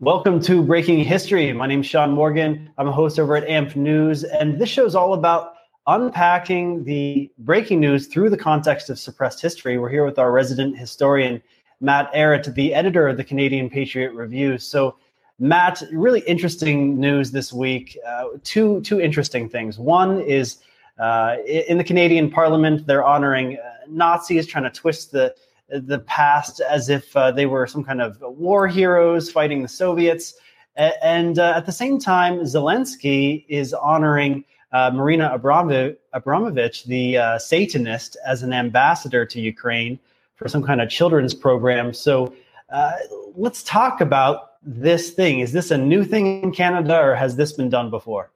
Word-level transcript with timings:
Welcome 0.00 0.40
to 0.42 0.62
Breaking 0.62 0.98
History. 1.04 1.52
My 1.52 1.66
name 1.66 1.80
is 1.80 1.86
Sean 1.86 2.10
Morgan. 2.10 2.70
I'm 2.76 2.88
a 2.88 2.92
host 2.92 3.20
over 3.20 3.36
at 3.36 3.46
AMP 3.48 3.76
News, 3.76 4.24
and 4.24 4.58
this 4.58 4.68
show 4.68 4.84
is 4.84 4.96
all 4.96 5.14
about 5.14 5.54
unpacking 5.86 6.82
the 6.82 7.30
breaking 7.38 7.78
news 7.78 8.08
through 8.08 8.30
the 8.30 8.36
context 8.36 8.90
of 8.90 8.98
suppressed 8.98 9.40
history. 9.40 9.78
We're 9.78 9.90
here 9.90 10.04
with 10.04 10.18
our 10.18 10.32
resident 10.32 10.76
historian, 10.76 11.40
Matt 11.80 12.12
Ehret, 12.14 12.52
the 12.54 12.74
editor 12.74 13.06
of 13.06 13.16
the 13.16 13.22
Canadian 13.22 13.70
Patriot 13.70 14.12
Review. 14.12 14.58
So, 14.58 14.96
Matt, 15.38 15.82
really 15.92 16.20
interesting 16.20 16.98
news 16.98 17.30
this 17.30 17.52
week. 17.52 17.96
Uh, 18.04 18.24
two 18.42 18.80
two 18.80 19.00
interesting 19.00 19.48
things. 19.48 19.78
One 19.78 20.20
is 20.20 20.58
uh, 20.98 21.36
in 21.46 21.78
the 21.78 21.84
Canadian 21.84 22.30
Parliament, 22.30 22.86
they're 22.86 23.04
honoring 23.04 23.56
uh, 23.56 23.72
Nazis, 23.88 24.46
trying 24.46 24.64
to 24.64 24.70
twist 24.70 25.12
the 25.12 25.34
the 25.68 26.00
past 26.00 26.60
as 26.60 26.88
if 26.88 27.16
uh, 27.16 27.30
they 27.30 27.46
were 27.46 27.66
some 27.66 27.84
kind 27.84 28.00
of 28.00 28.18
war 28.20 28.68
heroes 28.68 29.30
fighting 29.30 29.62
the 29.62 29.68
Soviets. 29.68 30.34
And 30.76 31.38
uh, 31.38 31.54
at 31.56 31.66
the 31.66 31.72
same 31.72 31.98
time, 31.98 32.40
Zelensky 32.40 33.44
is 33.48 33.74
honoring 33.74 34.44
uh, 34.72 34.90
Marina 34.90 35.30
Abramovich, 35.32 36.84
the 36.84 37.18
uh, 37.18 37.38
Satanist, 37.38 38.16
as 38.26 38.42
an 38.42 38.52
ambassador 38.52 39.26
to 39.26 39.40
Ukraine 39.40 39.98
for 40.34 40.48
some 40.48 40.62
kind 40.62 40.80
of 40.80 40.88
children's 40.88 41.34
program. 41.34 41.92
So 41.92 42.34
uh, 42.70 42.92
let's 43.36 43.62
talk 43.62 44.00
about 44.00 44.52
this 44.62 45.10
thing. 45.10 45.40
Is 45.40 45.52
this 45.52 45.70
a 45.70 45.78
new 45.78 46.04
thing 46.04 46.42
in 46.42 46.52
Canada 46.52 46.98
or 46.98 47.14
has 47.14 47.36
this 47.36 47.52
been 47.52 47.68
done 47.68 47.90
before? 47.90 48.30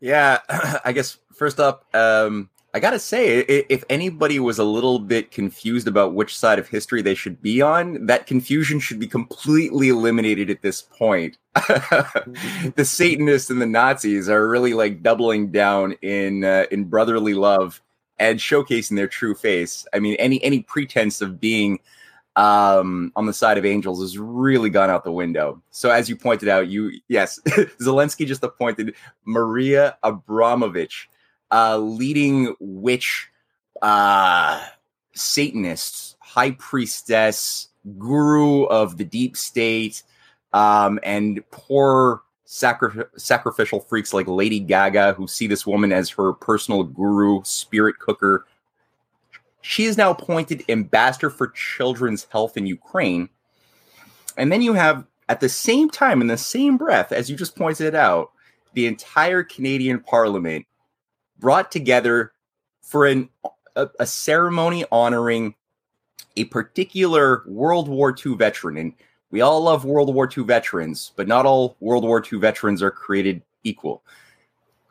Yeah, 0.00 0.40
I 0.84 0.92
guess 0.92 1.16
first 1.32 1.58
up, 1.58 1.86
um, 1.94 2.50
I 2.74 2.80
gotta 2.80 2.98
say, 2.98 3.38
if 3.38 3.84
anybody 3.88 4.40
was 4.40 4.58
a 4.58 4.64
little 4.64 4.98
bit 4.98 5.30
confused 5.30 5.86
about 5.86 6.14
which 6.14 6.36
side 6.36 6.58
of 6.58 6.66
history 6.66 7.02
they 7.02 7.14
should 7.14 7.40
be 7.40 7.62
on, 7.62 8.04
that 8.06 8.26
confusion 8.26 8.80
should 8.80 8.98
be 8.98 9.06
completely 9.06 9.90
eliminated 9.90 10.50
at 10.50 10.60
this 10.60 10.82
point. 10.82 11.38
the 11.54 12.84
Satanists 12.84 13.48
and 13.48 13.62
the 13.62 13.66
Nazis 13.66 14.28
are 14.28 14.48
really 14.48 14.74
like 14.74 15.04
doubling 15.04 15.52
down 15.52 15.92
in 16.02 16.42
uh, 16.42 16.66
in 16.72 16.86
brotherly 16.86 17.34
love 17.34 17.80
and 18.18 18.40
showcasing 18.40 18.96
their 18.96 19.06
true 19.06 19.36
face. 19.36 19.86
I 19.94 20.00
mean, 20.00 20.16
any 20.18 20.42
any 20.42 20.62
pretense 20.62 21.20
of 21.20 21.38
being 21.38 21.78
um, 22.34 23.12
on 23.14 23.26
the 23.26 23.32
side 23.32 23.56
of 23.56 23.64
angels 23.64 24.00
has 24.00 24.18
really 24.18 24.68
gone 24.68 24.90
out 24.90 25.04
the 25.04 25.12
window. 25.12 25.62
So, 25.70 25.90
as 25.90 26.08
you 26.08 26.16
pointed 26.16 26.48
out, 26.48 26.66
you 26.66 26.90
yes, 27.06 27.38
Zelensky 27.80 28.26
just 28.26 28.42
appointed 28.42 28.96
Maria 29.24 29.96
Abramovich 30.02 31.08
uh, 31.50 31.78
leading 31.78 32.54
witch 32.60 33.30
uh, 33.82 34.64
Satanists, 35.14 36.16
high 36.20 36.52
priestess, 36.52 37.68
guru 37.98 38.64
of 38.64 38.96
the 38.96 39.04
deep 39.04 39.36
state, 39.36 40.02
um, 40.52 40.98
and 41.02 41.42
poor 41.50 42.22
sacri- 42.44 43.04
sacrificial 43.16 43.80
freaks 43.80 44.14
like 44.14 44.26
Lady 44.26 44.60
Gaga 44.60 45.14
who 45.14 45.26
see 45.26 45.46
this 45.46 45.66
woman 45.66 45.92
as 45.92 46.10
her 46.10 46.32
personal 46.32 46.82
guru, 46.84 47.42
spirit 47.44 47.98
cooker. 47.98 48.46
She 49.60 49.84
is 49.84 49.96
now 49.96 50.10
appointed 50.10 50.64
ambassador 50.68 51.30
for 51.30 51.48
children's 51.48 52.26
health 52.30 52.56
in 52.56 52.66
Ukraine. 52.66 53.28
And 54.36 54.52
then 54.52 54.62
you 54.62 54.74
have, 54.74 55.06
at 55.28 55.40
the 55.40 55.48
same 55.48 55.88
time, 55.88 56.20
in 56.20 56.26
the 56.26 56.36
same 56.36 56.76
breath, 56.76 57.12
as 57.12 57.30
you 57.30 57.36
just 57.36 57.56
pointed 57.56 57.94
out, 57.94 58.32
the 58.74 58.86
entire 58.86 59.42
Canadian 59.42 60.00
Parliament 60.00 60.66
brought 61.38 61.70
together 61.70 62.32
for 62.82 63.06
an, 63.06 63.28
a, 63.76 63.88
a 64.00 64.06
ceremony 64.06 64.84
honoring 64.90 65.54
a 66.36 66.44
particular 66.44 67.42
World 67.46 67.88
War 67.88 68.14
II 68.14 68.34
veteran. 68.34 68.76
And 68.76 68.92
we 69.30 69.40
all 69.40 69.62
love 69.62 69.84
World 69.84 70.14
War 70.14 70.28
II 70.36 70.44
veterans, 70.44 71.12
but 71.16 71.28
not 71.28 71.46
all 71.46 71.76
World 71.80 72.04
War 72.04 72.22
II 72.22 72.38
veterans 72.38 72.82
are 72.82 72.90
created 72.90 73.42
equal. 73.62 74.02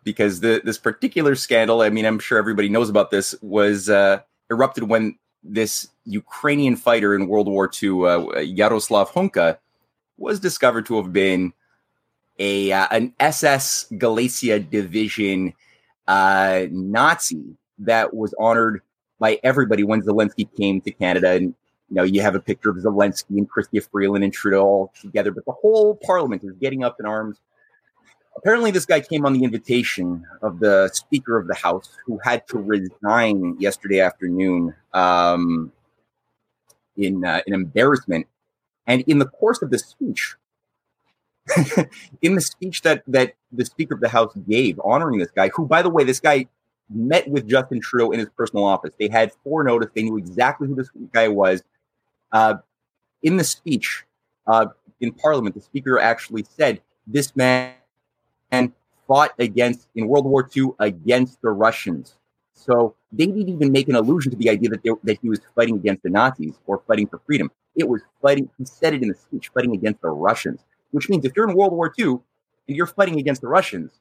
Because 0.04 0.42
the, 0.42 0.62
this 0.64 0.78
particular 0.78 1.36
scandal, 1.36 1.82
I 1.82 1.90
mean, 1.90 2.06
I'm 2.06 2.20
sure 2.20 2.38
everybody 2.38 2.68
knows 2.68 2.90
about 2.90 3.10
this, 3.10 3.36
was 3.42 3.90
uh, 3.90 4.20
erupted 4.52 4.84
when 4.90 5.18
this 5.44 5.90
Ukrainian 6.06 6.76
fighter 6.76 7.16
in 7.16 7.28
World 7.28 7.48
War 7.48 7.70
II, 7.82 8.06
uh, 8.06 8.40
Yaroslav 8.40 9.12
Hunka, 9.12 9.58
was 10.18 10.40
discovered 10.40 10.86
to 10.88 10.98
have 10.98 11.12
been 11.14 11.54
a 12.40 12.72
uh, 12.72 12.88
an 12.92 13.14
SS 13.20 13.88
Galicia 13.98 14.60
division 14.60 15.54
uh, 16.08 16.66
Nazi 16.72 17.58
that 17.80 18.14
was 18.14 18.34
honored 18.40 18.82
by 19.20 19.40
everybody 19.44 19.84
when 19.84 20.02
Zelensky 20.02 20.48
came 20.58 20.82
to 20.82 20.92
Canada. 20.92 21.32
And, 21.32 21.56
you 21.90 21.96
know, 21.96 22.04
you 22.04 22.22
have 22.22 22.36
a 22.36 22.40
picture 22.40 22.70
of 22.70 22.78
Zelensky 22.78 23.38
and 23.38 23.50
Chrystia 23.50 23.88
Freeland 23.90 24.24
and 24.24 24.34
Trudeau 24.34 24.62
all 24.62 24.94
together, 25.02 25.32
but 25.32 25.46
the 25.46 25.54
whole 25.54 25.96
parliament 25.96 26.44
is 26.44 26.52
getting 26.60 26.84
up 26.84 26.98
in 27.00 27.06
arms. 27.06 27.40
Apparently, 28.36 28.72
this 28.72 28.86
guy 28.86 29.00
came 29.00 29.26
on 29.26 29.34
the 29.34 29.44
invitation 29.44 30.26
of 30.42 30.60
the 30.60 30.90
Speaker 30.92 31.38
of 31.38 31.48
the 31.48 31.54
House, 31.54 31.96
who 32.06 32.20
had 32.24 32.48
to 32.48 32.58
resign 32.58 33.56
yesterday 33.60 34.00
afternoon 34.00 34.74
um, 34.94 35.72
in 36.98 37.24
uh, 37.24 37.42
in 37.46 37.54
embarrassment. 37.54 38.26
And 38.88 39.04
in 39.04 39.20
the 39.20 39.28
course 39.28 39.62
of 39.62 39.70
the 39.70 39.78
speech, 39.78 40.36
in 42.22 42.36
the 42.36 42.42
speech 42.42 42.82
that 42.84 43.04
that 43.08 43.34
the 43.52 43.66
Speaker 43.66 43.96
of 43.96 44.02
the 44.02 44.10
House 44.10 44.34
gave 44.48 44.80
honoring 44.84 45.20
this 45.20 45.32
guy, 45.32 45.50
who, 45.50 45.66
by 45.66 45.82
the 45.82 45.90
way, 45.90 46.04
this 46.04 46.20
guy 46.20 46.48
met 46.90 47.28
with 47.28 47.48
Justin 47.48 47.82
Trudeau 47.82 48.12
in 48.12 48.20
his 48.20 48.30
personal 48.30 48.64
office. 48.64 48.94
They 48.98 49.10
had 49.10 49.32
foreknown; 49.44 49.82
they 49.94 50.04
knew 50.04 50.18
exactly 50.18 50.68
who 50.68 50.76
this 50.76 50.90
guy 51.12 51.28
was. 51.28 51.62
Uh, 52.32 52.56
in 53.24 53.38
the 53.38 53.44
speech 53.44 54.06
uh, 54.48 54.68
in 55.02 55.12
Parliament, 55.12 55.56
the 55.56 55.62
Speaker 55.62 56.00
actually 56.00 56.46
said, 56.50 56.82
"This 57.08 57.36
man 57.36 57.74
and 58.52 58.72
fought 59.08 59.34
against 59.38 59.88
in 59.96 60.08
World 60.08 60.26
War 60.26 60.50
II 60.56 60.70
against 60.80 61.42
the 61.42 61.50
Russians." 61.50 62.16
So 62.54 62.96
they 63.12 63.26
didn't 63.26 63.50
even 63.50 63.72
make 63.72 63.90
an 63.90 63.96
allusion 63.96 64.32
to 64.32 64.38
the 64.38 64.50
idea 64.50 64.70
that 64.70 64.84
they, 64.84 64.92
that 65.04 65.20
he 65.22 65.28
was 65.28 65.42
fighting 65.56 65.76
against 65.76 66.04
the 66.04 66.10
Nazis 66.10 66.56
or 66.68 66.82
fighting 66.88 67.08
for 67.08 67.20
freedom. 67.26 67.52
It 67.76 67.90
was 67.90 68.02
fighting. 68.22 68.50
He 68.58 68.64
said 68.64 68.94
it 68.94 69.02
in 69.02 69.10
the 69.10 69.16
speech, 69.16 69.50
fighting 69.54 69.74
against 69.74 70.02
the 70.02 70.10
Russians 70.10 70.64
which 70.94 71.10
means 71.10 71.26
if 71.26 71.34
you're 71.36 71.50
in 71.50 71.56
World 71.56 71.74
War 71.74 71.92
II 71.98 72.06
and 72.68 72.78
you're 72.78 72.88
fighting 72.88 73.20
against 73.20 73.42
the 73.42 73.48
Russians, 73.48 73.92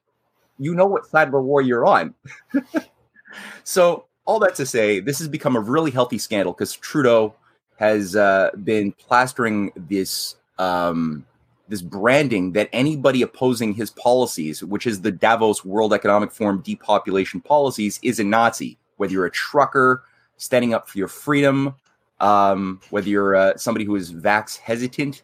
you 0.59 0.75
know 0.75 0.87
what 0.87 1.07
side 1.07 1.29
of 1.29 1.33
the 1.33 1.41
war 1.41 1.61
you're 1.61 1.87
on. 1.87 2.15
so, 3.65 4.05
all 4.25 4.39
that 4.39 4.55
to 4.57 4.67
say, 4.67 5.01
this 5.01 5.19
has 5.19 5.27
become 5.27 5.57
a 5.57 5.61
really 5.61 5.91
healthy 5.91 6.19
scandal 6.19 6.53
because 6.53 6.75
Trudeau 6.77 7.35
has 7.77 8.15
uh, 8.15 8.51
been 8.63 8.93
plastering 8.93 9.73
this 9.75 10.37
um, 10.59 11.27
this 11.69 11.83
branding 11.83 12.53
that 12.53 12.69
anybody 12.73 13.23
opposing 13.23 13.73
his 13.73 13.91
policies, 13.91 14.63
which 14.63 14.87
is 14.87 15.01
the 15.01 15.11
Davos 15.11 15.65
World 15.65 15.95
Economic 15.95 16.31
Forum 16.31 16.61
depopulation 16.61 17.41
policies, 17.41 17.99
is 18.03 18.21
a 18.21 18.25
Nazi. 18.25 18.77
Whether 18.99 19.15
you're 19.15 19.27
a 19.27 19.31
trucker 19.31 20.05
standing 20.37 20.75
up 20.75 20.89
for 20.89 20.99
your 20.99 21.09
freedom, 21.09 21.75
um, 22.21 22.81
whether 22.91 23.09
you're 23.09 23.35
uh, 23.35 23.57
somebody 23.57 23.85
who 23.85 23.97
is 23.97 24.13
vax 24.13 24.59
hesitant, 24.59 25.23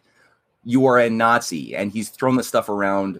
you 0.63 0.85
are 0.85 0.99
a 0.99 1.09
Nazi. 1.09 1.75
And 1.75 1.91
he's 1.91 2.09
thrown 2.09 2.35
this 2.35 2.47
stuff 2.47 2.69
around 2.69 3.19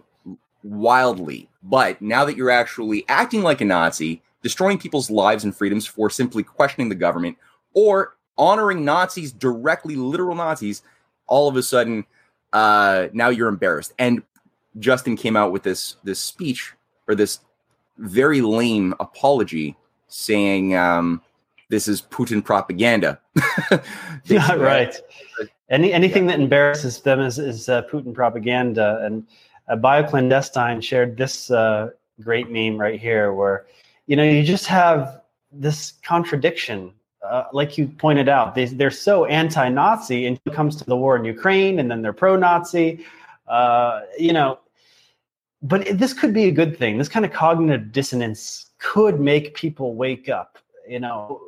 wildly. 0.62 1.48
But 1.62 2.00
now 2.00 2.24
that 2.24 2.36
you're 2.36 2.50
actually 2.50 3.04
acting 3.08 3.42
like 3.42 3.60
a 3.60 3.64
Nazi, 3.64 4.22
destroying 4.42 4.78
people's 4.78 5.10
lives 5.10 5.44
and 5.44 5.54
freedoms 5.54 5.86
for 5.86 6.10
simply 6.10 6.42
questioning 6.42 6.88
the 6.88 6.94
government 6.94 7.36
or 7.74 8.16
honoring 8.38 8.84
Nazis 8.84 9.32
directly, 9.32 9.96
literal 9.96 10.34
Nazis, 10.34 10.82
all 11.26 11.48
of 11.48 11.56
a 11.56 11.62
sudden, 11.62 12.04
uh, 12.52 13.08
now 13.12 13.28
you're 13.28 13.48
embarrassed. 13.48 13.92
And 13.98 14.22
Justin 14.78 15.16
came 15.16 15.36
out 15.36 15.52
with 15.52 15.62
this 15.62 15.96
this 16.04 16.20
speech 16.20 16.74
or 17.08 17.14
this 17.14 17.40
very 17.98 18.40
lame 18.40 18.94
apology 19.00 19.76
saying 20.08 20.76
um, 20.76 21.22
this 21.68 21.88
is 21.88 22.02
Putin 22.02 22.44
propaganda. 22.44 23.20
yeah, 24.24 24.54
right. 24.54 24.96
Any 25.70 25.92
anything 25.92 26.24
yeah. 26.24 26.32
that 26.32 26.40
embarrasses 26.40 27.00
them 27.00 27.20
is 27.20 27.38
is 27.38 27.68
uh, 27.68 27.82
Putin 27.82 28.12
propaganda. 28.12 29.00
And 29.04 29.26
uh, 29.68 29.76
Bioclandestine 29.76 30.82
shared 30.82 31.16
this 31.16 31.50
uh, 31.50 31.90
great 32.20 32.50
meme 32.50 32.78
right 32.78 33.00
here, 33.00 33.32
where 33.32 33.66
you 34.06 34.16
know 34.16 34.24
you 34.24 34.42
just 34.42 34.66
have 34.66 35.22
this 35.52 35.94
contradiction. 36.02 36.92
Uh, 37.22 37.44
like 37.52 37.76
you 37.76 37.86
pointed 37.86 38.30
out, 38.30 38.54
they, 38.54 38.64
they're 38.64 38.90
so 38.90 39.26
anti-Nazi 39.26 40.24
until 40.24 40.40
it 40.46 40.54
comes 40.54 40.74
to 40.74 40.84
the 40.84 40.96
war 40.96 41.16
in 41.16 41.24
Ukraine, 41.24 41.78
and 41.78 41.90
then 41.90 42.00
they're 42.00 42.14
pro-Nazi. 42.14 43.04
Uh, 43.46 44.00
you 44.18 44.32
know, 44.32 44.58
but 45.60 45.86
this 45.98 46.14
could 46.14 46.32
be 46.32 46.44
a 46.44 46.50
good 46.50 46.78
thing. 46.78 46.96
This 46.96 47.10
kind 47.10 47.26
of 47.26 47.32
cognitive 47.32 47.92
dissonance 47.92 48.70
could 48.78 49.20
make 49.20 49.54
people 49.54 49.94
wake 49.94 50.30
up. 50.30 50.58
You 50.88 51.00
know, 51.00 51.42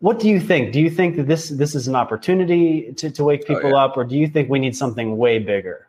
what 0.00 0.18
do 0.18 0.28
you 0.28 0.40
think? 0.40 0.72
Do 0.72 0.80
you 0.80 0.90
think 0.90 1.16
that 1.16 1.26
this 1.26 1.48
this 1.48 1.74
is 1.74 1.88
an 1.88 1.96
opportunity 1.96 2.92
to, 2.96 3.10
to 3.10 3.24
wake 3.24 3.46
people 3.46 3.66
oh, 3.66 3.70
yeah. 3.70 3.84
up, 3.84 3.96
or 3.96 4.04
do 4.04 4.16
you 4.16 4.28
think 4.28 4.48
we 4.48 4.58
need 4.58 4.76
something 4.76 5.16
way 5.16 5.38
bigger? 5.38 5.88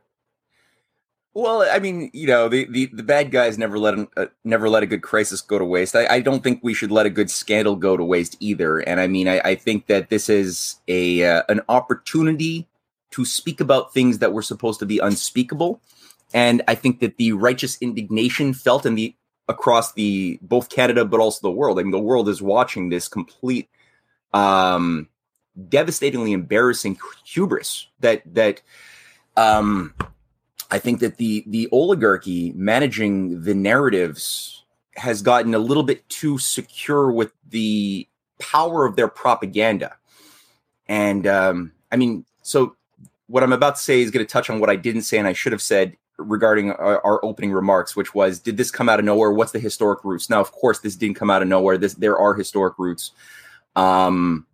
Well, 1.33 1.67
I 1.69 1.79
mean, 1.79 2.11
you 2.13 2.27
know, 2.27 2.47
the, 2.47 2.65
the, 2.71 2.85
the 2.85 3.03
bad 3.03 3.29
guys 3.29 3.57
never 3.57 3.77
let 3.77 4.07
uh, 4.15 4.27
never 4.45 4.69
let 4.69 4.83
a 4.83 4.85
good 4.85 5.01
crisis 5.01 5.41
go 5.41 5.59
to 5.59 5.65
waste. 5.65 5.93
I, 5.93 6.07
I, 6.07 6.21
don't 6.21 6.41
think 6.41 6.61
we 6.63 6.73
should 6.73 6.91
let 6.91 7.05
a 7.05 7.09
good 7.09 7.29
scandal 7.29 7.75
go 7.75 7.97
to 7.97 8.05
waste 8.05 8.37
either. 8.39 8.79
And 8.79 9.01
I 9.01 9.07
mean, 9.07 9.27
I, 9.27 9.41
I 9.43 9.55
think 9.55 9.87
that 9.87 10.07
this 10.09 10.29
is 10.29 10.77
a 10.87 11.25
uh, 11.25 11.43
an 11.49 11.59
opportunity 11.67 12.69
to 13.11 13.25
speak 13.25 13.59
about 13.59 13.93
things 13.93 14.19
that 14.19 14.31
were 14.31 14.41
supposed 14.41 14.79
to 14.79 14.85
be 14.85 14.99
unspeakable. 14.99 15.81
And 16.33 16.61
I 16.69 16.75
think 16.75 17.01
that 17.01 17.17
the 17.17 17.33
righteous 17.33 17.77
indignation 17.81 18.53
felt 18.53 18.85
in 18.85 18.95
the 18.95 19.13
across 19.49 19.91
the 19.91 20.39
both 20.41 20.69
Canada 20.69 21.03
but 21.03 21.19
also 21.19 21.39
the 21.41 21.51
world. 21.51 21.79
I 21.79 21.83
mean, 21.83 21.91
the 21.91 21.99
world 21.99 22.29
is 22.29 22.41
watching 22.41 22.87
this 22.89 23.09
complete, 23.09 23.69
um, 24.35 25.07
devastatingly 25.69 26.33
embarrassing 26.33 26.99
hubris 27.25 27.87
that 28.01 28.21
that 28.35 28.61
um, 29.37 29.95
I 30.69 30.77
think 30.77 30.99
that 30.99 31.17
the 31.17 31.43
the 31.47 31.67
oligarchy 31.71 32.51
managing 32.53 33.41
the 33.43 33.55
narratives 33.55 34.63
has 34.97 35.21
gotten 35.21 35.55
a 35.55 35.59
little 35.59 35.83
bit 35.83 36.07
too 36.09 36.37
secure 36.37 37.11
with 37.11 37.31
the 37.49 38.07
power 38.39 38.85
of 38.85 38.95
their 38.95 39.07
propaganda. 39.07 39.95
And 40.87 41.25
um, 41.25 41.71
I 41.91 41.95
mean, 41.95 42.25
so 42.41 42.75
what 43.27 43.43
I'm 43.43 43.53
about 43.53 43.75
to 43.75 43.81
say 43.81 44.01
is 44.01 44.11
going 44.11 44.25
to 44.25 44.31
touch 44.31 44.49
on 44.49 44.59
what 44.59 44.69
I 44.69 44.75
didn't 44.75 45.01
say 45.01 45.17
and 45.17 45.27
I 45.27 45.33
should 45.33 45.51
have 45.51 45.61
said 45.61 45.97
regarding 46.17 46.71
our, 46.71 47.03
our, 47.05 47.25
opening 47.25 47.51
remarks, 47.51 47.95
which 47.95 48.13
was, 48.15 48.39
did 48.39 48.55
this 48.55 48.71
come 48.71 48.87
out 48.87 48.99
of 48.99 49.05
nowhere? 49.05 49.31
What's 49.31 49.51
the 49.51 49.59
historic 49.59 50.03
roots? 50.05 50.29
Now, 50.29 50.39
of 50.39 50.51
course, 50.51 50.79
this 50.79 50.95
didn't 50.95 51.17
come 51.17 51.29
out 51.29 51.41
of 51.41 51.47
nowhere. 51.47 51.77
This 51.77 51.95
there 51.95 52.17
are 52.17 52.33
historic 52.33 52.75
roots, 52.77 53.11
um, 53.75 54.45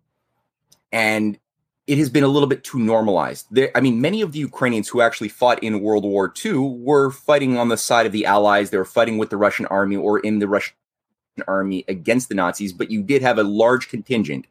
and 0.90 1.38
it 1.86 1.98
has 1.98 2.10
been 2.10 2.24
a 2.24 2.28
little 2.28 2.48
bit 2.48 2.64
too 2.64 2.78
normalized. 2.78 3.46
There, 3.50 3.70
I 3.74 3.80
mean, 3.80 4.00
many 4.00 4.22
of 4.22 4.32
the 4.32 4.38
Ukrainians 4.38 4.88
who 4.88 5.00
actually 5.00 5.28
fought 5.28 5.62
in 5.62 5.80
World 5.80 6.04
War 6.04 6.32
II 6.44 6.54
were 6.78 7.10
fighting 7.10 7.58
on 7.58 7.68
the 7.68 7.76
side 7.76 8.06
of 8.06 8.12
the 8.12 8.24
Allies. 8.24 8.70
They 8.70 8.78
were 8.78 8.84
fighting 8.84 9.18
with 9.18 9.30
the 9.30 9.36
Russian 9.36 9.66
army 9.66 9.96
or 9.96 10.20
in 10.20 10.38
the 10.38 10.48
Russian 10.48 10.74
army 11.48 11.84
against 11.88 12.28
the 12.28 12.34
Nazis. 12.34 12.72
But 12.72 12.90
you 12.90 13.02
did 13.02 13.22
have 13.22 13.38
a 13.38 13.44
large 13.44 13.88
contingent 13.88 14.46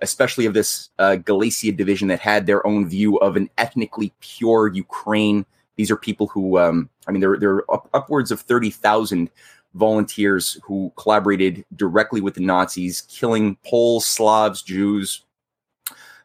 especially 0.00 0.46
of 0.46 0.54
this 0.54 0.90
uh, 1.00 1.16
Galicia 1.16 1.72
division 1.72 2.06
that 2.06 2.20
had 2.20 2.46
their 2.46 2.64
own 2.64 2.88
view 2.88 3.16
of 3.16 3.34
an 3.34 3.50
ethnically 3.58 4.12
pure 4.20 4.68
Ukraine 4.72 5.44
these 5.78 5.92
are 5.92 5.96
people 5.96 6.26
who, 6.26 6.58
um, 6.58 6.90
I 7.06 7.12
mean, 7.12 7.20
there, 7.20 7.38
there 7.38 7.54
are 7.54 7.74
up, 7.74 7.88
upwards 7.94 8.32
of 8.32 8.40
30,000 8.40 9.30
volunteers 9.78 10.58
who 10.64 10.92
collaborated 10.96 11.64
directly 11.76 12.20
with 12.20 12.34
the 12.34 12.44
Nazis, 12.44 13.02
killing 13.02 13.56
Poles, 13.64 14.04
Slavs, 14.06 14.62
Jews 14.62 15.24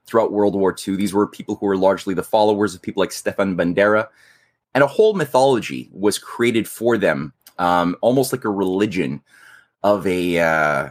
throughout 0.05 0.33
World 0.33 0.55
War 0.55 0.75
II. 0.75 0.95
These 0.95 1.13
were 1.13 1.27
people 1.27 1.55
who 1.55 1.65
were 1.65 1.77
largely 1.77 2.13
the 2.13 2.23
followers 2.23 2.75
of 2.75 2.81
people 2.81 3.01
like 3.01 3.11
Stefan 3.11 3.55
Bandera. 3.55 4.07
And 4.75 4.83
a 4.83 4.87
whole 4.87 5.13
mythology 5.13 5.89
was 5.93 6.17
created 6.17 6.67
for 6.67 6.97
them, 6.97 7.31
um, 7.59 7.95
almost 8.01 8.33
like 8.33 8.43
a 8.43 8.49
religion 8.49 9.21
of 9.83 10.05
a, 10.07 10.39
uh, 10.39 10.89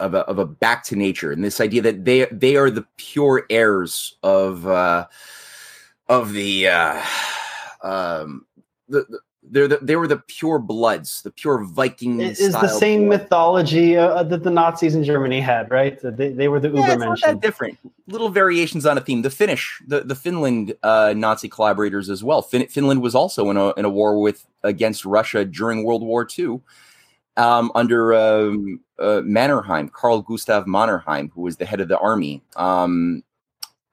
of 0.00 0.14
a, 0.14 0.20
of 0.20 0.38
a 0.38 0.46
back 0.46 0.82
to 0.84 0.96
nature 0.96 1.30
and 1.30 1.44
this 1.44 1.60
idea 1.60 1.82
that 1.82 2.04
they 2.06 2.24
they 2.32 2.56
are 2.56 2.70
the 2.70 2.86
pure 2.96 3.44
heirs 3.50 4.16
of 4.22 4.66
uh, 4.66 5.06
of 6.08 6.32
the 6.32 6.68
uh, 6.68 7.02
um, 7.82 8.46
the, 8.88 9.04
the 9.08 9.20
they're 9.50 9.66
the, 9.66 9.78
they 9.82 9.96
were 9.96 10.06
the 10.06 10.18
pure 10.18 10.58
bloods, 10.58 11.22
the 11.22 11.30
pure 11.30 11.64
Viking. 11.64 12.20
It 12.20 12.38
is 12.38 12.52
the 12.52 12.68
same 12.68 13.06
blood. 13.06 13.20
mythology 13.20 13.96
uh, 13.96 14.22
that 14.22 14.44
the 14.44 14.50
Nazis 14.50 14.94
in 14.94 15.02
Germany 15.02 15.40
had, 15.40 15.70
right? 15.70 15.98
They, 16.02 16.30
they 16.30 16.48
were 16.48 16.60
the 16.60 16.70
yeah, 16.70 16.94
Ubermenschen. 16.94 17.26
Not 17.26 17.40
different. 17.40 17.78
Little 18.06 18.28
variations 18.28 18.86
on 18.86 18.96
a 18.96 19.00
theme. 19.00 19.22
The 19.22 19.30
Finnish, 19.30 19.82
the 19.86 20.00
the 20.00 20.14
Finland 20.14 20.74
uh, 20.82 21.14
Nazi 21.16 21.48
collaborators 21.48 22.08
as 22.08 22.22
well. 22.22 22.42
Fin- 22.42 22.68
Finland 22.68 23.02
was 23.02 23.14
also 23.14 23.50
in 23.50 23.56
a 23.56 23.72
in 23.74 23.84
a 23.84 23.90
war 23.90 24.20
with 24.20 24.46
against 24.62 25.04
Russia 25.04 25.44
during 25.44 25.84
World 25.84 26.02
War 26.02 26.26
II. 26.38 26.60
Um, 27.36 27.72
under 27.74 28.12
um, 28.12 28.80
uh, 28.98 29.22
Mannerheim, 29.24 29.88
Carl 29.88 30.20
Gustav 30.20 30.66
Mannerheim, 30.66 31.30
who 31.32 31.42
was 31.42 31.56
the 31.56 31.64
head 31.64 31.80
of 31.80 31.88
the 31.88 31.98
army. 31.98 32.42
Um, 32.56 33.22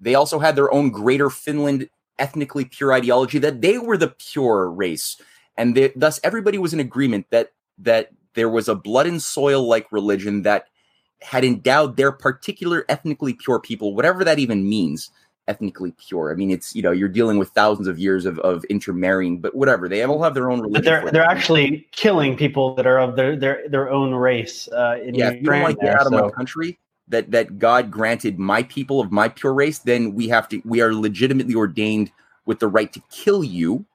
they 0.01 0.15
also 0.15 0.39
had 0.39 0.55
their 0.55 0.71
own 0.73 0.89
Greater 0.89 1.29
Finland 1.29 1.87
ethnically 2.19 2.65
pure 2.65 2.93
ideology 2.93 3.39
that 3.39 3.61
they 3.61 3.77
were 3.77 3.95
the 3.95 4.09
pure 4.09 4.69
race 4.69 5.17
and 5.57 5.75
they, 5.75 5.91
thus 5.95 6.19
everybody 6.23 6.57
was 6.57 6.73
in 6.73 6.79
agreement 6.79 7.25
that 7.29 7.51
that 7.77 8.09
there 8.33 8.49
was 8.49 8.67
a 8.67 8.75
blood 8.75 9.07
and 9.07 9.21
soil 9.21 9.67
like 9.67 9.91
religion 9.91 10.43
that 10.43 10.65
had 11.21 11.43
endowed 11.43 11.97
their 11.97 12.11
particular 12.11 12.85
ethnically 12.89 13.33
pure 13.33 13.59
people 13.59 13.93
whatever 13.95 14.23
that 14.23 14.39
even 14.39 14.67
means 14.67 15.09
ethnically 15.47 15.93
pure 15.97 16.31
i 16.31 16.35
mean 16.35 16.51
it's 16.51 16.75
you 16.75 16.81
know 16.81 16.91
you're 16.91 17.07
dealing 17.07 17.37
with 17.37 17.49
thousands 17.49 17.87
of 17.87 17.97
years 17.97 18.25
of, 18.25 18.37
of 18.39 18.63
intermarrying 18.65 19.39
but 19.39 19.55
whatever 19.55 19.87
they 19.87 20.03
all 20.03 20.21
have 20.21 20.33
their 20.33 20.51
own 20.51 20.59
religion 20.59 20.83
but 20.83 20.83
they're 20.83 21.11
they're 21.11 21.23
actually 21.23 21.87
killing 21.91 22.35
people 22.35 22.75
that 22.75 22.85
are 22.85 22.99
of 22.99 23.15
their 23.15 23.35
their, 23.35 23.67
their 23.69 23.89
own 23.89 24.13
race 24.13 24.67
uh 24.69 24.97
in 25.01 25.15
yeah 25.15 25.29
if 25.29 25.35
you 25.35 25.43
don't 25.43 25.63
like 25.63 25.79
there, 25.79 25.95
out 25.95 26.07
so. 26.07 26.17
of 26.17 26.23
my 26.25 26.29
country 26.31 26.77
that 27.07 27.31
that 27.31 27.57
God 27.57 27.89
granted 27.89 28.37
my 28.37 28.63
people 28.63 28.99
of 28.99 29.11
my 29.11 29.29
pure 29.29 29.53
race, 29.53 29.79
then 29.79 30.13
we 30.13 30.27
have 30.27 30.47
to 30.49 30.61
we 30.65 30.81
are 30.81 30.93
legitimately 30.93 31.55
ordained 31.55 32.11
with 32.45 32.59
the 32.59 32.67
right 32.67 32.91
to 32.93 33.01
kill 33.09 33.43
you 33.43 33.85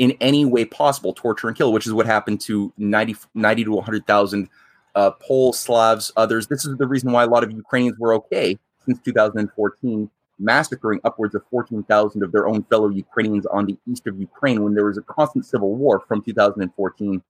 in 0.00 0.16
any 0.18 0.46
way 0.46 0.64
possible, 0.64 1.12
torture 1.12 1.46
and 1.46 1.56
kill, 1.56 1.74
which 1.74 1.86
is 1.86 1.92
what 1.92 2.06
happened 2.06 2.40
to 2.40 2.72
90, 2.78 3.16
90 3.34 3.64
to 3.64 3.72
100,000 3.72 4.48
uh, 4.94 5.10
Poles, 5.10 5.58
Slavs, 5.58 6.10
others. 6.16 6.46
This 6.46 6.64
is 6.64 6.74
the 6.78 6.86
reason 6.86 7.12
why 7.12 7.24
a 7.24 7.26
lot 7.26 7.44
of 7.44 7.52
Ukrainians 7.52 7.98
were 7.98 8.14
okay 8.14 8.58
since 8.86 8.98
2014, 9.00 10.10
massacring 10.38 11.00
upwards 11.04 11.34
of 11.34 11.42
14,000 11.50 12.22
of 12.22 12.32
their 12.32 12.48
own 12.48 12.62
fellow 12.64 12.88
Ukrainians 12.88 13.44
on 13.44 13.66
the 13.66 13.76
east 13.86 14.06
of 14.06 14.18
Ukraine 14.18 14.64
when 14.64 14.72
there 14.72 14.86
was 14.86 14.96
a 14.96 15.02
constant 15.02 15.44
civil 15.44 15.76
war 15.76 16.00
from 16.08 16.22
2014 16.22 17.22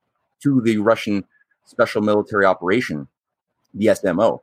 to 0.45 0.61
the 0.61 0.79
Russian 0.79 1.25
special 1.65 2.03
military 2.03 2.45
operation, 2.45 3.09
the 3.75 3.87
SMO. 3.87 4.43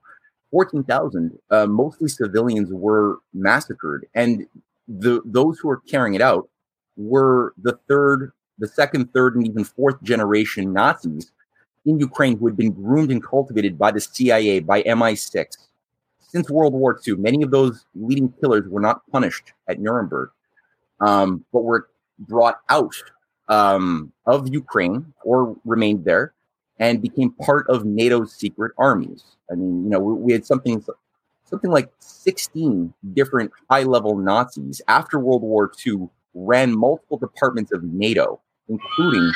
14,000, 0.52 1.40
uh, 1.50 1.66
mostly 1.66 2.10
civilians, 2.10 2.74
were 2.74 3.20
massacred. 3.34 4.06
And 4.14 4.48
the 4.90 5.22
those 5.24 5.60
who 5.60 5.70
are 5.70 5.82
carrying 5.90 6.14
it 6.14 6.22
out 6.22 6.50
were 6.98 7.54
the 7.62 7.80
third, 7.88 8.32
the 8.58 8.68
second, 8.68 9.14
third, 9.14 9.36
and 9.36 9.48
even 9.48 9.64
fourth 9.64 10.02
generation 10.04 10.74
Nazis 10.74 11.32
in 11.86 12.00
Ukraine 12.00 12.38
who 12.38 12.48
had 12.48 12.58
been 12.58 12.72
groomed 12.72 13.12
and 13.12 13.24
cultivated 13.24 13.78
by 13.78 13.92
the 13.92 14.02
CIA, 14.02 14.60
by 14.60 14.84
MI6. 14.84 15.58
Since 16.20 16.50
World 16.50 16.74
War 16.74 17.00
II, 17.08 17.16
many 17.16 17.42
of 17.44 17.52
those 17.52 17.86
leading 17.96 18.34
killers 18.42 18.68
were 18.68 18.82
not 18.82 19.08
punished 19.10 19.54
at 19.70 19.80
Nuremberg, 19.80 20.30
um, 21.00 21.46
but 21.54 21.62
were 21.62 21.88
brought 22.20 22.60
out 22.70 22.94
um, 23.48 24.12
of 24.26 24.54
Ukraine 24.54 25.14
or 25.24 25.56
remained 25.64 26.04
there 26.04 26.34
and 26.80 27.02
became 27.02 27.32
part 27.32 27.66
of 27.70 27.86
NATO's 27.86 28.36
secret 28.36 28.74
armies. 28.78 29.24
I 29.50 29.56
mean, 29.56 29.86
you 29.86 29.90
know, 29.90 30.00
we, 30.00 30.14
we 30.14 30.34
had 30.34 30.46
something 30.46 30.84
something 31.46 31.72
like 31.72 31.90
16 32.00 32.94
different 33.14 33.52
high-level 33.70 34.18
Nazis 34.18 34.82
after 34.90 35.18
World 35.18 35.44
War 35.44 35.72
II 35.86 36.10
ran 36.38 36.78
multiple 36.78 37.18
departments 37.18 37.72
of 37.72 37.84
NATO, 37.84 38.40
including 38.70 39.32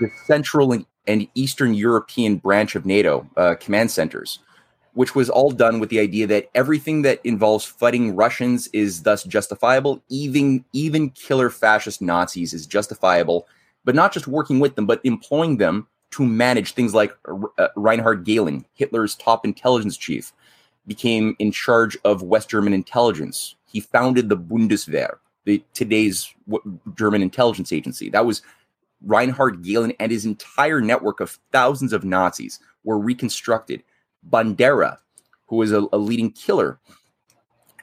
the 0.00 0.10
Central 0.26 0.72
and 1.06 1.26
Eastern 1.34 1.74
European 1.74 2.36
branch 2.36 2.74
of 2.74 2.84
NATO 2.84 3.28
uh, 3.36 3.54
command 3.54 3.90
centers, 3.90 4.38
which 4.92 5.14
was 5.14 5.30
all 5.30 5.50
done 5.50 5.80
with 5.80 5.88
the 5.88 5.98
idea 5.98 6.26
that 6.26 6.50
everything 6.54 7.02
that 7.02 7.20
involves 7.24 7.64
fighting 7.64 8.14
Russians 8.14 8.68
is 8.72 9.02
thus 9.02 9.24
justifiable. 9.24 10.02
Even 10.08 10.64
even 10.72 11.10
killer 11.10 11.48
fascist 11.48 12.02
Nazis 12.02 12.52
is 12.52 12.66
justifiable, 12.66 13.48
but 13.84 13.94
not 13.94 14.12
just 14.12 14.26
working 14.26 14.60
with 14.60 14.74
them, 14.74 14.86
but 14.86 15.00
employing 15.04 15.56
them 15.56 15.86
to 16.10 16.24
manage 16.24 16.72
things 16.72 16.92
like 16.92 17.16
uh, 17.58 17.68
Reinhard 17.76 18.24
Gehlen, 18.24 18.64
Hitler's 18.74 19.14
top 19.14 19.46
intelligence 19.46 19.96
chief, 19.96 20.32
became 20.86 21.36
in 21.38 21.52
charge 21.52 21.96
of 22.04 22.22
West 22.22 22.50
German 22.50 22.74
intelligence. 22.74 23.54
He 23.66 23.80
founded 23.80 24.28
the 24.28 24.36
Bundeswehr, 24.36 25.18
the 25.50 25.64
today's 25.74 26.32
German 26.94 27.22
intelligence 27.22 27.72
agency. 27.72 28.08
That 28.10 28.26
was 28.26 28.42
Reinhard 29.02 29.62
Gehlen 29.62 29.92
and 29.98 30.12
his 30.12 30.24
entire 30.24 30.80
network 30.80 31.20
of 31.20 31.38
thousands 31.52 31.92
of 31.92 32.04
Nazis 32.04 32.60
were 32.84 32.98
reconstructed. 32.98 33.82
Bandera, 34.28 34.98
who 35.46 35.56
was 35.56 35.72
a, 35.72 35.86
a 35.92 35.98
leading 35.98 36.30
killer 36.30 36.78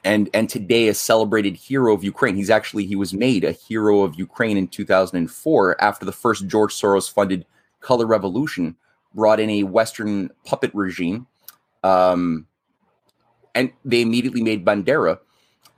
and 0.04 0.30
and 0.32 0.48
today 0.48 0.88
a 0.88 0.94
celebrated 0.94 1.56
hero 1.56 1.92
of 1.92 2.04
Ukraine. 2.04 2.36
He's 2.36 2.50
actually 2.50 2.86
he 2.86 2.96
was 2.96 3.12
made 3.12 3.44
a 3.44 3.52
hero 3.52 4.02
of 4.02 4.18
Ukraine 4.18 4.56
in 4.56 4.68
2004 4.68 5.82
after 5.82 6.04
the 6.04 6.12
first 6.12 6.46
George 6.46 6.72
Soros 6.72 7.12
funded 7.12 7.44
color 7.80 8.06
revolution 8.06 8.76
brought 9.14 9.40
in 9.40 9.50
a 9.50 9.64
Western 9.64 10.30
puppet 10.44 10.70
regime, 10.74 11.26
um, 11.82 12.46
and 13.54 13.72
they 13.84 14.00
immediately 14.00 14.42
made 14.42 14.64
Bandera 14.64 15.18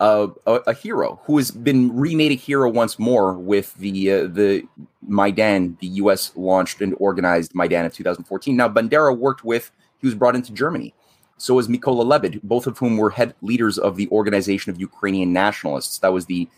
a, 0.01 0.31
a, 0.47 0.73
hero 0.73 1.21
who 1.25 1.37
has 1.37 1.51
been 1.51 1.95
remade 1.95 2.33
a 2.33 2.35
hero 2.35 2.71
once 2.71 2.99
more 2.99 3.35
with 3.35 3.75
the 3.75 4.11
uh, 4.11 4.27
the 4.27 4.67
Maidan, 5.07 5.77
the 5.81 5.89
U.S. 5.89 6.33
launched 6.35 6.81
and 6.81 6.95
organized 6.99 7.55
Maidan 7.55 7.85
of 7.85 7.93
2014. 7.95 8.57
Now 8.57 8.69
Bandera 8.69 9.17
worked 9.17 9.45
with 9.45 9.71
he 9.99 10.07
was 10.07 10.15
brought 10.15 10.35
into 10.35 10.53
Germany. 10.53 10.95
So 11.37 11.55
was 11.55 11.69
Mykola 11.69 12.05
Lebed, 12.05 12.41
both 12.43 12.67
of 12.67 12.79
whom 12.79 12.97
were 12.97 13.11
head 13.11 13.35
leaders 13.43 13.79
of 13.79 13.97
the 13.97 14.09
Organization 14.11 14.71
of 14.71 14.81
Ukrainian 14.81 15.33
Nationalists. 15.33 15.99
That 15.99 16.13
was 16.13 16.27
the 16.27 16.49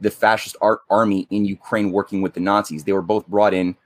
the 0.00 0.10
fascist 0.10 0.56
art 0.60 0.80
army 0.90 1.26
in 1.30 1.44
Ukraine 1.44 1.92
working 1.92 2.22
with 2.22 2.34
the 2.34 2.40
Nazis. 2.40 2.84
They 2.84 2.92
were 2.92 3.02
both 3.02 3.26
brought 3.26 3.54
in 3.54 3.76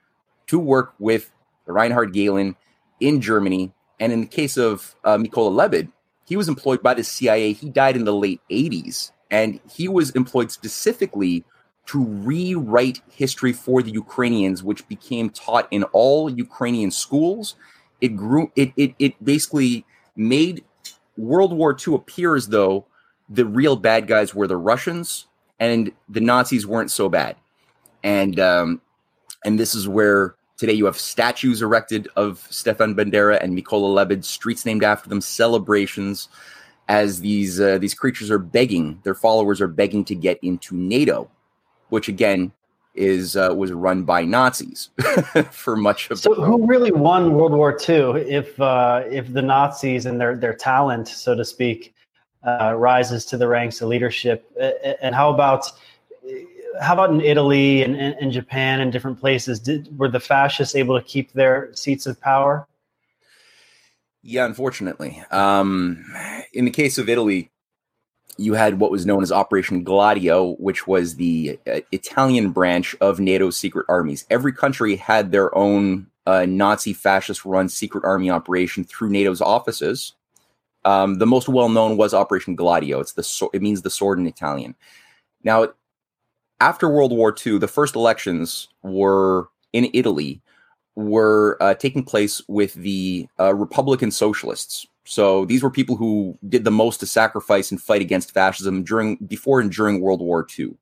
to 0.46 0.58
work 0.58 0.94
with 0.98 1.30
Reinhard 1.66 2.12
Gehlen 2.12 2.56
in 3.00 3.20
Germany. 3.20 3.72
And 3.98 4.12
in 4.12 4.20
the 4.20 4.26
case 4.26 4.56
of 4.56 4.94
uh, 5.04 5.16
Mykola 5.16 5.54
Lebed, 5.54 5.90
he 6.32 6.36
was 6.36 6.48
employed 6.48 6.82
by 6.82 6.94
the 6.94 7.04
CIA. 7.04 7.52
He 7.52 7.68
died 7.68 7.94
in 7.94 8.06
the 8.06 8.14
late 8.14 8.40
80s. 8.50 9.12
and 9.30 9.60
he 9.70 9.86
was 9.86 10.08
employed 10.12 10.50
specifically 10.50 11.44
to 11.90 12.02
rewrite 12.04 13.02
history 13.10 13.52
for 13.52 13.82
the 13.82 13.90
Ukrainians, 13.90 14.62
which 14.62 14.88
became 14.88 15.28
taught 15.28 15.66
in 15.70 15.82
all 16.00 16.30
Ukrainian 16.30 16.90
schools. 16.90 17.54
It 18.00 18.16
grew. 18.16 18.50
It 18.56 18.72
it 18.78 18.94
it 18.98 19.12
basically 19.22 19.84
made 20.16 20.64
World 21.18 21.52
War 21.52 21.76
II 21.86 21.96
appear 21.96 22.34
as 22.34 22.48
though 22.48 22.86
the 23.28 23.44
real 23.44 23.76
bad 23.76 24.06
guys 24.06 24.34
were 24.34 24.46
the 24.46 24.62
Russians 24.70 25.26
and 25.60 25.92
the 26.08 26.22
Nazis 26.30 26.66
weren't 26.66 26.90
so 26.90 27.10
bad. 27.10 27.36
And 28.02 28.40
um, 28.40 28.80
and 29.44 29.60
this 29.60 29.74
is 29.74 29.86
where 29.86 30.34
today 30.62 30.72
you 30.72 30.84
have 30.84 30.96
statues 30.96 31.60
erected 31.60 32.06
of 32.14 32.46
Stefan 32.48 32.94
Bandera 32.94 33.42
and 33.42 33.58
Mykola 33.58 33.92
Lebed, 33.92 34.24
streets 34.24 34.64
named 34.64 34.84
after 34.84 35.08
them, 35.08 35.20
celebrations 35.20 36.28
as 36.86 37.20
these 37.20 37.60
uh, 37.60 37.78
these 37.78 37.94
creatures 37.94 38.30
are 38.30 38.38
begging, 38.38 39.00
their 39.02 39.14
followers 39.14 39.60
are 39.60 39.66
begging 39.66 40.04
to 40.04 40.14
get 40.14 40.38
into 40.40 40.76
NATO, 40.76 41.28
which 41.88 42.06
again 42.08 42.52
is 42.94 43.36
uh, 43.36 43.52
was 43.56 43.72
run 43.72 44.04
by 44.04 44.24
Nazis 44.24 44.90
for 45.50 45.74
much 45.74 46.08
of. 46.12 46.20
So, 46.20 46.32
who 46.34 46.64
really 46.64 46.92
won 46.92 47.34
World 47.34 47.52
War 47.52 47.76
II? 47.76 48.22
If 48.22 48.60
uh, 48.60 49.02
if 49.10 49.32
the 49.32 49.42
Nazis 49.42 50.06
and 50.06 50.20
their 50.20 50.36
their 50.36 50.54
talent, 50.54 51.08
so 51.08 51.34
to 51.34 51.44
speak, 51.44 51.92
uh, 52.46 52.74
rises 52.76 53.24
to 53.26 53.36
the 53.36 53.48
ranks 53.48 53.80
of 53.80 53.88
leadership, 53.88 54.48
and 55.02 55.12
how 55.12 55.28
about 55.28 55.66
how 56.80 56.94
about 56.94 57.10
in 57.10 57.20
Italy 57.20 57.82
and, 57.82 57.96
and 57.96 58.32
Japan 58.32 58.80
and 58.80 58.92
different 58.92 59.20
places? 59.20 59.60
Did, 59.60 59.96
were 59.98 60.08
the 60.08 60.20
fascists 60.20 60.74
able 60.74 60.98
to 60.98 61.04
keep 61.04 61.32
their 61.32 61.70
seats 61.74 62.06
of 62.06 62.20
power? 62.20 62.66
Yeah, 64.22 64.44
unfortunately. 64.44 65.22
Um, 65.30 66.04
in 66.52 66.64
the 66.64 66.70
case 66.70 66.98
of 66.98 67.08
Italy, 67.08 67.50
you 68.36 68.54
had 68.54 68.78
what 68.78 68.90
was 68.90 69.04
known 69.04 69.22
as 69.22 69.32
Operation 69.32 69.84
Gladio, 69.84 70.54
which 70.54 70.86
was 70.86 71.16
the 71.16 71.58
uh, 71.66 71.80
Italian 71.90 72.50
branch 72.50 72.94
of 73.00 73.20
NATO's 73.20 73.56
secret 73.56 73.86
armies. 73.88 74.24
Every 74.30 74.52
country 74.52 74.96
had 74.96 75.32
their 75.32 75.54
own 75.56 76.06
uh, 76.26 76.46
Nazi 76.46 76.92
fascist 76.92 77.44
run 77.44 77.68
secret 77.68 78.04
army 78.04 78.30
operation 78.30 78.84
through 78.84 79.10
NATO's 79.10 79.40
offices. 79.40 80.14
Um, 80.84 81.18
the 81.18 81.26
most 81.26 81.48
well 81.48 81.68
known 81.68 81.96
was 81.96 82.14
Operation 82.14 82.54
Gladio. 82.56 83.00
It's 83.00 83.12
the 83.12 83.22
so- 83.22 83.50
it 83.52 83.62
means 83.62 83.82
the 83.82 83.90
sword 83.90 84.18
in 84.18 84.26
Italian. 84.26 84.74
Now, 85.44 85.68
after 86.62 86.88
World 86.88 87.10
War 87.10 87.34
II, 87.44 87.58
the 87.58 87.66
first 87.66 87.96
elections 87.96 88.68
were 88.84 89.48
in 89.72 89.90
Italy 89.92 90.40
were 90.94 91.56
uh, 91.60 91.74
taking 91.74 92.04
place 92.04 92.40
with 92.46 92.74
the 92.74 93.26
uh, 93.40 93.52
Republican 93.52 94.12
Socialists. 94.12 94.86
So 95.04 95.44
these 95.44 95.64
were 95.64 95.70
people 95.70 95.96
who 95.96 96.38
did 96.48 96.62
the 96.62 96.70
most 96.70 97.00
to 97.00 97.06
sacrifice 97.06 97.72
and 97.72 97.82
fight 97.82 98.00
against 98.00 98.32
fascism 98.32 98.84
during, 98.84 99.16
before, 99.16 99.60
and 99.60 99.72
during 99.72 100.00
World 100.00 100.20
War 100.20 100.46
II. 100.56 100.76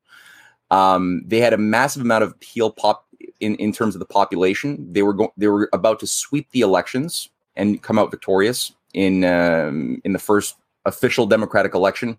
Um, 0.70 1.22
they 1.26 1.40
had 1.40 1.54
a 1.54 1.58
massive 1.58 2.02
amount 2.02 2.24
of 2.24 2.32
appeal 2.32 2.70
pop 2.70 3.06
in, 3.40 3.54
in 3.56 3.72
terms 3.72 3.94
of 3.94 4.00
the 4.00 4.04
population. 4.04 4.92
They 4.92 5.02
were 5.02 5.14
go- 5.14 5.32
they 5.38 5.48
were 5.48 5.70
about 5.72 5.98
to 6.00 6.06
sweep 6.06 6.50
the 6.50 6.60
elections 6.60 7.30
and 7.56 7.82
come 7.82 7.98
out 7.98 8.10
victorious 8.10 8.72
in 8.92 9.24
um, 9.24 10.02
in 10.04 10.12
the 10.12 10.18
first 10.18 10.56
official 10.84 11.26
democratic 11.26 11.74
election 11.74 12.18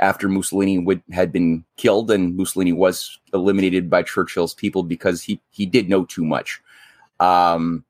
after 0.00 0.28
Mussolini 0.28 0.78
would, 0.78 1.02
had 1.12 1.30
been 1.30 1.64
killed, 1.76 2.10
and 2.10 2.36
Mussolini 2.36 2.72
was 2.72 3.18
eliminated 3.32 3.88
by 3.88 4.02
Churchill's 4.02 4.54
people 4.54 4.82
because 4.82 5.22
he 5.22 5.40
he 5.50 5.66
did 5.66 5.88
know 5.88 6.04
too 6.04 6.24
much. 6.24 6.60
Um, 7.20 7.84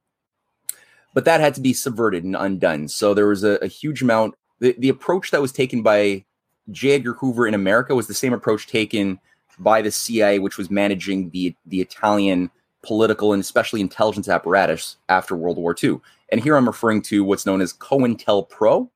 but 1.14 1.24
that 1.24 1.40
had 1.40 1.54
to 1.54 1.60
be 1.60 1.72
subverted 1.72 2.24
and 2.24 2.36
undone. 2.36 2.88
So 2.88 3.14
there 3.14 3.26
was 3.26 3.44
a, 3.44 3.58
a 3.62 3.66
huge 3.66 4.02
amount. 4.02 4.34
The, 4.58 4.74
the 4.78 4.88
approach 4.88 5.30
that 5.30 5.40
was 5.40 5.52
taken 5.52 5.82
by 5.82 6.24
J. 6.70 6.92
Edgar 6.92 7.14
Hoover 7.14 7.46
in 7.46 7.54
America 7.54 7.94
was 7.94 8.06
the 8.06 8.14
same 8.14 8.32
approach 8.32 8.66
taken 8.66 9.18
by 9.58 9.82
the 9.82 9.90
CIA, 9.90 10.38
which 10.38 10.58
was 10.58 10.70
managing 10.70 11.30
the 11.30 11.54
the 11.66 11.80
Italian 11.80 12.50
political 12.82 13.32
and 13.32 13.40
especially 13.40 13.80
intelligence 13.80 14.28
apparatus 14.28 14.96
after 15.08 15.36
World 15.36 15.58
War 15.58 15.76
II. 15.82 16.00
And 16.32 16.40
here 16.40 16.56
I'm 16.56 16.66
referring 16.66 17.02
to 17.02 17.24
what's 17.24 17.46
known 17.46 17.60
as 17.60 17.72
COINTELPRO. 17.74 18.88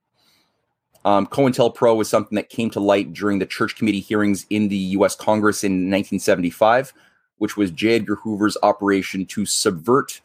Um, 1.04 1.26
COINTELPRO 1.26 1.96
was 1.96 2.08
something 2.08 2.36
that 2.36 2.48
came 2.48 2.70
to 2.70 2.80
light 2.80 3.12
during 3.12 3.38
the 3.38 3.46
Church 3.46 3.76
Committee 3.76 4.00
hearings 4.00 4.46
in 4.48 4.68
the 4.68 4.76
U.S. 4.76 5.14
Congress 5.14 5.62
in 5.62 5.72
1975, 5.72 6.94
which 7.38 7.56
was 7.56 7.70
J. 7.70 7.96
Edgar 7.96 8.16
Hoover's 8.16 8.56
operation 8.62 9.26
to 9.26 9.44
subvert 9.44 10.20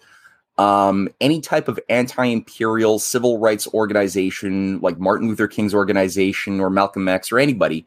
um, 0.59 1.07
any 1.21 1.39
type 1.39 1.69
of 1.69 1.79
anti-imperial 1.89 2.99
civil 2.99 3.39
rights 3.39 3.65
organization 3.73 4.79
like 4.81 4.99
Martin 4.99 5.29
Luther 5.29 5.47
King's 5.47 5.73
organization 5.73 6.59
or 6.59 6.69
Malcolm 6.69 7.07
X 7.07 7.31
or 7.31 7.39
anybody, 7.39 7.85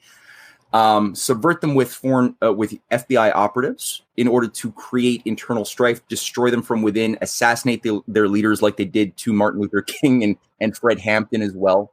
um, 0.72 1.14
subvert 1.14 1.60
them 1.60 1.74
with 1.74 1.92
foreign 1.92 2.34
uh, 2.42 2.52
with 2.52 2.74
FBI 2.90 3.30
operatives 3.34 4.02
in 4.16 4.26
order 4.26 4.48
to 4.48 4.72
create 4.72 5.20
internal 5.26 5.66
strife, 5.66 6.06
destroy 6.08 6.50
them 6.50 6.62
from 6.62 6.80
within, 6.80 7.18
assassinate 7.20 7.82
the, 7.82 8.00
their 8.08 8.26
leaders 8.26 8.62
like 8.62 8.78
they 8.78 8.86
did 8.86 9.14
to 9.18 9.34
Martin 9.34 9.60
Luther 9.60 9.82
King 9.86 10.24
and 10.24 10.36
and 10.60 10.76
Fred 10.76 10.98
Hampton 10.98 11.42
as 11.42 11.52
well, 11.52 11.92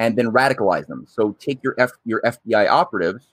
and 0.00 0.16
then 0.16 0.32
radicalize 0.32 0.86
them. 0.86 1.04
So 1.06 1.36
take 1.38 1.62
your 1.62 1.74
F, 1.78 1.90
your 2.06 2.22
FBI 2.22 2.66
operatives 2.70 3.26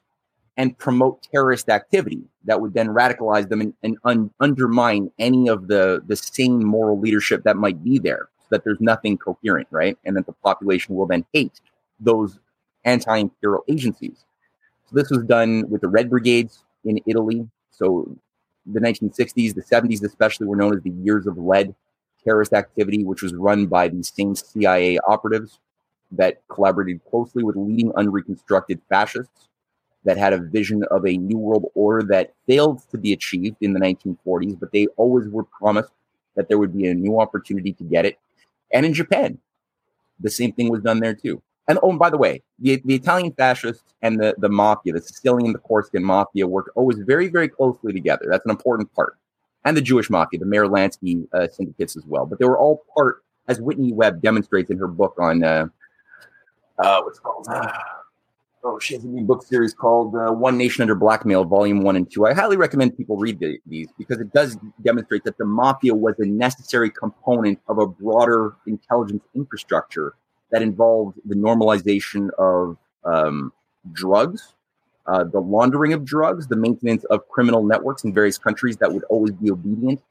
and 0.57 0.77
promote 0.77 1.25
terrorist 1.31 1.69
activity 1.69 2.24
that 2.43 2.59
would 2.59 2.74
then 2.74 2.89
radicalize 2.89 3.47
them 3.47 3.62
and, 3.62 3.74
and 3.83 3.97
un- 4.03 4.31
undermine 4.41 5.09
any 5.17 5.47
of 5.47 5.69
the 5.69 6.01
the 6.07 6.17
sane 6.17 6.65
moral 6.65 7.00
leadership 7.00 7.43
that 7.43 7.55
might 7.55 7.81
be 7.86 7.97
there 8.00 8.27
so 8.41 8.47
that 8.50 8.65
there's 8.65 8.81
nothing 8.81 9.17
coherent 9.17 9.67
right? 9.71 9.97
And 10.03 10.17
that 10.17 10.25
the 10.25 10.33
population 10.33 10.93
will 10.93 11.07
then 11.07 11.25
hate 11.31 11.62
those 12.01 12.38
anti-imperial 12.83 13.63
agencies. 13.69 14.25
So 14.88 14.95
this 14.97 15.09
was 15.09 15.24
done 15.24 15.69
with 15.69 15.79
the 15.81 15.88
red 15.88 16.09
brigades 16.09 16.65
in 16.83 17.00
italy. 17.07 17.47
So 17.71 18.13
the 18.65 18.81
1960s 18.81 19.55
the 19.55 19.63
70s 19.63 20.03
especially 20.03 20.47
were 20.47 20.57
known 20.57 20.75
as 20.75 20.83
the 20.83 20.89
years 20.89 21.27
of 21.27 21.38
lead 21.38 21.74
terrorist 22.25 22.51
activity 22.51 23.05
which 23.05 23.21
was 23.21 23.33
run 23.33 23.67
by 23.67 23.88
these 23.88 24.12
same 24.13 24.36
cia 24.36 25.00
operatives 25.07 25.59
that 26.11 26.41
collaborated 26.47 27.01
closely 27.09 27.43
with 27.43 27.55
leading 27.55 27.91
unreconstructed 27.95 28.81
fascists 28.89 29.49
that 30.03 30.17
had 30.17 30.33
a 30.33 30.37
vision 30.37 30.83
of 30.85 31.05
a 31.05 31.17
new 31.17 31.37
world 31.37 31.65
order 31.75 32.05
that 32.07 32.33
failed 32.47 32.81
to 32.91 32.97
be 32.97 33.11
achieved 33.11 33.57
in 33.61 33.73
the 33.73 33.79
1940s, 33.79 34.57
but 34.59 34.71
they 34.71 34.87
always 34.95 35.27
were 35.27 35.43
promised 35.43 35.91
that 36.35 36.47
there 36.47 36.57
would 36.57 36.75
be 36.75 36.87
a 36.87 36.93
new 36.93 37.19
opportunity 37.19 37.73
to 37.73 37.83
get 37.83 38.05
it. 38.05 38.17
And 38.71 38.85
in 38.85 38.93
Japan, 38.93 39.39
the 40.19 40.29
same 40.29 40.53
thing 40.53 40.69
was 40.69 40.81
done 40.81 40.99
there 40.99 41.13
too. 41.13 41.41
And 41.67 41.77
oh, 41.83 41.89
and 41.89 41.99
by 41.99 42.09
the 42.09 42.17
way, 42.17 42.41
the, 42.59 42.81
the 42.85 42.95
Italian 42.95 43.33
fascists 43.33 43.83
and 44.01 44.19
the, 44.19 44.33
the 44.37 44.47
mafia, 44.47 44.93
the 44.93 45.01
Sicilian, 45.01 45.51
the 45.51 45.59
Corsican 45.59 46.03
mafia 46.03 46.47
worked 46.47 46.69
always 46.75 46.99
very, 46.99 47.27
very 47.27 47.49
closely 47.49 47.91
together. 47.91 48.27
That's 48.29 48.45
an 48.45 48.51
important 48.51 48.93
part. 48.93 49.17
And 49.65 49.75
the 49.75 49.81
Jewish 49.81 50.09
mafia, 50.09 50.39
the 50.39 50.45
Meyer 50.45 50.67
Lansky 50.67 51.27
uh, 51.33 51.47
syndicates 51.49 51.97
as 51.97 52.05
well. 52.05 52.25
But 52.25 52.39
they 52.39 52.45
were 52.45 52.57
all 52.57 52.83
part, 52.95 53.23
as 53.49 53.59
Whitney 53.59 53.91
Webb 53.91 54.21
demonstrates 54.21 54.69
in 54.69 54.77
her 54.77 54.87
book 54.87 55.15
on 55.19 55.43
uh, 55.43 55.67
uh, 56.79 57.01
what's 57.01 57.19
called 57.19 57.48
oh, 58.63 58.79
she 58.79 58.93
has 58.93 59.03
a 59.03 59.07
new 59.07 59.24
book 59.24 59.43
series 59.43 59.74
called 59.74 60.15
uh, 60.15 60.31
One 60.31 60.57
Nation 60.57 60.81
Under 60.81 60.96
Blackmail, 60.96 61.46
Volume 61.46 61.81
One 61.81 61.96
and 61.96 62.12
Two. 62.12 62.25
I 62.25 62.34
highly 62.34 62.57
recommend 62.57 62.98
people 62.98 63.17
read 63.17 63.39
the, 63.39 63.60
these 63.65 63.88
because 63.98 64.19
it 64.19 64.34
does 64.34 64.57
demonstrate 64.81 65.24
that 65.24 65.38
the 65.38 65.46
mafia 65.46 65.93
was 65.93 66.15
a 66.19 66.25
necessary 66.25 66.89
component 66.89 67.60
of 67.67 67.79
a 67.79 67.88
broader 67.88 68.55
intelligence 68.65 69.24
infrastructure 69.36 70.13
that 70.51 70.62
involved 70.62 71.19
the 71.25 71.36
normalization 71.36 72.29
of 72.38 72.77
um, 73.03 73.51
drugs, 73.93 74.53
uh, 75.07 75.24
the 75.24 75.39
laundering 75.39 75.93
of 75.93 76.03
drugs, 76.03 76.48
the 76.48 76.55
maintenance 76.55 77.03
of 77.05 77.27
criminal 77.29 77.63
networks 77.63 78.03
in 78.03 78.13
various 78.13 78.38
countries 78.38 78.77
that 78.77 78.91
would 78.91 79.03
always 79.05 79.31
be 79.34 79.51
obedient 79.51 80.01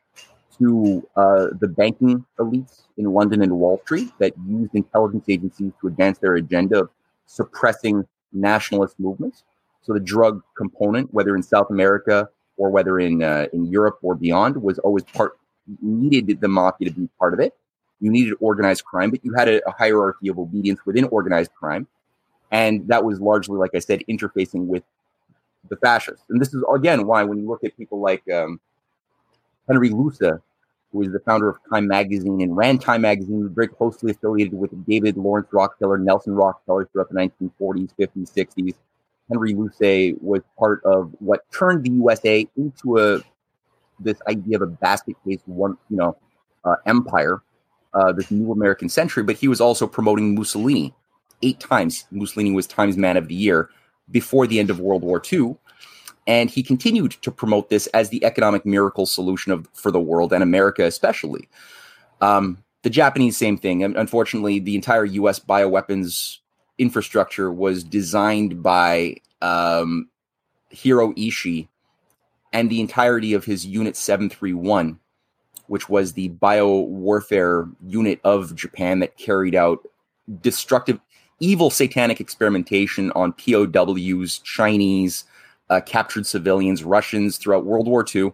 to 0.58 1.06
uh, 1.16 1.46
the 1.60 1.68
banking 1.68 2.24
elites 2.38 2.82
in 2.96 3.04
London 3.12 3.42
and 3.42 3.52
Wall 3.52 3.80
Street 3.84 4.10
that 4.18 4.32
used 4.48 4.74
intelligence 4.74 5.24
agencies 5.28 5.72
to 5.80 5.86
advance 5.86 6.18
their 6.18 6.34
agenda 6.36 6.80
of 6.80 6.90
suppressing 7.26 8.06
nationalist 8.32 8.98
movements. 8.98 9.44
So 9.82 9.92
the 9.92 10.00
drug 10.00 10.42
component, 10.56 11.12
whether 11.14 11.36
in 11.36 11.42
South 11.42 11.70
America 11.70 12.28
or 12.56 12.70
whether 12.70 12.98
in 12.98 13.22
uh, 13.22 13.46
in 13.52 13.66
Europe 13.66 13.98
or 14.02 14.14
beyond, 14.14 14.60
was 14.62 14.78
always 14.80 15.04
part 15.04 15.38
needed 15.80 16.40
the 16.40 16.48
mafia 16.48 16.88
to 16.88 16.94
be 16.94 17.08
part 17.18 17.34
of 17.34 17.40
it. 17.40 17.54
You 18.00 18.10
needed 18.10 18.34
organized 18.40 18.84
crime, 18.84 19.10
but 19.10 19.24
you 19.24 19.32
had 19.34 19.48
a, 19.48 19.66
a 19.68 19.72
hierarchy 19.72 20.28
of 20.28 20.38
obedience 20.38 20.80
within 20.84 21.04
organized 21.04 21.52
crime, 21.54 21.86
and 22.50 22.86
that 22.88 23.04
was 23.04 23.20
largely, 23.20 23.56
like 23.56 23.74
I 23.74 23.78
said, 23.78 24.02
interfacing 24.08 24.66
with 24.66 24.82
the 25.68 25.76
fascists. 25.76 26.24
And 26.28 26.40
this 26.40 26.52
is 26.54 26.64
again 26.74 27.06
why 27.06 27.22
when 27.24 27.38
you 27.38 27.48
look 27.48 27.64
at 27.64 27.76
people 27.76 28.00
like 28.00 28.22
um, 28.30 28.60
Henry 29.68 29.90
Luce, 29.90 30.20
who 30.92 31.02
is 31.02 31.12
the 31.12 31.20
founder 31.20 31.48
of 31.48 31.58
Time 31.70 31.86
Magazine 31.86 32.40
and 32.40 32.56
ran 32.56 32.78
Time 32.78 33.02
Magazine, 33.02 33.48
very 33.54 33.68
closely 33.68 34.10
affiliated 34.10 34.54
with 34.54 34.70
David 34.86 35.16
Lawrence 35.16 35.48
Rockefeller, 35.52 35.98
Nelson 35.98 36.34
Rockefeller 36.34 36.88
throughout 36.92 37.08
the 37.10 37.16
1940s, 37.16 37.90
50s, 37.98 38.32
60s. 38.32 38.74
Henry 39.28 39.54
Luce 39.54 40.14
was 40.20 40.42
part 40.58 40.82
of 40.84 41.12
what 41.18 41.40
turned 41.52 41.84
the 41.84 41.90
USA 41.90 42.46
into 42.56 42.98
a 42.98 43.20
this 43.98 44.20
idea 44.28 44.56
of 44.56 44.62
a 44.62 44.66
basket 44.66 45.16
case 45.26 45.40
one, 45.46 45.76
you 45.88 45.96
know, 45.96 46.16
uh, 46.64 46.76
empire, 46.84 47.42
uh, 47.94 48.12
this 48.12 48.30
new 48.30 48.52
American 48.52 48.88
century. 48.88 49.22
But 49.22 49.36
he 49.36 49.48
was 49.48 49.60
also 49.60 49.86
promoting 49.86 50.34
Mussolini 50.34 50.94
eight 51.42 51.60
times. 51.60 52.04
Mussolini 52.10 52.52
was 52.52 52.66
Times 52.66 52.96
Man 52.96 53.16
of 53.16 53.28
the 53.28 53.34
Year 53.34 53.70
before 54.10 54.46
the 54.46 54.60
end 54.60 54.70
of 54.70 54.80
World 54.80 55.02
War 55.02 55.20
II. 55.32 55.56
And 56.26 56.50
he 56.50 56.62
continued 56.62 57.12
to 57.22 57.30
promote 57.30 57.70
this 57.70 57.86
as 57.88 58.08
the 58.08 58.24
economic 58.24 58.66
miracle 58.66 59.06
solution 59.06 59.52
of, 59.52 59.68
for 59.72 59.90
the 59.90 60.00
world 60.00 60.32
and 60.32 60.42
America 60.42 60.84
especially. 60.84 61.48
Um, 62.20 62.64
the 62.82 62.90
Japanese, 62.90 63.36
same 63.36 63.56
thing. 63.56 63.82
Unfortunately, 63.82 64.58
the 64.58 64.74
entire 64.74 65.04
U.S. 65.04 65.40
bioweapons 65.40 66.38
infrastructure 66.78 67.50
was 67.52 67.82
designed 67.82 68.62
by 68.62 69.16
um, 69.42 70.08
Hiro 70.70 71.12
Ishii 71.14 71.68
and 72.52 72.70
the 72.70 72.80
entirety 72.80 73.34
of 73.34 73.44
his 73.44 73.66
Unit 73.66 73.96
731, 73.96 74.98
which 75.66 75.88
was 75.88 76.12
the 76.12 76.28
bio 76.28 76.80
warfare 76.80 77.68
unit 77.86 78.20
of 78.24 78.54
Japan 78.54 79.00
that 79.00 79.16
carried 79.16 79.54
out 79.54 79.86
destructive, 80.40 81.00
evil 81.40 81.70
satanic 81.70 82.20
experimentation 82.20 83.10
on 83.12 83.32
POWs, 83.32 84.38
Chinese, 84.38 85.24
uh, 85.70 85.80
captured 85.80 86.26
civilians, 86.26 86.84
Russians 86.84 87.38
throughout 87.38 87.64
World 87.64 87.88
War 87.88 88.04
II. 88.14 88.32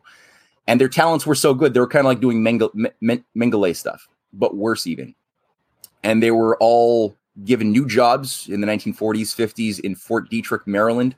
And 0.66 0.80
their 0.80 0.88
talents 0.88 1.26
were 1.26 1.34
so 1.34 1.54
good, 1.54 1.74
they 1.74 1.80
were 1.80 1.88
kind 1.88 2.06
of 2.06 2.10
like 2.10 2.20
doing 2.20 2.42
Mengele 2.42 3.76
stuff, 3.76 4.08
but 4.32 4.56
worse 4.56 4.86
even. 4.86 5.14
And 6.04 6.22
they 6.22 6.30
were 6.30 6.56
all 6.58 7.16
given 7.44 7.72
new 7.72 7.86
jobs 7.86 8.48
in 8.48 8.60
the 8.60 8.66
1940s, 8.66 9.34
50s 9.34 9.80
in 9.80 9.94
Fort 9.94 10.30
Detrick, 10.30 10.66
Maryland, 10.66 11.16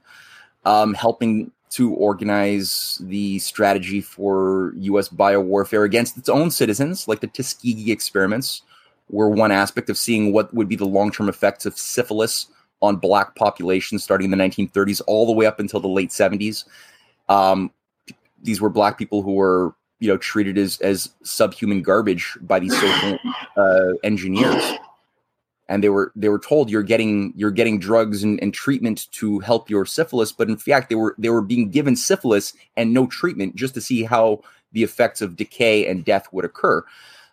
um, 0.64 0.94
helping 0.94 1.50
to 1.70 1.92
organize 1.94 3.00
the 3.02 3.38
strategy 3.40 4.00
for 4.00 4.72
U.S. 4.76 5.08
biowarfare 5.08 5.84
against 5.84 6.16
its 6.16 6.28
own 6.28 6.50
citizens, 6.50 7.08
like 7.08 7.20
the 7.20 7.26
Tuskegee 7.26 7.90
experiments, 7.90 8.62
were 9.10 9.28
one 9.28 9.50
aspect 9.50 9.90
of 9.90 9.98
seeing 9.98 10.32
what 10.32 10.54
would 10.54 10.68
be 10.68 10.76
the 10.76 10.86
long 10.86 11.10
term 11.10 11.28
effects 11.28 11.66
of 11.66 11.76
syphilis 11.76 12.46
on 12.84 12.96
black 12.96 13.34
populations 13.34 14.04
starting 14.04 14.30
in 14.30 14.30
the 14.30 14.44
1930s 14.44 15.00
all 15.06 15.26
the 15.26 15.32
way 15.32 15.46
up 15.46 15.58
until 15.58 15.80
the 15.80 15.88
late 15.88 16.10
70s. 16.10 16.64
Um, 17.28 17.70
these 18.42 18.60
were 18.60 18.70
black 18.70 18.98
people 18.98 19.22
who 19.22 19.32
were 19.32 19.74
you 20.00 20.08
know 20.08 20.18
treated 20.18 20.58
as 20.58 20.80
as 20.80 21.10
subhuman 21.22 21.82
garbage 21.82 22.36
by 22.42 22.58
these 22.58 22.78
social 22.78 23.18
uh, 23.56 23.92
engineers 24.02 24.62
and 25.68 25.82
they 25.82 25.88
were 25.88 26.12
they 26.14 26.28
were 26.28 26.38
told 26.38 26.70
you're 26.70 26.82
getting 26.82 27.32
you're 27.36 27.50
getting 27.50 27.78
drugs 27.78 28.22
and, 28.22 28.40
and, 28.42 28.52
treatment 28.52 29.10
to 29.12 29.38
help 29.38 29.70
your 29.70 29.86
syphilis 29.86 30.32
but 30.32 30.48
in 30.48 30.56
fact 30.56 30.88
they 30.88 30.94
were 30.94 31.14
they 31.18 31.30
were 31.30 31.40
being 31.40 31.70
given 31.70 31.96
syphilis 31.96 32.52
and 32.76 32.92
no 32.92 33.06
treatment 33.06 33.54
just 33.56 33.74
to 33.74 33.80
see 33.80 34.02
how 34.02 34.40
the 34.72 34.82
effects 34.82 35.22
of 35.22 35.36
decay 35.36 35.86
and 35.86 36.04
death 36.04 36.28
would 36.32 36.44
occur 36.44 36.84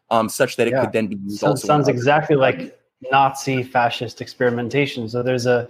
um, 0.10 0.30
such 0.30 0.56
that 0.56 0.68
it 0.68 0.72
yeah. 0.72 0.82
could 0.82 0.94
then 0.94 1.08
be 1.08 1.16
used 1.16 1.40
so 1.40 1.56
sounds 1.56 1.88
exactly 1.88 2.36
like 2.36 2.78
nazi 3.12 3.64
fascist 3.64 4.22
experimentation 4.22 5.08
so 5.08 5.24
there's 5.24 5.46
a 5.46 5.68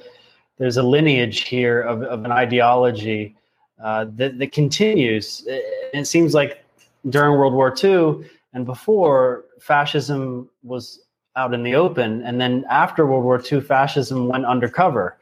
there's 0.58 0.78
a 0.78 0.84
lineage 0.84 1.42
here 1.42 1.82
of, 1.82 2.04
of 2.04 2.24
an 2.26 2.32
ideology 2.32 3.36
uh, 3.84 4.06
that, 4.10 4.38
that 4.38 4.52
continues 4.52 5.44
it 5.48 6.06
seems 6.06 6.34
like 6.34 6.64
during 7.10 7.38
world 7.38 7.54
war 7.54 7.74
ii 7.84 8.28
and 8.54 8.66
before 8.66 9.46
fascism 9.60 10.50
was 10.64 11.00
out 11.36 11.54
in 11.54 11.64
the 11.64 11.76
open. 11.76 12.22
And 12.24 12.40
then 12.40 12.66
after 12.70 13.06
World 13.06 13.24
War 13.24 13.42
II, 13.42 13.62
fascism 13.62 14.28
went 14.28 14.46
undercover 14.46 15.18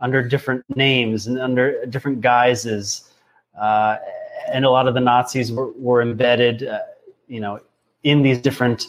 under 0.00 0.26
different 0.26 0.64
names 0.76 1.26
and 1.26 1.38
under 1.38 1.84
different 1.86 2.20
guises. 2.20 3.10
Uh, 3.60 3.96
and 4.50 4.64
a 4.64 4.70
lot 4.70 4.88
of 4.88 4.94
the 4.94 5.00
Nazis 5.00 5.52
were, 5.52 5.72
were 5.72 6.00
embedded, 6.00 6.66
uh, 6.66 6.80
you 7.28 7.40
know, 7.40 7.60
in 8.02 8.22
these 8.22 8.40
different 8.40 8.86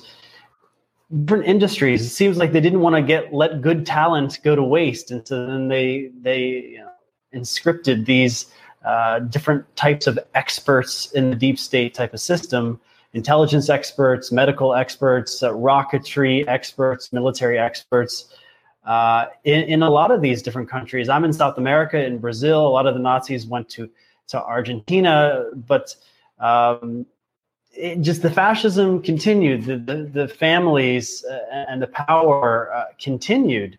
different 1.24 1.46
industries. 1.46 2.06
It 2.06 2.10
seems 2.10 2.38
like 2.38 2.52
they 2.52 2.62
didn't 2.62 2.82
want 2.82 2.96
to 2.96 3.02
get 3.02 3.34
let 3.34 3.62
good 3.62 3.86
talent 3.86 4.40
go 4.44 4.56
to 4.56 4.64
waste, 4.64 5.12
and 5.12 5.28
so 5.28 5.46
then 5.46 5.68
they 5.68 6.12
they 6.22 6.42
you 6.42 6.78
know, 6.80 6.92
inscripted 7.34 8.06
these 8.06 8.48
uh, 8.86 9.20
different 9.20 9.76
types 9.76 10.08
of 10.08 10.18
experts 10.34 11.12
in 11.12 11.30
the 11.30 11.36
deep 11.36 11.60
state 11.60 11.94
type 11.94 12.14
of 12.14 12.20
system 12.20 12.80
intelligence 13.14 13.70
experts, 13.70 14.32
medical 14.32 14.74
experts, 14.74 15.44
uh, 15.44 15.52
rocketry 15.52 16.48
experts, 16.48 17.12
military 17.12 17.60
experts. 17.60 18.34
Uh, 18.86 19.26
in, 19.44 19.62
in, 19.64 19.84
a 19.84 19.90
lot 19.90 20.12
of 20.12 20.22
these 20.22 20.42
different 20.42 20.70
countries, 20.70 21.08
I'm 21.10 21.24
in 21.24 21.34
South 21.34 21.58
America, 21.58 22.04
in 22.04 22.18
Brazil. 22.18 22.66
A 22.66 22.70
lot 22.70 22.88
of 22.88 22.96
the 22.96 23.00
Nazis 23.00 23.46
went 23.46 23.70
to 23.70 23.90
to 24.28 24.42
Argentina, 24.42 25.44
but 25.68 25.94
um, 26.40 27.06
it, 27.74 28.02
just 28.02 28.22
the 28.22 28.32
fascism 28.32 29.02
continued. 29.02 29.66
The 29.66 29.78
the, 29.78 30.04
the 30.04 30.28
families 30.28 31.24
uh, 31.26 31.66
and 31.70 31.82
the 31.82 31.88
power 31.88 32.74
uh, 32.74 32.86
continued. 33.00 33.78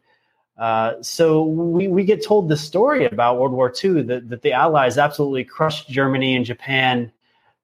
Uh, 0.59 1.03
so 1.03 1.45
we, 1.45 1.89
we 1.89 2.05
get 2.05 2.25
told 2.25 2.49
the 2.49 2.57
story 2.57 3.07
about 3.07 3.39
World 3.39 3.53
War 3.53 3.73
II 3.83 4.03
that, 4.03 4.29
that 4.29 4.43
the 4.43 4.53
Allies 4.53 4.99
absolutely 4.99 5.45
crushed 5.45 5.89
Germany 5.89 6.37
and 6.37 6.45
Japan 6.45 7.11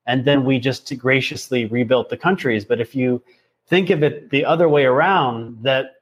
and 0.08 0.24
then 0.24 0.44
we 0.44 0.58
just 0.58 0.92
graciously 0.98 1.66
rebuilt 1.66 2.08
the 2.08 2.16
countries. 2.16 2.64
But 2.64 2.80
if 2.80 2.96
you 2.96 3.22
think 3.66 3.90
of 3.90 4.02
it 4.02 4.30
the 4.30 4.44
other 4.44 4.68
way 4.68 4.84
around, 4.86 5.62
that 5.62 5.96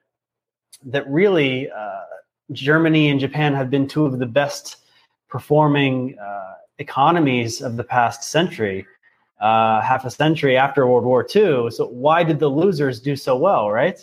that 0.85 1.07
really 1.11 1.69
uh, 1.71 2.03
Germany 2.53 3.11
and 3.11 3.19
Japan 3.19 3.53
have 3.55 3.69
been 3.69 3.89
two 3.89 4.07
of 4.07 4.19
the 4.21 4.27
best 4.27 4.77
performing 5.29 6.17
uh, 6.19 6.55
economies 6.79 7.61
of 7.61 7.77
the 7.77 7.83
past 7.83 8.23
century, 8.23 8.87
uh, 9.41 9.81
half 9.81 10.05
a 10.05 10.11
century 10.11 10.57
after 10.57 10.87
World 10.87 11.05
War 11.05 11.23
II. 11.23 11.71
So 11.71 11.89
why 11.89 12.25
did 12.25 12.39
the 12.39 12.49
losers 12.49 13.01
do 13.01 13.17
so 13.17 13.37
well, 13.37 13.71
right? 13.71 13.99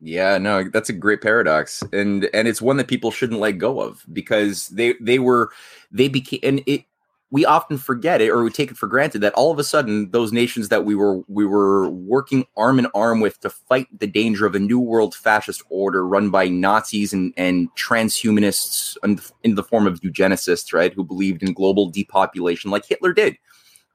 Yeah, 0.00 0.38
no, 0.38 0.64
that's 0.64 0.88
a 0.88 0.94
great 0.94 1.20
paradox, 1.20 1.82
and 1.92 2.28
and 2.32 2.48
it's 2.48 2.62
one 2.62 2.78
that 2.78 2.88
people 2.88 3.10
shouldn't 3.10 3.38
let 3.38 3.58
go 3.58 3.80
of 3.80 4.02
because 4.10 4.68
they 4.68 4.94
they 4.98 5.18
were 5.18 5.50
they 5.92 6.08
became 6.08 6.40
and 6.42 6.62
it 6.66 6.84
we 7.30 7.44
often 7.44 7.78
forget 7.78 8.20
it 8.20 8.30
or 8.30 8.42
we 8.42 8.50
take 8.50 8.70
it 8.70 8.76
for 8.76 8.86
granted 8.86 9.20
that 9.20 9.32
all 9.34 9.52
of 9.52 9.58
a 9.58 9.64
sudden 9.64 10.10
those 10.10 10.32
nations 10.32 10.68
that 10.68 10.84
we 10.84 10.94
were 10.94 11.20
we 11.28 11.44
were 11.44 11.88
working 11.88 12.46
arm 12.56 12.78
in 12.78 12.86
arm 12.94 13.20
with 13.20 13.38
to 13.40 13.50
fight 13.50 13.86
the 13.96 14.06
danger 14.06 14.46
of 14.46 14.54
a 14.54 14.58
new 14.58 14.80
world 14.80 15.14
fascist 15.14 15.62
order 15.70 16.06
run 16.06 16.30
by 16.30 16.48
Nazis 16.48 17.12
and, 17.12 17.32
and 17.36 17.68
transhumanists 17.76 18.96
in 19.44 19.54
the 19.54 19.62
form 19.62 19.86
of 19.86 20.00
eugenicists, 20.00 20.72
right, 20.72 20.92
who 20.92 21.04
believed 21.04 21.42
in 21.42 21.52
global 21.52 21.90
depopulation 21.90 22.70
like 22.70 22.86
Hitler 22.86 23.12
did, 23.12 23.36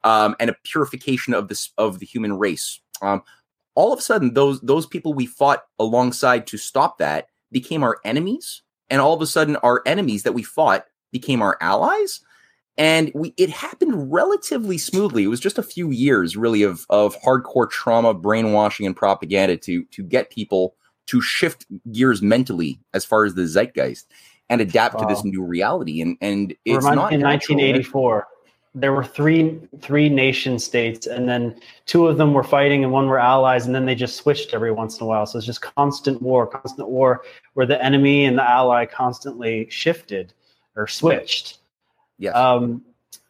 um, 0.06 0.36
and 0.39 0.50
a 0.50 0.56
purification 0.63 1.34
of 1.34 1.50
this 1.50 1.72
of 1.78 2.00
the 2.00 2.06
human 2.06 2.38
race. 2.38 2.80
Um, 3.02 3.24
all 3.76 3.91
of 3.91 4.00
a 4.00 4.02
sudden, 4.02 4.34
those 4.34 4.62
those 4.62 4.86
people 4.86 5.13
we 5.13 5.26
fought 5.26 5.63
alongside 5.78 6.48
to 6.48 6.58
stop 6.58 7.00
that 7.00 7.28
became 7.52 7.84
our 7.84 7.98
enemies, 8.06 8.62
and 8.89 9.02
all 9.02 9.13
of 9.13 9.22
a 9.22 9.28
sudden, 9.28 9.58
our 9.58 9.82
enemies 9.86 10.24
that 10.24 10.34
we 10.34 10.44
fought 10.44 10.86
became 11.12 11.41
our 11.41 11.58
allies 11.60 12.22
and 12.78 13.12
we 13.15 13.34
it 13.38 13.50
happened 13.50 14.12
relatively 14.12 14.78
smoothly. 14.78 15.24
It 15.24 15.28
was 15.28 15.39
just 15.39 15.58
a 15.58 15.63
few 15.63 15.91
years, 15.91 16.36
really, 16.36 16.63
of 16.63 16.86
of 16.89 17.15
hardcore 17.22 17.70
trauma, 17.70 18.13
brainwashing, 18.13 18.86
and 18.86 18.96
propaganda 18.96 19.58
to 19.58 19.86
to 19.86 20.04
get 20.04 20.30
people 20.30 20.76
to 21.08 21.22
shift 21.22 21.65
gears 21.91 22.22
mentally 22.22 22.80
as 22.94 23.06
far 23.06 23.26
as 23.26 23.36
the 23.36 23.44
zeitgeist 23.44 24.06
and 24.50 24.60
adapt 24.60 24.96
wow. 24.96 25.02
to 25.02 25.13
this 25.13 25.24
new 25.24 25.44
reality. 25.44 26.02
And 26.02 26.18
and 26.22 26.54
it's 26.65 26.78
Remind 26.78 26.96
not 26.96 27.13
in 27.13 27.22
1984. 27.22 28.28
There 28.78 28.92
were 28.92 29.06
three 29.06 29.58
three 29.80 30.10
nation 30.10 30.60
states, 30.60 31.08
and 31.08 31.28
then 31.28 31.60
two 31.86 32.08
of 32.08 32.18
them 32.18 32.34
were 32.34 32.44
fighting, 32.44 32.84
and 32.84 32.92
one 32.92 33.08
were 33.08 33.20
allies, 33.20 33.66
and 33.66 33.74
then 33.74 33.86
they 33.86 33.96
just 33.96 34.18
switched 34.18 34.54
every 34.54 34.72
once 34.72 35.00
in 35.00 35.06
a 35.06 35.08
while. 35.08 35.26
So 35.26 35.38
it's 35.38 35.46
just 35.46 35.62
constant 35.62 36.22
war, 36.22 36.46
constant 36.46 36.90
war, 36.90 37.24
where 37.54 37.66
the 37.66 37.82
enemy 37.84 38.26
and 38.26 38.38
the 38.38 38.44
ally 38.44 38.86
constantly 38.86 39.68
shifted 39.70 40.34
or 40.76 40.88
switched. 40.88 41.60
yeah 42.20 42.32
Um, 42.32 42.84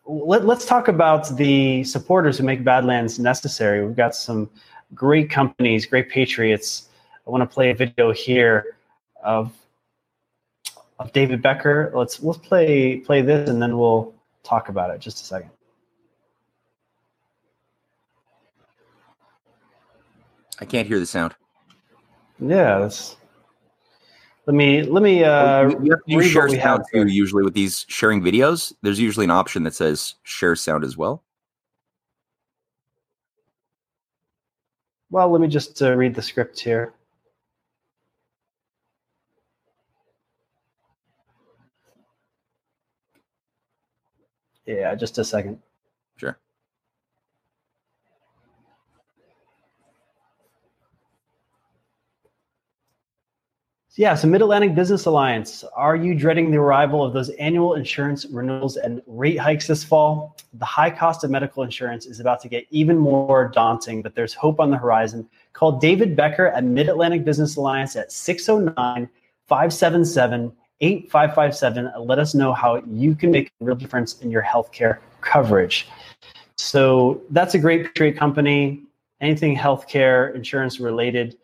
let, 0.07 0.43
us 0.43 0.65
talk 0.65 0.87
about 0.87 1.35
the 1.35 1.83
supporters 1.83 2.37
who 2.37 2.43
make 2.43 2.63
Badlands 2.63 3.17
necessary. 3.19 3.85
We've 3.85 3.95
got 3.95 4.15
some 4.15 4.49
great 4.93 5.29
companies, 5.29 5.85
great 5.85 6.09
patriots. 6.09 6.89
I 7.25 7.29
want 7.29 7.41
to 7.41 7.51
play 7.51 7.71
a 7.71 7.75
video 7.75 8.11
here 8.11 8.75
of 9.23 9.51
of 10.97 11.11
David 11.11 11.41
Becker. 11.41 11.91
Let's 11.93 12.21
let's 12.23 12.39
play 12.39 12.97
play 12.97 13.21
this 13.21 13.49
and 13.49 13.61
then 13.61 13.77
we'll 13.77 14.14
talk 14.45 14.69
about 14.69 14.91
it. 14.91 15.01
Just 15.01 15.21
a 15.21 15.25
second. 15.25 15.49
I 20.61 20.65
can't 20.65 20.87
hear 20.87 20.99
the 20.99 21.05
sound. 21.05 21.35
Yeah, 22.39 22.79
that's 22.79 23.17
let 24.45 24.53
me 24.53 24.83
let 24.83 25.01
me 25.01 25.23
uh 25.23 25.69
you 25.81 25.91
have 25.91 26.03
to 26.03 26.11
use 26.11 26.27
share 26.27 26.49
sound 26.49 26.83
too 26.93 27.07
usually 27.07 27.43
with 27.43 27.53
these 27.53 27.85
sharing 27.89 28.21
videos 28.21 28.73
there's 28.81 28.99
usually 28.99 29.23
an 29.23 29.31
option 29.31 29.63
that 29.63 29.73
says 29.73 30.15
share 30.23 30.55
sound 30.55 30.83
as 30.83 30.95
well 30.95 31.23
well 35.09 35.29
let 35.29 35.41
me 35.41 35.47
just 35.47 35.81
uh, 35.81 35.95
read 35.95 36.13
the 36.13 36.21
script 36.21 36.59
here 36.59 36.93
yeah 44.65 44.95
just 44.95 45.17
a 45.17 45.23
second 45.23 45.59
sure 46.17 46.37
yeah, 53.97 54.13
so 54.13 54.27
Mid 54.27 54.41
Atlantic 54.41 54.75
Business 54.75 55.05
Alliance, 55.05 55.63
are 55.73 55.95
you 55.95 56.15
dreading 56.15 56.51
the 56.51 56.57
arrival 56.57 57.01
of 57.01 57.13
those 57.13 57.29
annual 57.29 57.75
insurance 57.75 58.25
renewals 58.25 58.75
and 58.75 59.01
rate 59.07 59.37
hikes 59.37 59.67
this 59.67 59.85
fall? 59.85 60.35
The 60.55 60.65
high 60.65 60.89
cost 60.89 61.23
of 61.23 61.31
medical 61.31 61.63
insurance 61.63 62.05
is 62.05 62.19
about 62.19 62.41
to 62.41 62.49
get 62.49 62.65
even 62.71 62.97
more 62.97 63.47
daunting, 63.47 64.01
but 64.01 64.13
there's 64.13 64.33
hope 64.33 64.59
on 64.59 64.69
the 64.69 64.77
horizon. 64.77 65.29
Call 65.53 65.79
David 65.79 66.13
Becker 66.13 66.49
at 66.49 66.65
Mid 66.65 66.89
Atlantic 66.89 67.23
Business 67.23 67.55
Alliance 67.55 67.95
at 67.95 68.11
609 68.11 69.09
577 69.47 70.51
8557 70.81 71.87
and 71.87 72.05
let 72.05 72.19
us 72.19 72.33
know 72.33 72.53
how 72.53 72.81
you 72.87 73.15
can 73.15 73.31
make 73.31 73.51
a 73.61 73.65
real 73.65 73.75
difference 73.75 74.21
in 74.21 74.29
your 74.29 74.43
healthcare 74.43 74.99
coverage. 75.21 75.87
So 76.57 77.21
that's 77.29 77.55
a 77.55 77.59
great 77.59 77.85
Patriot 77.85 78.17
company. 78.17 78.83
Anything 79.21 79.55
healthcare 79.55 80.35
insurance 80.35 80.79
related. 80.79 81.37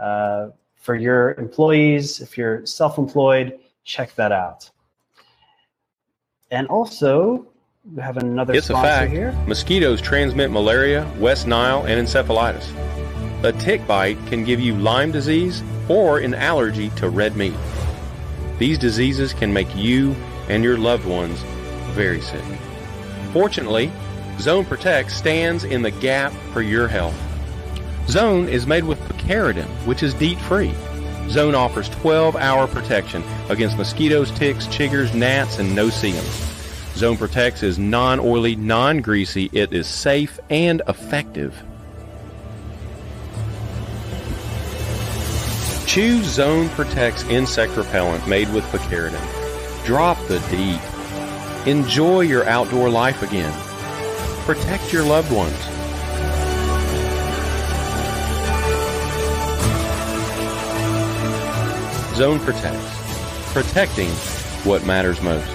Uh, 0.00 0.50
for 0.88 0.94
your 0.94 1.34
employees. 1.34 2.22
If 2.22 2.38
you're 2.38 2.64
self 2.64 2.96
employed, 2.96 3.58
check 3.84 4.14
that 4.14 4.32
out. 4.32 4.70
And 6.50 6.66
also, 6.68 7.46
we 7.94 8.00
have 8.00 8.16
another 8.16 8.54
it's 8.54 8.68
sponsor 8.68 8.86
a 8.86 8.90
fact. 8.90 9.12
here. 9.12 9.32
Mosquitoes 9.46 10.00
transmit 10.00 10.50
malaria, 10.50 11.06
West 11.18 11.46
Nile, 11.46 11.84
and 11.86 12.06
encephalitis. 12.06 12.66
A 13.44 13.52
tick 13.52 13.86
bite 13.86 14.16
can 14.28 14.44
give 14.44 14.60
you 14.60 14.76
Lyme 14.76 15.12
disease 15.12 15.62
or 15.90 16.20
an 16.20 16.32
allergy 16.32 16.88
to 16.96 17.10
red 17.10 17.36
meat. 17.36 17.54
These 18.58 18.78
diseases 18.78 19.32
can 19.32 19.52
make 19.52 19.74
you 19.74 20.14
and 20.48 20.64
your 20.64 20.76
loved 20.76 21.06
ones 21.06 21.40
very 21.92 22.20
sick. 22.20 22.44
Fortunately, 23.32 23.90
Zone 24.38 24.64
Protect 24.64 25.10
stands 25.10 25.64
in 25.64 25.82
the 25.82 25.90
gap 25.90 26.32
for 26.52 26.62
your 26.62 26.88
health. 26.88 27.16
Zone 28.08 28.48
is 28.48 28.66
made 28.66 28.84
with 28.84 29.00
picaridin, 29.00 29.66
which 29.86 30.02
is 30.02 30.14
DEET 30.14 30.38
free. 30.40 30.72
Zone 31.28 31.54
offers 31.54 31.88
12 31.90 32.36
hour 32.36 32.66
protection 32.66 33.22
against 33.50 33.76
mosquitoes, 33.76 34.30
ticks, 34.30 34.66
chiggers, 34.68 35.14
gnats, 35.14 35.58
and 35.58 35.74
no-see-ums. 35.74 36.48
Zone 36.96 37.16
Protects 37.16 37.62
is 37.62 37.78
non 37.78 38.18
oily, 38.18 38.56
non 38.56 39.02
greasy, 39.02 39.50
it 39.52 39.72
is 39.72 39.86
safe 39.86 40.40
and 40.50 40.82
effective. 40.88 41.62
Choose 45.88 46.26
Zone 46.26 46.68
Protects 46.68 47.24
insect 47.30 47.74
repellent 47.74 48.28
made 48.28 48.52
with 48.52 48.62
picaridin. 48.64 49.86
Drop 49.86 50.18
the 50.26 50.38
DEET. 50.50 50.78
Enjoy 51.66 52.20
your 52.20 52.46
outdoor 52.46 52.90
life 52.90 53.22
again. 53.22 53.50
Protect 54.44 54.92
your 54.92 55.02
loved 55.02 55.32
ones. 55.32 55.56
Zone 62.18 62.38
Protects, 62.40 63.52
protecting 63.54 64.10
what 64.64 64.84
matters 64.84 65.22
most. 65.22 65.48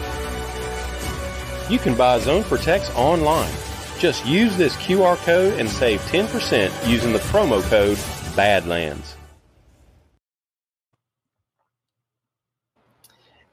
You 1.70 1.78
can 1.78 1.94
buy 1.96 2.18
Zone 2.18 2.44
Protects 2.46 2.90
online. 2.96 3.54
Just 4.00 4.26
use 4.26 4.58
this 4.58 4.76
QR 4.78 5.16
code 5.18 5.60
and 5.60 5.70
save 5.70 6.02
10% 6.02 6.90
using 6.90 7.14
the 7.14 7.20
promo 7.20 7.62
code 7.70 7.98
BADLANDS. 8.36 9.14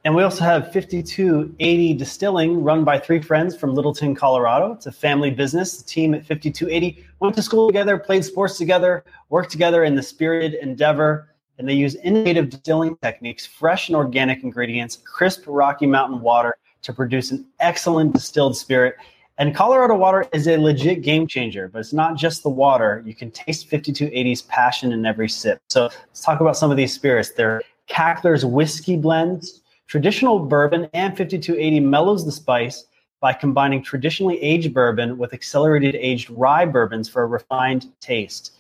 And 0.05 0.15
we 0.15 0.23
also 0.23 0.45
have 0.45 0.73
5280 0.73 1.95
Distilling, 1.95 2.63
run 2.63 2.85
by 2.85 2.99
three 2.99 3.21
friends 3.21 3.55
from 3.55 3.75
Littleton, 3.75 4.15
Colorado. 4.15 4.73
It's 4.73 4.87
a 4.87 4.93
family 4.93 5.31
business. 5.31 5.77
The 5.77 5.85
team 5.85 6.15
at 6.15 6.25
5280 6.25 7.05
went 7.21 7.35
to 7.37 7.43
school 7.43 7.69
together, 7.69 7.99
played 7.99 8.25
sports 8.25 8.57
together, 8.57 9.05
worked 9.29 9.51
together 9.51 9.85
in 9.85 9.95
the 9.95 10.03
spirited 10.03 10.55
endeavor 10.55 11.29
and 11.59 11.69
they 11.69 11.75
use 11.75 11.95
innovative 11.97 12.49
distilling 12.49 12.97
techniques, 13.03 13.45
fresh 13.45 13.91
and 13.91 13.97
organic 13.97 14.43
ingredients, 14.43 14.97
crisp 14.97 15.45
Rocky 15.47 15.87
Mountain 15.87 16.23
water 16.23 16.57
to 16.81 16.95
produce 16.95 17.31
an 17.33 17.45
excellent 17.61 18.15
distilled 18.15 18.57
spirit. 18.57 18.97
And 19.37 19.55
Colorado 19.55 19.95
water 19.95 20.25
is 20.33 20.49
a 20.49 20.57
legit 20.57 21.03
game 21.03 21.27
changer, 21.27 21.69
but 21.69 21.81
it's 21.81 21.93
not 21.93 22.17
just 22.17 22.43
the 22.43 22.49
water. 22.49 23.03
You 23.05 23.15
can 23.15 23.31
taste 23.31 23.69
5280's 23.69 24.41
passion 24.43 24.93
in 24.93 25.05
every 25.05 25.29
sip. 25.29 25.61
So 25.69 25.91
let's 26.09 26.23
talk 26.23 26.41
about 26.41 26.57
some 26.57 26.71
of 26.71 26.79
these 26.79 26.95
spirits. 26.95 27.33
They're 27.33 27.61
Cackler's 27.91 28.47
whiskey 28.47 28.97
blends, 28.97 29.60
traditional 29.91 30.39
bourbon, 30.39 30.89
and 30.95 31.17
5280 31.17 31.81
mellows 31.81 32.25
the 32.25 32.31
spice 32.31 32.85
by 33.21 33.33
combining 33.33 33.83
traditionally 33.83 34.41
aged 34.41 34.73
bourbon 34.73 35.19
with 35.19 35.35
accelerated 35.35 35.97
aged 35.97 36.31
rye 36.31 36.65
bourbons 36.65 37.09
for 37.09 37.25
a 37.25 37.27
refined 37.27 37.89
taste. 38.01 38.53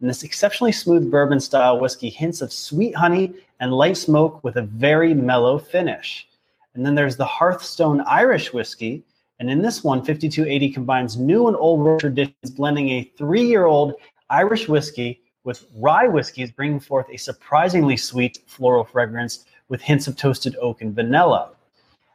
And 0.00 0.10
this 0.10 0.22
exceptionally 0.22 0.72
smooth 0.72 1.10
bourbon 1.10 1.40
style 1.40 1.80
whiskey 1.80 2.10
hints 2.10 2.42
of 2.42 2.52
sweet 2.52 2.94
honey 2.94 3.32
and 3.60 3.72
light 3.72 3.96
smoke 3.96 4.44
with 4.44 4.56
a 4.56 4.62
very 4.62 5.14
mellow 5.14 5.58
finish. 5.58 6.28
And 6.74 6.84
then 6.84 6.94
there's 6.94 7.16
the 7.16 7.24
Hearthstone 7.24 8.02
Irish 8.02 8.52
whiskey. 8.52 9.02
And 9.38 9.50
in 9.50 9.62
this 9.62 9.82
one, 9.82 10.00
5280 10.00 10.70
combines 10.70 11.16
new 11.16 11.48
and 11.48 11.56
old 11.56 11.98
traditions, 11.98 12.50
blending 12.54 12.90
a 12.90 13.10
three 13.16 13.46
year 13.46 13.64
old 13.64 13.94
Irish 14.28 14.68
whiskey 14.68 15.22
with 15.44 15.64
rye 15.76 16.08
whiskeys, 16.08 16.50
bringing 16.50 16.80
forth 16.80 17.06
a 17.10 17.16
surprisingly 17.16 17.96
sweet 17.96 18.40
floral 18.46 18.84
fragrance 18.84 19.46
with 19.68 19.82
hints 19.82 20.06
of 20.06 20.16
toasted 20.16 20.56
oak 20.60 20.82
and 20.82 20.94
vanilla. 20.94 21.50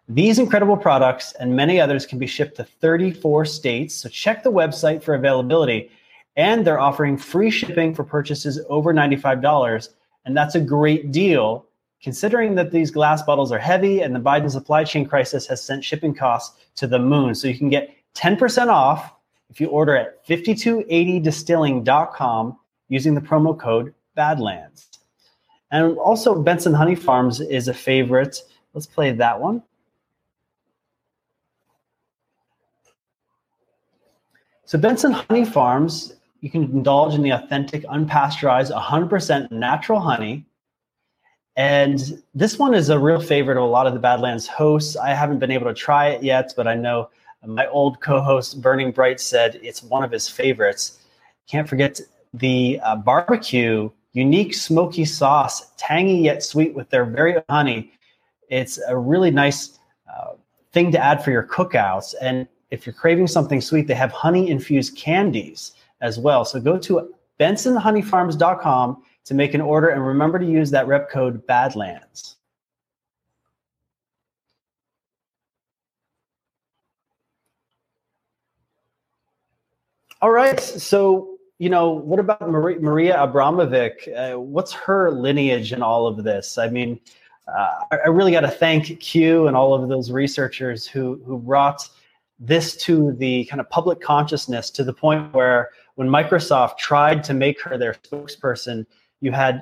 These 0.08 0.40
incredible 0.40 0.78
products 0.78 1.34
and 1.34 1.56
many 1.56 1.80
others 1.80 2.06
can 2.06 2.18
be 2.18 2.28
shipped 2.28 2.56
to 2.58 2.64
34 2.64 3.46
states. 3.46 3.94
So 3.94 4.10
check 4.10 4.44
the 4.44 4.52
website 4.52 5.04
for 5.04 5.14
availability 5.14 5.92
and 6.36 6.66
they're 6.66 6.80
offering 6.80 7.18
free 7.18 7.52
shipping 7.52 7.94
for 7.94 8.04
purchases 8.04 8.60
over 8.70 8.94
$95. 8.94 9.90
And 10.26 10.36
that's 10.36 10.56
a 10.56 10.60
great 10.60 11.12
deal 11.12 11.66
considering 12.02 12.56
that 12.56 12.72
these 12.72 12.92
glass 12.92 13.22
bottles 13.22 13.52
are 13.52 13.60
heavy 13.60 14.02
and 14.02 14.16
the 14.16 14.20
Biden 14.20 14.50
supply 14.50 14.84
chain 14.84 15.06
crisis 15.06 15.46
has 15.48 15.62
sent 15.62 15.84
shipping 15.84 16.16
costs 16.16 16.58
to 16.76 16.88
the 16.88 17.00
moon. 17.00 17.36
So 17.36 17.48
you 17.48 17.58
can 17.58 17.70
get 17.70 17.94
10% 18.16 18.68
off 18.68 19.14
if 19.50 19.60
you 19.60 19.68
order 19.68 19.96
at 19.96 20.26
5280distilling.com 20.28 22.58
using 22.88 23.16
the 23.16 23.22
promo 23.22 23.60
code 23.60 23.94
Badlands. 24.16 24.99
And 25.72 25.98
also, 25.98 26.42
Benson 26.42 26.74
Honey 26.74 26.96
Farms 26.96 27.42
is 27.42 27.68
a 27.68 27.74
favorite. 27.74 28.42
Let's 28.74 28.88
play 28.88 29.12
that 29.12 29.40
one. 29.40 29.64
So, 34.66 34.78
Benson 34.78 35.12
Honey 35.12 35.46
Farms 35.46 36.16
you 36.42 36.50
can 36.50 36.64
indulge 36.64 37.16
in 37.16 37.22
the 37.22 37.32
authentic, 37.32 37.84
unpasteurized, 37.84 38.72
100% 38.72 39.52
natural 39.52 40.00
honey. 40.00 40.46
And 41.56 42.22
this 42.34 42.58
one 42.58 42.74
is 42.74 42.90
a 42.90 42.98
real 42.98 43.20
favorite 43.20 43.58
of 43.58 43.64
a 43.64 43.68
lot 43.68 43.88
of 43.88 43.94
the 43.94 44.00
Badlands 44.00 44.48
hosts. 44.48 44.96
I 44.96 45.10
haven't 45.10 45.40
been 45.40 45.52
able 45.52 45.68
to 45.68 45.74
try 45.74 46.10
it 46.10 46.24
yet, 46.24 46.54
but 46.56 46.68
I 46.68 46.76
know 46.76 47.10
my 47.46 47.68
old 47.68 48.00
co 48.00 48.22
host, 48.22 48.62
Burning 48.62 48.92
Bright, 48.92 49.20
said 49.20 49.60
it's 49.62 49.84
one 49.84 50.04
of 50.04 50.12
his 50.12 50.30
favorites. 50.30 51.00
Can't 51.48 51.68
forget 51.68 52.00
the 52.34 52.80
uh, 52.84 52.96
barbecue, 52.96 53.90
unique 54.14 54.54
smoky 54.54 55.06
sauce, 55.06 55.72
tangy 55.78 56.18
yet 56.18 56.44
sweet 56.44 56.74
with 56.74 56.90
their 56.90 57.06
very 57.06 57.36
honey. 57.50 57.92
It's 58.50 58.80
a 58.88 58.98
really 58.98 59.32
nice 59.32 59.80
uh, 60.12 60.34
thing 60.72 60.92
to 60.92 61.00
add 61.04 61.24
for 61.24 61.32
your 61.32 61.44
cookouts. 61.44 62.16
And 62.22 62.48
if 62.72 62.86
you're 62.86 62.94
craving 62.94 63.28
something 63.28 63.62
sweet, 63.62 63.88
they 63.88 63.96
have 63.96 64.12
honey 64.12 64.50
infused 64.50 64.96
candies 64.98 65.74
as 66.02 66.18
well. 66.18 66.46
So 66.46 66.60
go 66.60 66.78
to 66.80 67.14
bensonhoneyfarms.com 67.40 69.04
to 69.26 69.34
make 69.34 69.54
an 69.54 69.62
order 69.62 69.90
and 69.90 70.06
remember 70.06 70.40
to 70.40 70.46
use 70.46 70.72
that 70.72 70.88
rep 70.88 71.10
code 71.10 71.46
BADLANDS. 71.46 72.36
All 80.22 80.32
right. 80.32 80.60
So, 80.60 81.29
you 81.60 81.70
know, 81.70 81.90
what 81.90 82.20
about 82.20 82.50
Maria 82.50 83.18
Abramovic? 83.18 84.08
Uh, 84.16 84.40
what's 84.40 84.72
her 84.72 85.12
lineage 85.12 85.74
in 85.74 85.84
all 85.84 86.08
of 86.08 86.24
this? 86.24 86.58
I 86.58 86.70
mean, 86.70 87.00
uh, 87.48 87.82
I 87.92 88.08
really 88.08 88.32
got 88.32 88.42
to 88.42 88.50
thank 88.50 89.00
Q 89.02 89.48
and 89.48 89.58
all 89.58 89.74
of 89.74 89.90
those 89.90 90.10
researchers 90.10 90.88
who 90.88 91.22
who 91.26 91.38
brought 91.38 91.88
this 92.40 92.78
to 92.78 93.12
the 93.14 93.44
kind 93.46 93.60
of 93.60 93.70
public 93.70 94.00
consciousness 94.00 94.70
to 94.72 94.84
the 94.86 94.94
point 94.94 95.34
where 95.34 95.72
when 95.96 96.08
Microsoft 96.08 96.78
tried 96.78 97.26
to 97.26 97.34
make 97.34 97.62
her 97.62 97.78
their 97.78 97.94
spokesperson, 97.94 98.86
you 99.20 99.34
had 99.34 99.62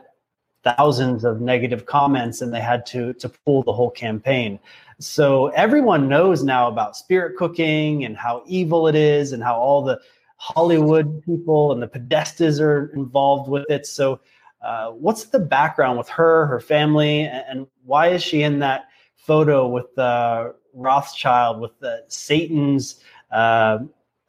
thousands 0.63 1.23
of 1.23 1.41
negative 1.41 1.87
comments 1.87 2.41
and 2.41 2.53
they 2.53 2.61
had 2.61 2.85
to 2.85 3.13
to 3.13 3.29
pull 3.29 3.63
the 3.63 3.73
whole 3.73 3.89
campaign. 3.89 4.59
So 4.99 5.47
everyone 5.47 6.07
knows 6.07 6.43
now 6.43 6.67
about 6.67 6.95
spirit 6.95 7.37
cooking 7.37 8.05
and 8.05 8.15
how 8.15 8.43
evil 8.45 8.87
it 8.87 8.95
is 8.95 9.31
and 9.31 9.41
how 9.41 9.55
all 9.55 9.81
the 9.81 9.99
Hollywood 10.37 11.23
people 11.23 11.71
and 11.71 11.81
the 11.81 11.87
Podestas 11.87 12.61
are 12.61 12.93
involved 12.93 13.49
with 13.49 13.65
it. 13.69 13.85
So 13.85 14.19
uh, 14.61 14.91
what's 14.91 15.25
the 15.25 15.39
background 15.39 15.97
with 15.97 16.09
her, 16.09 16.45
her 16.47 16.59
family, 16.59 17.21
and 17.21 17.67
why 17.83 18.07
is 18.09 18.23
she 18.23 18.43
in 18.43 18.59
that 18.59 18.87
photo 19.15 19.67
with 19.67 19.97
uh, 19.97 20.51
Rothschild 20.73 21.59
with 21.59 21.77
the 21.79 22.03
Satan's 22.07 23.01
uh, 23.31 23.79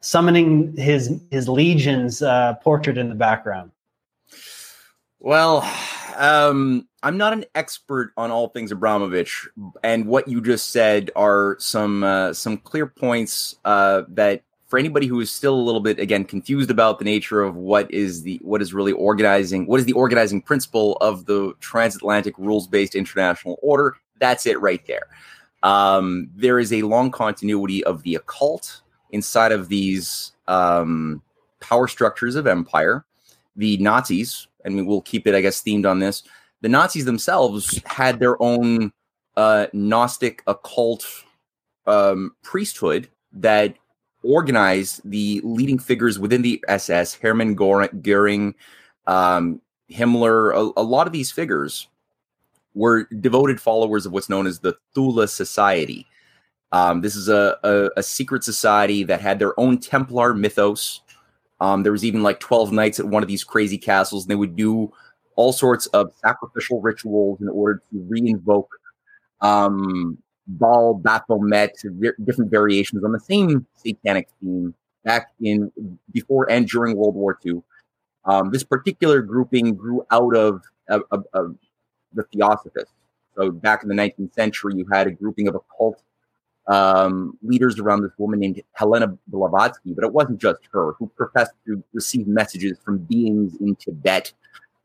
summoning 0.01 0.75
his 0.75 1.21
his 1.31 1.47
legions 1.47 2.21
uh, 2.21 2.55
portrait 2.61 2.97
in 2.97 3.09
the 3.09 3.15
background? 3.15 3.71
Well, 5.19 5.69
um, 6.15 6.87
I'm 7.03 7.17
not 7.17 7.33
an 7.33 7.45
expert 7.55 8.13
on 8.15 8.31
all 8.31 8.49
things 8.49 8.71
Abramovich, 8.71 9.47
and 9.83 10.05
what 10.05 10.27
you 10.27 10.41
just 10.41 10.69
said 10.69 11.11
are 11.15 11.55
some 11.59 12.03
uh, 12.03 12.33
some 12.33 12.57
clear 12.57 12.85
points 12.87 13.55
uh, 13.65 14.03
that 14.09 14.43
for 14.69 14.79
anybody 14.79 15.07
who 15.07 15.19
is 15.19 15.29
still 15.31 15.55
a 15.55 15.61
little 15.61 15.81
bit 15.81 15.99
again 15.99 16.23
confused 16.23 16.71
about 16.71 16.99
the 16.99 17.05
nature 17.05 17.41
of 17.41 17.55
what 17.55 17.91
is 17.91 18.23
the 18.23 18.39
what 18.43 18.61
is 18.61 18.73
really 18.73 18.93
organizing 18.93 19.65
what 19.65 19.79
is 19.79 19.85
the 19.85 19.93
organizing 19.93 20.41
principle 20.41 20.97
of 21.01 21.25
the 21.25 21.53
transatlantic 21.59 22.37
rules 22.37 22.67
based 22.67 22.95
international 22.95 23.59
order 23.61 23.95
that's 24.19 24.45
it 24.45 24.59
right 24.61 24.85
there. 24.85 25.07
Um, 25.63 26.29
there 26.35 26.59
is 26.59 26.71
a 26.71 26.83
long 26.83 27.11
continuity 27.11 27.83
of 27.83 28.03
the 28.03 28.15
occult 28.15 28.81
inside 29.11 29.51
of 29.51 29.67
these 29.67 30.33
um, 30.47 31.21
power 31.59 31.87
structures 31.87 32.35
of 32.35 32.47
empire. 32.47 33.05
The 33.55 33.77
nazis 33.77 34.47
and 34.63 34.75
we 34.75 34.81
will 34.83 35.01
keep 35.01 35.25
it 35.25 35.35
i 35.35 35.41
guess 35.41 35.61
themed 35.61 35.89
on 35.89 35.99
this 35.99 36.23
the 36.61 36.69
nazis 36.69 37.05
themselves 37.05 37.81
had 37.85 38.19
their 38.19 38.41
own 38.41 38.91
uh, 39.35 39.67
gnostic 39.73 40.43
occult 40.47 41.05
um, 41.87 42.35
priesthood 42.43 43.09
that 43.33 43.75
organized 44.23 45.01
the 45.09 45.41
leading 45.43 45.79
figures 45.79 46.19
within 46.19 46.41
the 46.41 46.63
SS, 46.67 47.15
Hermann 47.15 47.55
Goering, 47.55 48.55
um, 49.07 49.61
Himmler, 49.91 50.53
a, 50.53 50.79
a, 50.79 50.83
lot 50.83 51.07
of 51.07 51.13
these 51.13 51.31
figures 51.31 51.87
were 52.75 53.05
devoted 53.05 53.59
followers 53.59 54.05
of 54.05 54.11
what's 54.11 54.29
known 54.29 54.45
as 54.45 54.59
the 54.59 54.75
Thule 54.93 55.25
Society. 55.27 56.05
Um, 56.71 57.01
this 57.01 57.15
is 57.15 57.29
a, 57.29 57.57
a, 57.63 57.89
a, 57.97 58.03
secret 58.03 58.43
society 58.43 59.03
that 59.03 59.21
had 59.21 59.39
their 59.39 59.59
own 59.59 59.79
Templar 59.79 60.35
mythos. 60.35 61.01
Um, 61.59 61.81
there 61.81 61.91
was 61.91 62.05
even 62.05 62.21
like 62.21 62.39
12 62.39 62.71
knights 62.71 62.99
at 62.99 63.07
one 63.07 63.23
of 63.23 63.27
these 63.27 63.43
crazy 63.43 63.77
castles, 63.77 64.25
and 64.25 64.31
they 64.31 64.35
would 64.35 64.55
do 64.55 64.93
all 65.35 65.51
sorts 65.51 65.87
of 65.87 66.13
sacrificial 66.23 66.79
rituals 66.81 67.41
in 67.41 67.49
order 67.49 67.81
to 67.91 68.07
reinvoke 68.07 68.67
um, 69.41 70.17
Baal, 70.49 70.95
Baphomet, 70.95 71.77
different 72.23 72.49
variations 72.49 73.03
on 73.03 73.11
the 73.11 73.19
same 73.19 73.65
satanic 73.75 74.27
theme 74.41 74.73
back 75.03 75.29
in 75.41 75.71
before 76.11 76.49
and 76.49 76.67
during 76.67 76.97
World 76.97 77.15
War 77.15 77.37
II. 77.45 77.61
Um, 78.25 78.51
this 78.51 78.63
particular 78.63 79.21
grouping 79.21 79.75
grew 79.75 80.05
out 80.11 80.35
of, 80.35 80.61
of, 80.89 81.03
of, 81.11 81.25
of, 81.33 81.55
the 82.13 82.23
Theosophists. 82.23 82.91
So 83.37 83.51
back 83.51 83.83
in 83.83 83.89
the 83.89 83.93
19th 83.93 84.33
century, 84.33 84.73
you 84.75 84.87
had 84.91 85.05
a 85.05 85.11
grouping 85.11 85.47
of 85.47 85.53
occult 85.53 86.01
um, 86.65 87.37
leaders 87.43 87.79
around 87.79 88.01
this 88.01 88.11
woman 88.17 88.39
named 88.39 88.61
Helena 88.73 89.15
Blavatsky, 89.27 89.93
but 89.93 90.03
it 90.03 90.11
wasn't 90.11 90.41
just 90.41 90.61
her 90.71 90.93
who 90.93 91.07
professed 91.15 91.53
to 91.67 91.83
receive 91.93 92.27
messages 92.27 92.79
from 92.83 92.97
beings 92.97 93.55
in 93.61 93.75
Tibet. 93.75 94.33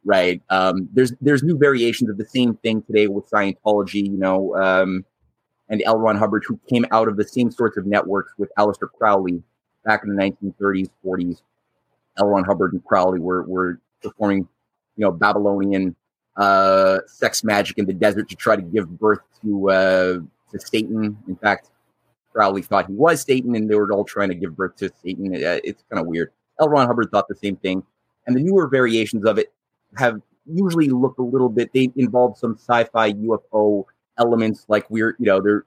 Right? 0.05 0.43
Um, 0.51 0.87
there's 0.93 1.15
there's 1.23 1.43
new 1.43 1.57
variations 1.57 2.11
of 2.11 2.19
the 2.19 2.27
same 2.27 2.57
thing 2.57 2.83
today 2.83 3.07
with 3.07 3.29
Scientology. 3.31 4.05
You 4.05 4.19
know, 4.19 4.55
um, 4.57 5.07
and 5.69 5.83
L. 5.85 5.99
Ron 5.99 6.17
Hubbard, 6.17 6.45
who 6.47 6.59
came 6.69 6.85
out 6.91 7.09
of 7.09 7.17
the 7.17 7.25
same 7.25 7.51
sorts 7.51 7.77
of 7.77 7.87
networks 7.87 8.33
with 8.39 8.51
Aleister 8.59 8.89
Crowley 8.91 9.43
back 9.85 10.03
in 10.05 10.15
the 10.15 10.23
1930s, 10.23 10.91
40s. 11.05 11.43
L. 12.19 12.29
Ron 12.29 12.45
Hubbard 12.45 12.73
and 12.73 12.85
Crowley 12.85 13.19
were, 13.19 13.43
were 13.43 13.81
performing, 14.03 14.49
you 14.97 15.05
know, 15.05 15.11
Babylonian 15.11 15.97
uh, 16.37 16.99
sex 17.07 17.45
magic 17.45 17.79
in 17.79 17.87
the 17.87 17.93
desert 17.93 18.29
to 18.29 18.37
try 18.37 18.57
to 18.57 18.63
give 18.63 18.99
birth 18.99 19.21
to 19.43 19.71
uh, 19.71 20.19
to 20.51 20.61
Satan. 20.61 21.17
In 21.29 21.37
fact, 21.37 21.71
Crowley 22.33 22.63
thought 22.63 22.87
he 22.87 22.93
was 22.93 23.23
Satan, 23.23 23.55
and 23.55 23.69
they 23.69 23.75
were 23.75 23.91
all 23.93 24.05
trying 24.05 24.29
to 24.29 24.35
give 24.35 24.57
birth 24.57 24.77
to 24.77 24.91
Satan. 25.03 25.35
Uh, 25.35 25.61
it's 25.65 25.85
kind 25.91 26.01
of 26.01 26.07
weird. 26.07 26.31
L. 26.61 26.69
Ron 26.69 26.87
Hubbard 26.87 27.11
thought 27.11 27.29
the 27.29 27.35
same 27.35 27.57
thing, 27.57 27.83
and 28.27 28.37
the 28.37 28.41
newer 28.41 28.69
variations 28.69 29.25
of 29.25 29.39
it 29.39 29.53
have 29.97 30.21
usually 30.47 30.89
looked 30.89 31.19
a 31.19 31.23
little 31.23 31.49
bit. 31.49 31.73
They 31.73 31.91
involve 31.97 32.37
some 32.37 32.55
sci-fi 32.55 33.13
UFO 33.13 33.85
elements 34.19 34.67
like 34.69 34.89
we're 34.91 35.17
you 35.19 35.27
know 35.27 35.41
there, 35.41 35.65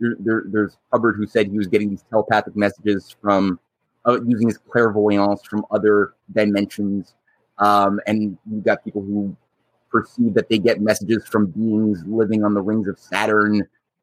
there, 0.00 0.16
there 0.20 0.44
there's 0.46 0.76
Hubbard 0.92 1.16
who 1.16 1.26
said 1.26 1.48
he 1.48 1.56
was 1.56 1.66
getting 1.66 1.90
these 1.90 2.04
telepathic 2.10 2.56
messages 2.56 3.14
from 3.20 3.58
uh, 4.06 4.20
using 4.26 4.48
his 4.48 4.58
clairvoyance 4.58 5.42
from 5.44 5.64
other 5.70 6.14
dimensions, 6.32 7.14
um, 7.58 8.00
and 8.06 8.36
you've 8.50 8.64
got 8.64 8.84
people 8.84 9.02
who 9.02 9.36
perceive 9.90 10.34
that 10.34 10.48
they 10.48 10.58
get 10.58 10.80
messages 10.80 11.26
from 11.28 11.46
beings 11.46 12.02
living 12.06 12.44
on 12.44 12.54
the 12.54 12.60
rings 12.60 12.88
of 12.88 12.98
Saturn, 12.98 13.62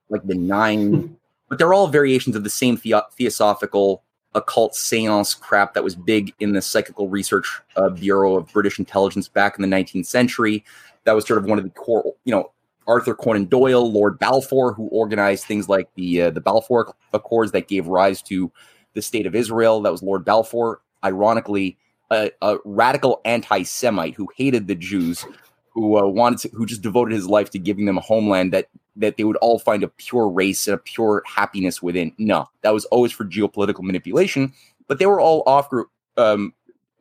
like 0.09 0.25
the 0.25 0.35
nine. 0.35 1.17
but 1.49 1.57
they're 1.57 1.73
all 1.73 1.87
variations 1.87 2.35
of 2.35 2.43
the 2.43 2.49
same 2.49 2.77
the- 2.77 3.05
theosophical 3.17 4.03
occult 4.35 4.75
seance 4.75 5.33
crap 5.33 5.73
that 5.73 5.83
was 5.83 5.95
big 5.95 6.31
in 6.39 6.53
the 6.53 6.61
psychical 6.61 7.09
research 7.09 7.61
uh, 7.75 7.89
bureau 7.89 8.35
of 8.35 8.47
british 8.53 8.77
intelligence 8.77 9.27
back 9.27 9.57
in 9.57 9.67
the 9.67 9.75
19th 9.75 10.05
century. 10.05 10.63
That 11.05 11.13
was 11.13 11.25
sort 11.25 11.39
of 11.39 11.45
one 11.45 11.57
of 11.57 11.63
the 11.63 11.71
core 11.71 12.13
you 12.23 12.33
know 12.33 12.51
Arthur 12.89 13.13
Conan 13.13 13.45
Doyle, 13.45 13.89
Lord 13.89 14.17
Balfour, 14.17 14.73
who 14.73 14.87
organized 14.87 15.45
things 15.45 15.69
like 15.69 15.87
the 15.93 16.23
uh, 16.23 16.29
the 16.31 16.41
Balfour 16.41 16.93
Accords 17.13 17.51
that 17.51 17.67
gave 17.67 17.87
rise 17.87 18.21
to 18.23 18.51
the 18.95 19.01
state 19.01 19.27
of 19.27 19.35
Israel. 19.35 19.81
That 19.81 19.91
was 19.91 20.01
Lord 20.01 20.25
Balfour, 20.25 20.81
ironically, 21.03 21.77
a, 22.09 22.31
a 22.41 22.57
radical 22.65 23.21
anti-Semite 23.25 24.15
who 24.15 24.27
hated 24.35 24.67
the 24.67 24.73
Jews, 24.73 25.23
who 25.69 25.99
uh, 25.99 26.07
wanted 26.07 26.39
to, 26.39 26.49
who 26.49 26.65
just 26.65 26.81
devoted 26.81 27.13
his 27.13 27.27
life 27.27 27.51
to 27.51 27.59
giving 27.59 27.85
them 27.85 27.99
a 27.99 28.01
homeland 28.01 28.51
that 28.53 28.69
that 28.95 29.17
they 29.17 29.23
would 29.23 29.37
all 29.37 29.59
find 29.59 29.83
a 29.83 29.87
pure 29.87 30.27
race 30.27 30.67
and 30.67 30.73
a 30.73 30.79
pure 30.79 31.21
happiness 31.27 31.83
within. 31.83 32.11
No, 32.17 32.49
that 32.63 32.73
was 32.73 32.85
always 32.85 33.11
for 33.11 33.23
geopolitical 33.23 33.83
manipulation. 33.83 34.51
But 34.87 34.97
they 34.97 35.05
were 35.05 35.21
all 35.21 35.43
off 35.45 35.69
group 35.69 35.89
um, 36.17 36.53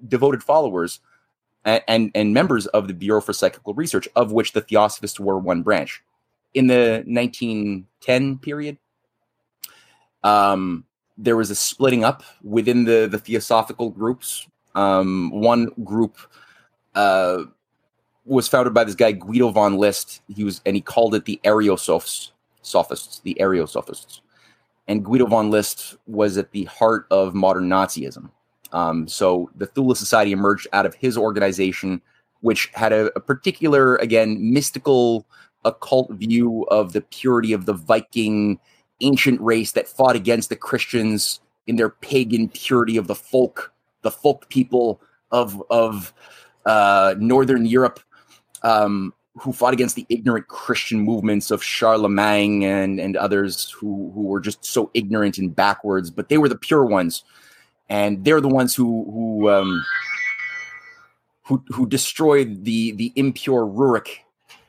devoted 0.06 0.42
followers 0.42 1.00
and, 1.64 2.10
and 2.14 2.32
members 2.32 2.66
of 2.68 2.88
the 2.88 2.94
Bureau 2.94 3.20
for 3.20 3.32
Psychical 3.32 3.74
Research, 3.74 4.08
of 4.16 4.32
which 4.32 4.52
the 4.52 4.60
Theosophists 4.60 5.20
were 5.20 5.38
one 5.38 5.62
branch. 5.62 6.02
In 6.54 6.66
the 6.66 7.04
1910 7.06 8.38
period, 8.38 8.78
um, 10.24 10.84
there 11.16 11.36
was 11.36 11.50
a 11.50 11.54
splitting 11.54 12.04
up 12.04 12.22
within 12.42 12.84
the, 12.84 13.08
the 13.10 13.18
Theosophical 13.18 13.90
groups. 13.90 14.46
Um, 14.74 15.30
one 15.30 15.70
group 15.84 16.16
uh, 16.94 17.42
was 18.24 18.48
founded 18.48 18.72
by 18.72 18.84
this 18.84 18.94
guy 18.94 19.12
Guido 19.12 19.50
von 19.50 19.76
List. 19.76 20.22
He 20.34 20.44
was, 20.44 20.60
and 20.64 20.76
he 20.76 20.82
called 20.82 21.14
it 21.14 21.24
the 21.24 21.40
Ariosophists, 21.44 22.32
sophists, 22.62 23.20
the 23.20 23.40
Ariosophists. 23.40 24.22
And 24.86 25.04
Guido 25.04 25.26
von 25.26 25.50
List 25.50 25.96
was 26.06 26.38
at 26.38 26.52
the 26.52 26.64
heart 26.64 27.06
of 27.10 27.34
modern 27.34 27.68
Nazism. 27.68 28.30
Um, 28.72 29.08
so 29.08 29.50
the 29.56 29.66
Thule 29.66 29.94
Society 29.94 30.32
emerged 30.32 30.66
out 30.72 30.86
of 30.86 30.94
his 30.94 31.16
organization, 31.16 32.00
which 32.40 32.70
had 32.74 32.92
a, 32.92 33.06
a, 33.16 33.20
particular, 33.20 33.96
again, 33.96 34.52
mystical, 34.52 35.26
occult 35.64 36.10
view 36.12 36.66
of 36.70 36.92
the 36.92 37.00
purity 37.00 37.52
of 37.52 37.66
the 37.66 37.72
Viking 37.72 38.58
ancient 39.00 39.40
race 39.40 39.72
that 39.72 39.88
fought 39.88 40.16
against 40.16 40.48
the 40.48 40.56
Christians 40.56 41.40
in 41.66 41.76
their 41.76 41.88
pagan 41.88 42.48
purity 42.48 42.96
of 42.96 43.06
the 43.06 43.14
folk, 43.14 43.72
the 44.02 44.10
folk 44.10 44.48
people 44.48 45.00
of 45.30 45.62
of 45.70 46.12
uh, 46.66 47.14
Northern 47.18 47.66
Europe. 47.66 48.00
Um, 48.62 49.14
who 49.40 49.52
fought 49.52 49.72
against 49.72 49.94
the 49.94 50.06
ignorant 50.08 50.48
Christian 50.48 50.98
movements 50.98 51.52
of 51.52 51.62
Charlemagne 51.62 52.64
and, 52.64 52.98
and 52.98 53.16
others 53.16 53.70
who, 53.70 54.10
who 54.12 54.22
were 54.22 54.40
just 54.40 54.64
so 54.64 54.90
ignorant 54.94 55.38
and 55.38 55.54
backwards, 55.54 56.10
but 56.10 56.28
they 56.28 56.38
were 56.38 56.48
the 56.48 56.58
pure 56.58 56.84
ones 56.84 57.22
and 57.88 58.24
they're 58.24 58.40
the 58.40 58.48
ones 58.48 58.74
who 58.74 59.04
who 59.10 59.50
um, 59.50 59.84
who 61.42 61.62
who 61.68 61.86
destroyed 61.86 62.64
the 62.64 62.92
the 62.92 63.12
impure 63.16 63.66
Rurik. 63.66 64.08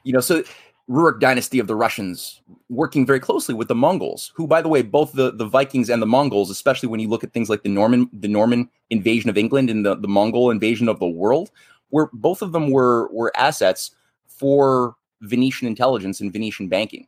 You 0.04 0.14
know, 0.14 0.22
so 0.22 0.44
Rurik 0.90 1.20
dynasty 1.20 1.60
of 1.60 1.68
the 1.68 1.76
Russians 1.76 2.42
working 2.70 3.06
very 3.06 3.20
closely 3.20 3.54
with 3.54 3.68
the 3.68 3.76
Mongols, 3.76 4.32
who, 4.36 4.48
by 4.48 4.62
the 4.62 4.70
way, 4.70 4.82
both 4.82 5.12
the, 5.14 5.32
the 5.32 5.46
Vikings 5.46 5.90
and 5.90 6.02
the 6.02 6.08
Mongols, 6.08 6.50
especially 6.50 6.90
when 6.90 7.00
you 7.00 7.08
look 7.08 7.24
at 7.24 7.32
things 7.32 7.50
like 7.50 7.64
the 7.64 7.70
Norman 7.70 8.10
the 8.12 8.28
Norman 8.28 8.70
invasion 8.90 9.30
of 9.30 9.38
England 9.38 9.70
and 9.70 9.86
the, 9.86 9.96
the 9.96 10.08
Mongol 10.08 10.50
invasion 10.50 10.88
of 10.90 11.00
the 11.00 11.08
world, 11.08 11.52
where 11.90 12.10
both 12.14 12.42
of 12.42 12.54
them 12.54 12.72
were 12.72 13.10
were 13.12 13.32
assets 13.36 13.92
for 14.28 14.96
Venetian 15.22 15.68
intelligence 15.68 16.22
and 16.22 16.34
Venetian 16.34 16.70
banking. 16.70 17.08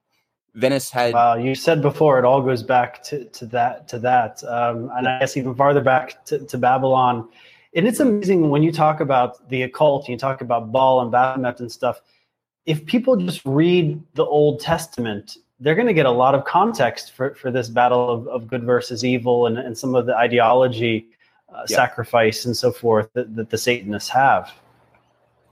Venice 0.55 0.89
had. 0.89 1.13
Wow, 1.13 1.35
you 1.35 1.55
said 1.55 1.81
before 1.81 2.19
it 2.19 2.25
all 2.25 2.41
goes 2.41 2.63
back 2.63 3.03
to, 3.03 3.25
to 3.25 3.45
that 3.47 3.87
to 3.89 3.99
that, 3.99 4.43
um, 4.43 4.89
and 4.95 5.07
I 5.07 5.19
guess 5.19 5.37
even 5.37 5.55
farther 5.55 5.81
back 5.81 6.25
to, 6.25 6.39
to 6.39 6.57
Babylon. 6.57 7.29
And 7.73 7.87
it's 7.87 8.01
amazing 8.01 8.49
when 8.49 8.63
you 8.63 8.71
talk 8.71 8.99
about 8.99 9.47
the 9.49 9.61
occult, 9.61 10.03
and 10.05 10.09
you 10.09 10.17
talk 10.17 10.41
about 10.41 10.71
Baal 10.71 11.01
and 11.01 11.11
Baphomet 11.11 11.59
and 11.61 11.71
stuff. 11.71 12.01
If 12.65 12.85
people 12.85 13.15
just 13.15 13.41
read 13.45 14.01
the 14.13 14.25
Old 14.25 14.59
Testament, 14.59 15.37
they're 15.59 15.75
going 15.75 15.87
to 15.87 15.93
get 15.93 16.05
a 16.05 16.11
lot 16.11 16.35
of 16.35 16.43
context 16.43 17.13
for, 17.13 17.33
for 17.35 17.49
this 17.49 17.69
battle 17.69 18.09
of, 18.09 18.27
of 18.27 18.47
good 18.47 18.63
versus 18.63 19.05
evil 19.05 19.47
and, 19.47 19.57
and 19.57 19.77
some 19.77 19.95
of 19.95 20.05
the 20.05 20.15
ideology, 20.15 21.07
uh, 21.49 21.63
yeah. 21.69 21.75
sacrifice, 21.77 22.45
and 22.45 22.57
so 22.57 22.71
forth 22.71 23.09
that, 23.13 23.35
that 23.35 23.49
the 23.49 23.57
Satanists 23.57 24.09
have. 24.09 24.51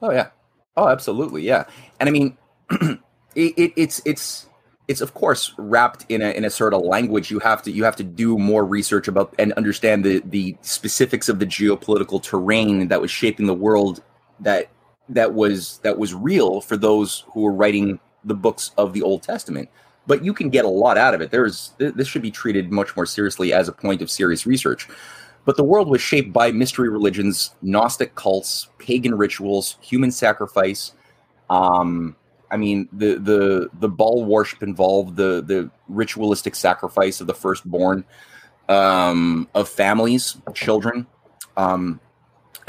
Oh 0.02 0.12
yeah, 0.12 0.30
oh 0.76 0.90
absolutely, 0.90 1.44
yeah. 1.44 1.66
And 2.02 2.10
I 2.10 2.12
mean, 2.12 2.38
it, 2.72 3.00
it, 3.36 3.74
it's 3.78 4.02
it's 4.06 4.49
it's 4.90 5.02
of 5.02 5.14
course 5.14 5.54
wrapped 5.58 6.06
in 6.10 6.22
a 6.22 6.32
in 6.32 6.44
a 6.44 6.50
sort 6.50 6.74
of 6.74 6.82
language 6.82 7.32
you 7.32 7.40
have 7.40 7.62
to 7.62 7.72
you 7.72 7.86
have 7.86 7.96
to 7.96 8.04
do 8.04 8.38
more 8.38 8.66
research 8.66 9.08
about 9.08 9.34
and 9.40 9.54
understand 9.54 10.04
the 10.04 10.22
the 10.26 10.58
specifics 10.62 11.30
of 11.30 11.40
the 11.40 11.46
geopolitical 11.46 12.22
terrain 12.22 12.90
that 12.90 13.00
was 13.00 13.12
shaping 13.12 13.46
the 13.46 13.54
world 13.54 14.04
that 14.42 14.70
that 15.10 15.34
was 15.34 15.80
that 15.80 15.98
was 15.98 16.14
real 16.14 16.62
for 16.62 16.78
those 16.78 17.26
who 17.34 17.42
were 17.42 17.52
writing 17.52 18.00
the 18.24 18.34
books 18.34 18.72
of 18.78 18.94
the 18.94 19.02
Old 19.02 19.24
Testament. 19.24 19.70
But 20.08 20.24
you 20.24 20.34
can 20.34 20.50
get 20.50 20.66
a 20.66 20.70
lot 20.70 20.98
out 20.98 21.14
of 21.14 21.22
it. 21.22 21.32
There's 21.32 21.74
this 21.78 22.08
should 22.08 22.22
be 22.22 22.32
treated 22.32 22.72
much 22.72 22.96
more 22.96 23.06
seriously 23.06 23.54
as 23.54 23.68
a 23.68 23.74
point 23.74 24.02
of 24.02 24.10
serious 24.10 24.46
research. 24.46 24.88
But 25.46 25.58
the 25.58 25.64
world 25.64 25.90
was 25.90 26.02
shaped 26.02 26.34
by 26.34 26.52
mystery 26.52 26.90
religions, 26.90 27.56
Gnostic 27.62 28.16
cults, 28.16 28.70
pagan 28.78 29.16
rituals, 29.16 29.78
human 29.82 30.12
sacrifice. 30.12 30.94
Um, 31.50 32.16
I 32.52 32.58
mean, 32.58 32.90
the 32.92 33.16
the 33.16 33.70
the 33.80 33.90
Baal 33.90 34.26
worship 34.26 34.64
involved 34.64 35.16
the 35.16 35.44
the 35.46 35.70
ritualistic 35.88 36.56
sacrifice 36.56 37.22
of 37.22 37.28
the 37.28 37.34
firstborn 37.34 38.06
um, 38.68 39.48
of 39.56 39.70
families, 39.70 40.38
children. 40.54 41.08
Um, 41.58 42.00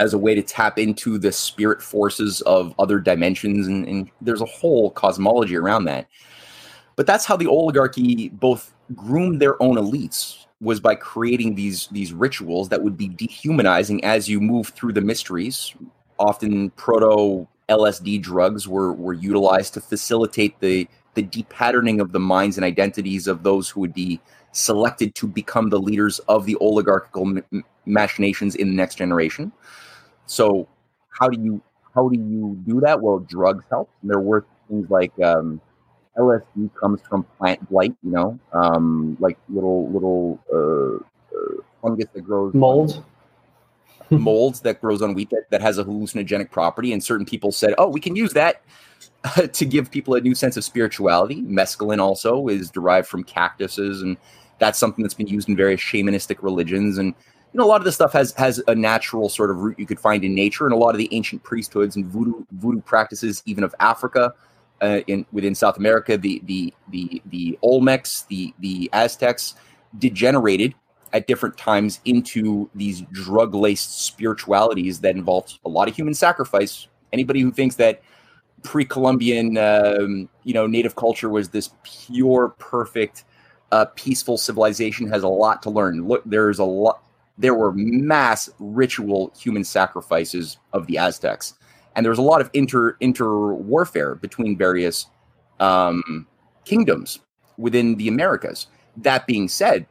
as 0.00 0.14
a 0.14 0.18
way 0.18 0.34
to 0.34 0.42
tap 0.42 0.78
into 0.78 1.18
the 1.18 1.30
spirit 1.30 1.82
forces 1.82 2.40
of 2.42 2.74
other 2.78 2.98
dimensions. 2.98 3.66
And, 3.66 3.86
and, 3.86 4.10
there's 4.22 4.40
a 4.40 4.46
whole 4.46 4.90
cosmology 4.90 5.56
around 5.56 5.84
that. 5.84 6.08
But 6.96 7.06
that's 7.06 7.26
how 7.26 7.36
the 7.36 7.46
oligarchy 7.46 8.30
both 8.30 8.74
groomed 8.94 9.40
their 9.40 9.62
own 9.62 9.76
elites 9.76 10.46
was 10.60 10.80
by 10.80 10.94
creating 10.94 11.54
these 11.54 11.86
these 11.88 12.12
rituals 12.12 12.68
that 12.68 12.82
would 12.82 12.96
be 12.96 13.08
dehumanizing 13.08 14.04
as 14.04 14.28
you 14.28 14.40
move 14.40 14.68
through 14.68 14.92
the 14.92 15.00
mysteries. 15.00 15.74
Often 16.18 16.70
proto 16.70 17.46
LSD 17.70 18.20
drugs 18.20 18.68
were 18.68 18.92
were 18.92 19.14
utilized 19.14 19.74
to 19.74 19.80
facilitate 19.80 20.58
the 20.60 20.88
the 21.14 21.22
depatterning 21.22 22.00
of 22.00 22.12
the 22.12 22.20
minds 22.20 22.56
and 22.56 22.64
identities 22.64 23.26
of 23.26 23.42
those 23.42 23.68
who 23.68 23.80
would 23.80 23.94
be 23.94 24.20
selected 24.52 25.14
to 25.14 25.26
become 25.26 25.70
the 25.70 25.78
leaders 25.78 26.18
of 26.20 26.46
the 26.46 26.56
oligarchical 26.60 27.40
machinations 27.86 28.54
in 28.54 28.68
the 28.68 28.74
next 28.74 28.96
generation. 28.96 29.52
So 30.26 30.68
how 31.18 31.28
do 31.28 31.40
you 31.40 31.62
how 31.94 32.08
do 32.08 32.18
you 32.18 32.58
do 32.66 32.80
that? 32.80 33.00
Well, 33.00 33.18
drugs 33.20 33.64
help. 33.70 33.90
And 34.02 34.10
there 34.10 34.20
were 34.20 34.46
things 34.68 34.88
like 34.90 35.12
um, 35.20 35.60
LSD 36.16 36.70
comes 36.74 37.00
from 37.08 37.24
plant 37.38 37.68
blight, 37.68 37.94
you 38.02 38.10
know, 38.10 38.38
um, 38.52 39.16
like 39.20 39.38
little 39.48 39.90
little 39.90 40.38
uh, 40.52 40.96
uh, 41.36 41.62
fungus 41.82 42.06
that 42.14 42.22
grows 42.22 42.54
mold. 42.54 43.04
molds 44.18 44.60
that 44.60 44.80
grows 44.80 45.02
on 45.02 45.14
wheat 45.14 45.30
that, 45.30 45.50
that 45.50 45.60
has 45.60 45.78
a 45.78 45.84
hallucinogenic 45.84 46.50
property, 46.50 46.92
and 46.92 47.02
certain 47.02 47.26
people 47.26 47.52
said, 47.52 47.74
"Oh, 47.78 47.88
we 47.88 48.00
can 48.00 48.16
use 48.16 48.32
that 48.32 48.62
to 49.52 49.64
give 49.64 49.90
people 49.90 50.14
a 50.14 50.20
new 50.20 50.34
sense 50.34 50.56
of 50.56 50.64
spirituality." 50.64 51.42
Mescaline 51.42 52.00
also 52.00 52.48
is 52.48 52.70
derived 52.70 53.08
from 53.08 53.24
cactuses, 53.24 54.02
and 54.02 54.16
that's 54.58 54.78
something 54.78 55.02
that's 55.02 55.14
been 55.14 55.28
used 55.28 55.48
in 55.48 55.56
various 55.56 55.80
shamanistic 55.80 56.42
religions. 56.42 56.98
And 56.98 57.14
you 57.52 57.58
know, 57.58 57.64
a 57.64 57.66
lot 57.66 57.80
of 57.80 57.84
this 57.84 57.94
stuff 57.94 58.12
has 58.12 58.32
has 58.34 58.62
a 58.68 58.74
natural 58.74 59.28
sort 59.28 59.50
of 59.50 59.58
root 59.58 59.78
you 59.78 59.86
could 59.86 60.00
find 60.00 60.24
in 60.24 60.34
nature, 60.34 60.66
and 60.66 60.74
a 60.74 60.78
lot 60.78 60.90
of 60.90 60.98
the 60.98 61.08
ancient 61.12 61.42
priesthoods 61.42 61.96
and 61.96 62.06
voodoo 62.06 62.44
voodoo 62.52 62.80
practices, 62.80 63.42
even 63.46 63.64
of 63.64 63.74
Africa, 63.80 64.34
uh, 64.80 65.00
in 65.06 65.26
within 65.32 65.54
South 65.54 65.76
America, 65.76 66.16
the 66.16 66.40
the 66.44 66.72
the 66.88 67.22
the 67.26 67.58
Olmecs, 67.62 68.26
the 68.28 68.54
the 68.60 68.88
Aztecs, 68.92 69.54
degenerated 69.98 70.74
at 71.12 71.26
different 71.26 71.56
times 71.56 72.00
into 72.04 72.70
these 72.74 73.02
drug 73.12 73.54
laced 73.54 74.04
spiritualities 74.04 75.00
that 75.00 75.16
involved 75.16 75.58
a 75.64 75.68
lot 75.68 75.88
of 75.88 75.96
human 75.96 76.14
sacrifice. 76.14 76.86
Anybody 77.12 77.40
who 77.40 77.50
thinks 77.50 77.76
that 77.76 78.02
pre-Columbian, 78.62 79.58
um, 79.58 80.28
you 80.44 80.54
know, 80.54 80.66
native 80.66 80.96
culture 80.96 81.28
was 81.28 81.48
this 81.48 81.70
pure, 81.82 82.50
perfect, 82.58 83.24
uh, 83.72 83.86
peaceful 83.96 84.36
civilization 84.36 85.08
has 85.08 85.22
a 85.22 85.28
lot 85.28 85.62
to 85.62 85.70
learn. 85.70 86.06
Look, 86.06 86.22
there's 86.24 86.58
a 86.58 86.64
lot 86.64 87.02
there 87.38 87.54
were 87.54 87.72
mass 87.72 88.50
ritual 88.58 89.32
human 89.36 89.64
sacrifices 89.64 90.58
of 90.74 90.86
the 90.86 90.98
Aztecs, 90.98 91.54
and 91.96 92.04
there 92.04 92.10
was 92.10 92.18
a 92.18 92.22
lot 92.22 92.40
of 92.40 92.50
inter 92.52 92.96
inter 93.00 93.54
warfare 93.54 94.14
between 94.14 94.58
various 94.58 95.06
um, 95.58 96.26
kingdoms 96.64 97.20
within 97.56 97.96
the 97.96 98.08
Americas. 98.08 98.66
That 98.96 99.26
being 99.26 99.48
said, 99.48 99.86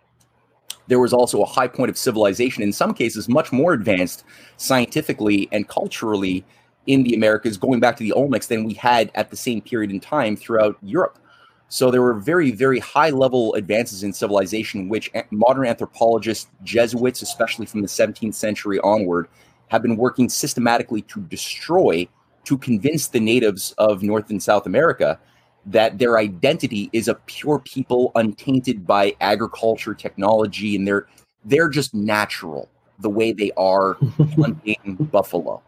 there 0.89 0.99
was 0.99 1.13
also 1.13 1.41
a 1.41 1.45
high 1.45 1.67
point 1.67 1.89
of 1.89 1.97
civilization, 1.97 2.63
in 2.63 2.73
some 2.73 2.93
cases, 2.93 3.29
much 3.29 3.51
more 3.51 3.73
advanced 3.73 4.23
scientifically 4.57 5.47
and 5.51 5.67
culturally 5.67 6.43
in 6.87 7.03
the 7.03 7.13
Americas, 7.13 7.57
going 7.57 7.79
back 7.79 7.95
to 7.97 8.03
the 8.03 8.13
Olmecs 8.15 8.47
than 8.47 8.63
we 8.63 8.73
had 8.73 9.11
at 9.13 9.29
the 9.29 9.37
same 9.37 9.61
period 9.61 9.91
in 9.91 9.99
time 9.99 10.35
throughout 10.35 10.77
Europe. 10.81 11.19
So 11.67 11.91
there 11.91 12.01
were 12.01 12.15
very, 12.15 12.49
very 12.49 12.79
high 12.79 13.11
level 13.11 13.53
advances 13.53 14.01
in 14.01 14.11
civilization, 14.11 14.89
which 14.89 15.11
modern 15.29 15.67
anthropologists, 15.67 16.47
Jesuits, 16.63 17.21
especially 17.21 17.67
from 17.67 17.83
the 17.83 17.87
17th 17.87 18.33
century 18.33 18.79
onward, 18.79 19.27
have 19.67 19.83
been 19.83 19.95
working 19.95 20.27
systematically 20.27 21.03
to 21.03 21.21
destroy 21.21 22.07
to 22.45 22.57
convince 22.57 23.09
the 23.09 23.19
natives 23.19 23.75
of 23.77 24.01
North 24.01 24.31
and 24.31 24.41
South 24.41 24.65
America 24.65 25.19
that 25.65 25.97
their 25.97 26.17
identity 26.17 26.89
is 26.93 27.07
a 27.07 27.15
pure 27.15 27.59
people 27.59 28.11
untainted 28.15 28.87
by 28.87 29.15
agriculture, 29.21 29.93
technology, 29.93 30.75
and 30.75 30.87
they're 30.87 31.07
they're 31.45 31.69
just 31.69 31.93
natural 31.93 32.69
the 32.99 33.09
way 33.09 33.31
they 33.31 33.51
are 33.57 33.93
hunting 34.35 34.97
buffalo 35.11 35.61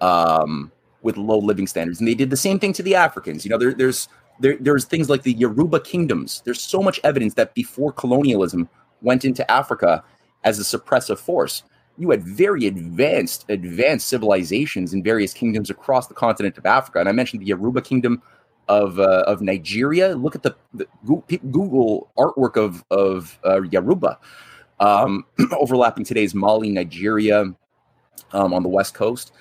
um, 0.00 0.72
with 1.02 1.16
low 1.16 1.38
living 1.38 1.66
standards. 1.66 2.00
And 2.00 2.08
they 2.08 2.14
did 2.14 2.30
the 2.30 2.36
same 2.36 2.58
thing 2.58 2.72
to 2.74 2.82
the 2.82 2.94
Africans. 2.94 3.44
You 3.44 3.50
know, 3.50 3.58
there, 3.58 3.74
there's 3.74 4.08
there, 4.40 4.56
there's 4.58 4.84
things 4.84 5.08
like 5.08 5.22
the 5.22 5.32
Yoruba 5.32 5.80
kingdoms. 5.80 6.42
There's 6.44 6.60
so 6.60 6.82
much 6.82 7.00
evidence 7.04 7.34
that 7.34 7.54
before 7.54 7.92
colonialism 7.92 8.68
went 9.02 9.24
into 9.24 9.48
Africa 9.50 10.02
as 10.42 10.58
a 10.58 10.62
suppressive 10.78 11.18
force, 11.18 11.62
you 11.96 12.10
had 12.10 12.24
very 12.24 12.66
advanced, 12.66 13.44
advanced 13.48 14.08
civilizations 14.08 14.92
in 14.92 15.02
various 15.02 15.32
kingdoms 15.32 15.70
across 15.70 16.08
the 16.08 16.14
continent 16.14 16.58
of 16.58 16.66
Africa. 16.66 16.98
And 16.98 17.08
I 17.08 17.12
mentioned 17.12 17.42
the 17.42 17.46
Yoruba 17.46 17.82
kingdom 17.82 18.20
of 18.68 18.98
uh, 18.98 19.24
of 19.26 19.40
Nigeria. 19.40 20.14
Look 20.14 20.34
at 20.34 20.42
the, 20.42 20.56
the 20.72 20.86
Google 21.06 22.10
artwork 22.16 22.56
of 22.56 22.84
of 22.90 23.38
uh, 23.44 23.62
Yoruba, 23.62 24.18
um, 24.80 25.24
overlapping 25.52 26.04
today's 26.04 26.34
Mali, 26.34 26.70
Nigeria, 26.70 27.54
um, 28.32 28.54
on 28.54 28.62
the 28.62 28.68
west 28.68 28.94
coast 28.94 29.32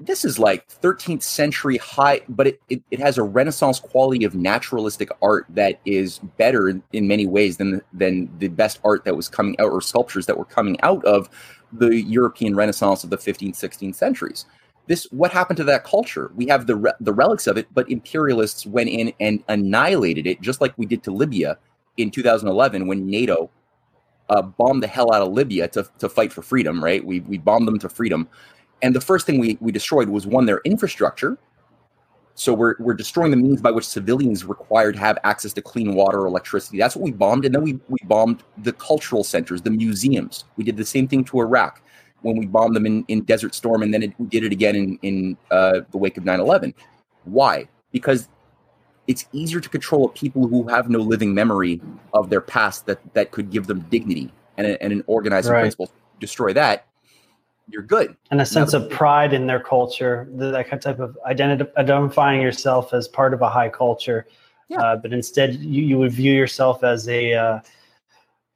this 0.00 0.24
is 0.24 0.38
like 0.38 0.68
13th 0.68 1.22
century 1.22 1.78
high, 1.78 2.20
but 2.28 2.46
it, 2.46 2.60
it, 2.68 2.82
it, 2.90 3.00
has 3.00 3.18
a 3.18 3.22
Renaissance 3.22 3.80
quality 3.80 4.24
of 4.24 4.34
naturalistic 4.34 5.10
art 5.22 5.46
that 5.50 5.80
is 5.84 6.18
better 6.36 6.68
in, 6.68 6.82
many 6.92 7.26
ways 7.26 7.56
than 7.56 7.80
than 7.92 8.30
the 8.38 8.48
best 8.48 8.78
art 8.84 9.04
that 9.04 9.16
was 9.16 9.28
coming 9.28 9.58
out 9.58 9.72
or 9.72 9.80
sculptures 9.80 10.26
that 10.26 10.36
were 10.36 10.44
coming 10.44 10.80
out 10.82 11.04
of 11.04 11.28
the 11.72 12.02
European 12.02 12.54
Renaissance 12.54 13.04
of 13.04 13.10
the 13.10 13.16
15th, 13.16 13.56
16th 13.56 13.94
centuries. 13.94 14.44
This 14.90 15.06
what 15.12 15.30
happened 15.30 15.56
to 15.58 15.64
that 15.64 15.84
culture? 15.84 16.32
We 16.34 16.46
have 16.48 16.66
the 16.66 16.74
re- 16.74 16.92
the 17.00 17.12
relics 17.12 17.46
of 17.46 17.56
it, 17.56 17.68
but 17.72 17.88
imperialists 17.88 18.66
went 18.66 18.90
in 18.90 19.12
and 19.20 19.44
annihilated 19.48 20.26
it, 20.26 20.40
just 20.40 20.60
like 20.60 20.76
we 20.76 20.84
did 20.84 21.04
to 21.04 21.12
Libya 21.12 21.58
in 21.96 22.10
2011 22.10 22.88
when 22.88 23.06
NATO 23.06 23.50
uh, 24.30 24.42
bombed 24.42 24.82
the 24.82 24.88
hell 24.88 25.14
out 25.14 25.22
of 25.22 25.32
Libya 25.32 25.68
to, 25.68 25.88
to 26.00 26.08
fight 26.08 26.32
for 26.32 26.42
freedom. 26.42 26.82
Right? 26.82 27.04
We 27.04 27.20
we 27.20 27.38
bombed 27.38 27.68
them 27.68 27.78
to 27.78 27.88
freedom 27.88 28.28
and 28.82 28.94
the 28.94 29.00
first 29.00 29.26
thing 29.26 29.38
we, 29.38 29.58
we 29.60 29.72
destroyed 29.72 30.08
was 30.08 30.26
one, 30.26 30.46
their 30.46 30.60
infrastructure. 30.64 31.38
So 32.34 32.54
we're, 32.54 32.74
we're 32.78 32.94
destroying 32.94 33.30
the 33.30 33.36
means 33.36 33.60
by 33.60 33.70
which 33.70 33.86
civilians 33.86 34.44
required 34.44 34.94
to 34.94 35.00
have 35.00 35.18
access 35.24 35.52
to 35.54 35.62
clean 35.62 35.94
water 35.94 36.20
or 36.20 36.26
electricity. 36.26 36.78
That's 36.78 36.96
what 36.96 37.02
we 37.02 37.12
bombed. 37.12 37.44
And 37.44 37.54
then 37.54 37.62
we, 37.62 37.78
we 37.88 37.98
bombed 38.04 38.42
the 38.58 38.72
cultural 38.72 39.24
centers, 39.24 39.60
the 39.60 39.70
museums. 39.70 40.44
We 40.56 40.64
did 40.64 40.76
the 40.76 40.84
same 40.84 41.06
thing 41.06 41.24
to 41.24 41.40
Iraq 41.40 41.82
when 42.22 42.36
we 42.36 42.46
bombed 42.46 42.76
them 42.76 42.86
in, 42.86 43.04
in 43.08 43.22
Desert 43.22 43.54
Storm. 43.54 43.82
And 43.82 43.92
then 43.92 44.02
it, 44.02 44.12
we 44.18 44.26
did 44.26 44.44
it 44.44 44.52
again 44.52 44.76
in, 44.76 44.98
in 45.02 45.36
uh, 45.50 45.80
the 45.90 45.98
wake 45.98 46.16
of 46.16 46.24
9 46.24 46.40
11. 46.40 46.74
Why? 47.24 47.68
Because 47.92 48.28
it's 49.06 49.26
easier 49.32 49.60
to 49.60 49.68
control 49.68 50.08
people 50.10 50.46
who 50.46 50.68
have 50.68 50.88
no 50.88 50.98
living 50.98 51.34
memory 51.34 51.80
of 52.12 52.30
their 52.30 52.40
past 52.40 52.86
that, 52.86 53.00
that 53.14 53.30
could 53.30 53.50
give 53.50 53.66
them 53.66 53.80
dignity 53.90 54.32
and, 54.56 54.66
a, 54.66 54.82
and 54.82 54.92
an 54.92 55.04
organizing 55.06 55.52
right. 55.52 55.60
principle. 55.60 55.90
Destroy 56.20 56.52
that 56.52 56.86
you're 57.70 57.82
good. 57.82 58.16
And 58.30 58.40
a 58.40 58.46
sense 58.46 58.74
of 58.74 58.90
pride 58.90 59.32
in 59.32 59.46
their 59.46 59.60
culture, 59.60 60.28
that 60.32 60.80
type 60.82 60.98
of 60.98 61.16
identi- 61.26 61.74
identifying 61.76 62.40
yourself 62.40 62.92
as 62.92 63.08
part 63.08 63.32
of 63.32 63.42
a 63.42 63.48
high 63.48 63.68
culture. 63.68 64.26
Yeah. 64.68 64.80
Uh, 64.80 64.96
but 64.96 65.12
instead, 65.12 65.54
you, 65.56 65.82
you 65.84 65.98
would 65.98 66.12
view 66.12 66.32
yourself 66.32 66.84
as 66.84 67.08
a 67.08 67.34
uh, 67.34 67.60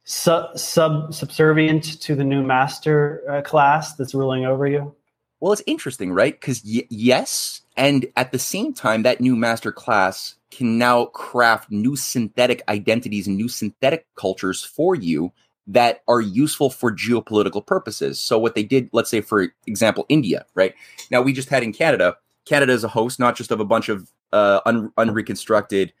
sub, 0.05 0.57
sub 0.57 1.13
subservient 1.13 1.99
to 2.01 2.15
the 2.15 2.23
new 2.23 2.41
master 2.41 3.23
uh, 3.29 3.41
class 3.41 3.95
that's 3.95 4.15
ruling 4.15 4.45
over 4.45 4.65
you. 4.67 4.95
Well, 5.39 5.51
it's 5.51 5.63
interesting, 5.67 6.13
right? 6.13 6.39
Because 6.39 6.63
y- 6.65 6.87
yes, 6.89 7.61
and 7.75 8.07
at 8.15 8.31
the 8.31 8.39
same 8.39 8.73
time, 8.73 9.03
that 9.03 9.19
new 9.19 9.35
master 9.35 9.71
class 9.71 10.35
can 10.49 10.77
now 10.77 11.05
craft 11.05 11.69
new 11.69 11.95
synthetic 11.95 12.63
identities 12.69 13.27
and 13.27 13.35
new 13.35 13.49
synthetic 13.49 14.07
cultures 14.15 14.63
for 14.63 14.95
you 14.95 15.33
that 15.67 16.01
are 16.07 16.21
useful 16.21 16.69
for 16.69 16.91
geopolitical 16.91 17.65
purposes. 17.65 18.19
So 18.19 18.37
what 18.37 18.55
they 18.55 18.63
did, 18.63 18.89
let's 18.93 19.09
say 19.09 19.21
for 19.21 19.51
example, 19.67 20.05
India, 20.09 20.45
right? 20.53 20.73
Now 21.11 21.21
we 21.21 21.33
just 21.33 21.49
had 21.49 21.63
in 21.63 21.73
Canada, 21.73 22.15
Canada 22.45 22.71
is 22.71 22.83
a 22.83 22.87
host 22.87 23.19
not 23.19 23.35
just 23.35 23.51
of 23.51 23.59
a 23.59 23.65
bunch 23.65 23.89
of 23.89 24.11
uh, 24.31 24.61
un- 24.65 24.91
unreconstructed 24.97 25.91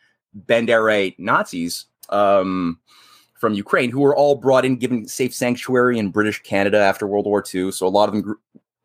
Banderite 0.47 1.15
Nazis 1.17 1.85
um, 2.09 2.79
from 3.45 3.53
Ukraine 3.53 3.91
who 3.91 3.99
were 3.99 4.15
all 4.15 4.33
brought 4.33 4.65
in, 4.65 4.75
given 4.75 5.07
safe 5.07 5.31
sanctuary 5.31 5.99
in 5.99 6.09
British 6.09 6.41
Canada 6.41 6.79
after 6.79 7.05
World 7.05 7.27
War 7.27 7.43
II. 7.53 7.71
So 7.71 7.85
a 7.85 7.89
lot 7.89 8.09
of 8.09 8.15
them, 8.15 8.35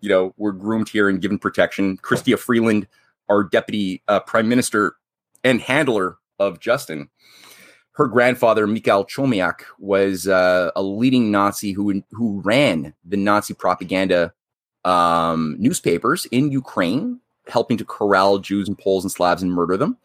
you 0.01 0.11
know, 0.11 0.35
were 0.37 0.53
groomed 0.53 0.91
here 0.91 1.09
and 1.09 1.19
given 1.19 1.39
protection. 1.39 1.97
Chrystia 1.97 2.39
Freeland, 2.39 2.87
our 3.31 3.43
deputy 3.43 4.03
uh, 4.07 4.21
prime 4.21 4.51
minister 4.51 4.97
and 5.45 5.63
handler 5.63 6.19
of 6.39 6.61
Justin, 6.61 7.09
her 7.93 8.07
grandfather 8.07 8.67
Mikhail 8.67 9.07
Chomiak 9.07 9.63
was 9.79 10.29
uh, 10.29 10.73
a 10.77 10.83
leading 10.83 11.31
Nazi 11.31 11.73
who 11.73 12.03
who 12.11 12.43
ran 12.43 12.93
the 13.03 13.17
Nazi 13.17 13.55
propaganda 13.55 14.35
um, 14.85 15.57
newspapers 15.59 16.27
in 16.27 16.53
Ukraine, 16.53 17.19
helping 17.49 17.79
to 17.79 17.85
corral 17.87 18.41
Jews 18.41 18.69
and 18.69 18.77
Poles 18.77 19.05
and 19.05 19.11
Slavs 19.11 19.43
and 19.43 19.53
murder 19.53 19.79
them. 19.79 19.97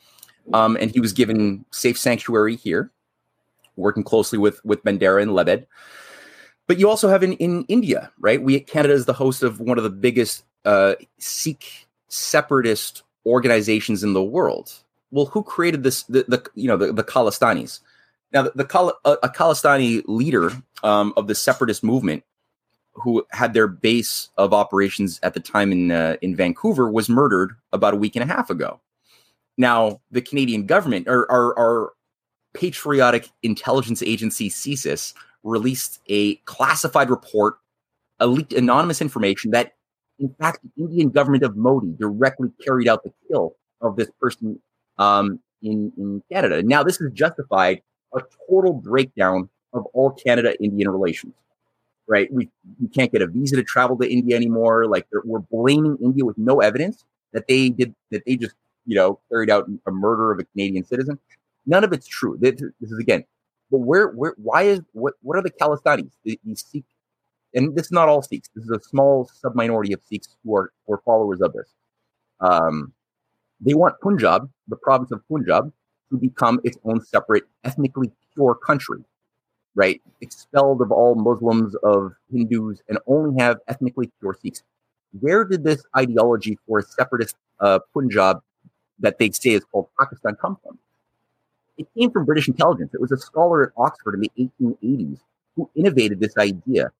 Um, 0.54 0.78
and 0.80 0.92
he 0.92 1.02
was 1.02 1.12
given 1.12 1.66
safe 1.72 1.98
sanctuary 1.98 2.56
here, 2.56 2.94
working 3.76 4.04
closely 4.04 4.38
with 4.38 4.64
with 4.66 4.84
Bandera 4.84 5.22
and 5.22 5.34
Lebed. 5.34 5.68
But 6.68 6.80
you 6.80 6.90
also 6.90 7.10
have 7.10 7.22
in, 7.22 7.34
in 7.34 7.64
India, 7.68 8.12
right? 8.20 8.42
We 8.42 8.60
Canada 8.60 8.94
is 8.94 9.06
the 9.06 9.14
host 9.14 9.44
of 9.44 9.60
one 9.60 9.78
of 9.78 9.84
the 9.84 9.90
biggest 9.90 10.44
uh, 10.66 10.96
Sikh 11.20 11.88
separatist 12.08 13.04
organizations 13.26 14.04
in 14.04 14.14
the 14.14 14.24
world. 14.24 14.74
Well, 15.12 15.26
who 15.28 15.44
created 15.44 15.84
this? 15.84 16.04
The, 16.04 16.26
the 16.28 16.50
you 16.56 16.68
know 16.68 16.78
the, 16.78 16.92
the 16.92 17.04
Khalistanis. 17.04 17.80
Now, 18.34 18.42
the, 18.42 18.52
the 18.56 18.94
a, 19.06 19.30
Khalistani 19.30 20.04
leader 20.08 20.52
um, 20.84 21.14
of 21.16 21.28
the 21.28 21.36
separatist 21.36 21.84
movement, 21.84 22.24
who 22.94 23.26
had 23.32 23.54
their 23.54 23.68
base 23.68 24.30
of 24.38 24.54
operations 24.54 25.20
at 25.24 25.34
the 25.34 25.40
time 25.40 25.72
in 25.72 25.92
uh, 25.92 26.18
in 26.22 26.36
Vancouver, 26.36 26.92
was 26.92 27.08
murdered 27.08 27.56
about 27.72 27.94
a 27.94 27.98
week 27.98 28.16
and 28.16 28.30
a 28.30 28.34
half 28.34 28.50
ago. 28.50 28.82
Now, 29.58 30.02
the 30.12 30.22
Canadian 30.22 30.66
government, 30.66 31.08
or 31.08 31.32
our, 31.32 31.58
our 31.58 31.94
patriotic 32.56 33.30
intelligence 33.44 34.02
agency, 34.02 34.50
CSIS, 34.50 35.14
released 35.44 36.02
a 36.08 36.36
classified 36.46 37.10
report, 37.10 37.58
leaked 38.20 38.54
anonymous 38.54 39.02
information 39.02 39.52
that, 39.52 39.74
in 40.20 40.34
fact, 40.40 40.60
the 40.64 40.84
Indian 40.84 41.10
government 41.10 41.44
of 41.44 41.56
Modi 41.56 41.94
directly 42.00 42.50
carried 42.66 42.88
out 42.88 43.04
the 43.04 43.14
kill 43.28 43.56
of 43.82 43.96
this 43.96 44.10
person 44.20 44.60
um, 44.98 45.40
in, 45.62 45.92
in 45.98 46.24
Canada. 46.32 46.64
Now, 46.64 46.82
this 46.84 46.98
has 46.98 47.12
justified 47.12 47.82
a 48.16 48.22
total 48.50 48.74
breakdown 48.74 49.50
of 49.74 49.86
all 49.94 50.12
Canada 50.12 50.56
Indian 50.64 50.90
relations. 50.90 51.34
Right, 52.08 52.32
we, 52.32 52.50
we 52.80 52.88
can't 52.88 53.12
get 53.12 53.24
a 53.24 53.28
visa 53.28 53.56
to 53.56 53.64
travel 53.64 53.98
to 53.98 54.08
India 54.08 54.36
anymore. 54.36 54.86
Like 54.86 55.08
we're 55.24 55.40
blaming 55.40 55.98
India 56.04 56.24
with 56.24 56.38
no 56.38 56.60
evidence 56.60 57.04
that 57.34 57.48
they 57.48 57.70
did 57.70 57.96
that 58.12 58.22
they 58.28 58.36
just 58.36 58.54
you 58.86 58.96
know 58.96 59.20
carried 59.28 59.50
out 59.50 59.68
a 59.88 59.92
murder 59.92 60.32
of 60.32 60.38
a 60.38 60.44
Canadian 60.44 60.86
citizen. 60.86 61.18
None 61.66 61.84
of 61.84 61.94
it's 61.94 62.08
true. 62.08 62.38
This, 62.40 62.62
is 62.82 63.00
again 63.00 63.26
but 63.72 63.80
where, 63.80 64.10
where, 64.10 64.36
why 64.38 64.64
is 64.64 64.82
what? 64.94 65.14
What 65.22 65.38
are 65.38 65.42
the 65.42 65.52
Khalistanis? 65.52 66.12
These 66.24 66.38
Sikh, 66.56 66.86
and 67.54 67.76
this 67.76 67.88
is 67.88 67.92
not 67.92 68.10
all 68.10 68.22
Sikhs. 68.22 68.50
This 68.56 68.64
is 68.66 68.70
a 68.70 68.80
small 68.82 69.30
sub 69.34 69.56
minority 69.56 69.94
of 69.94 70.02
Sikhs 70.04 70.38
who 70.44 70.56
are 70.56 70.72
who 70.86 70.94
are 70.94 71.02
followers 71.04 71.42
of 71.42 71.54
this. 71.54 71.74
Um, 72.40 72.94
they 73.60 73.74
want 73.74 74.00
Punjab, 74.02 74.50
the 74.68 74.76
province 74.76 75.12
of 75.12 75.28
Punjab, 75.28 75.72
to 76.12 76.18
become 76.18 76.60
its 76.64 76.78
own 76.84 77.04
separate, 77.04 77.44
ethnically 77.64 78.12
pure 78.34 78.56
country, 78.56 79.04
right? 79.74 80.02
Expelled 80.22 80.82
of 80.82 80.92
all 80.92 81.16
Muslims, 81.16 81.76
of 81.84 82.14
Hindus, 82.32 82.82
and 82.88 83.00
only 83.08 83.42
have 83.42 83.58
ethnically 83.68 84.12
pure 84.20 84.38
Sikhs. 84.42 84.62
Where 85.20 85.46
did 85.46 85.64
this 85.64 85.84
ideology 85.98 86.60
for 86.68 86.80
a 86.80 86.84
separatist 86.84 87.36
uh, 87.60 87.80
Punjab 87.94 88.42
that 89.00 89.18
they 89.18 89.32
say 89.32 89.52
is 89.52 89.64
called 89.66 89.88
Khalistan 90.00 90.38
come 90.40 90.58
from? 90.62 90.78
It 91.78 91.88
came 91.98 92.12
from 92.12 92.26
British 92.26 92.48
intelligence. 92.48 92.94
It 92.94 93.02
was 93.02 93.12
a 93.12 93.18
scholar 93.18 93.64
at 93.64 93.70
Oxford 93.78 94.16
in 94.16 94.22
the 94.22 94.32
1880s 94.62 95.20
who 95.56 95.70
innovated 95.76 96.20
this 96.20 96.38
idea. 96.38 96.92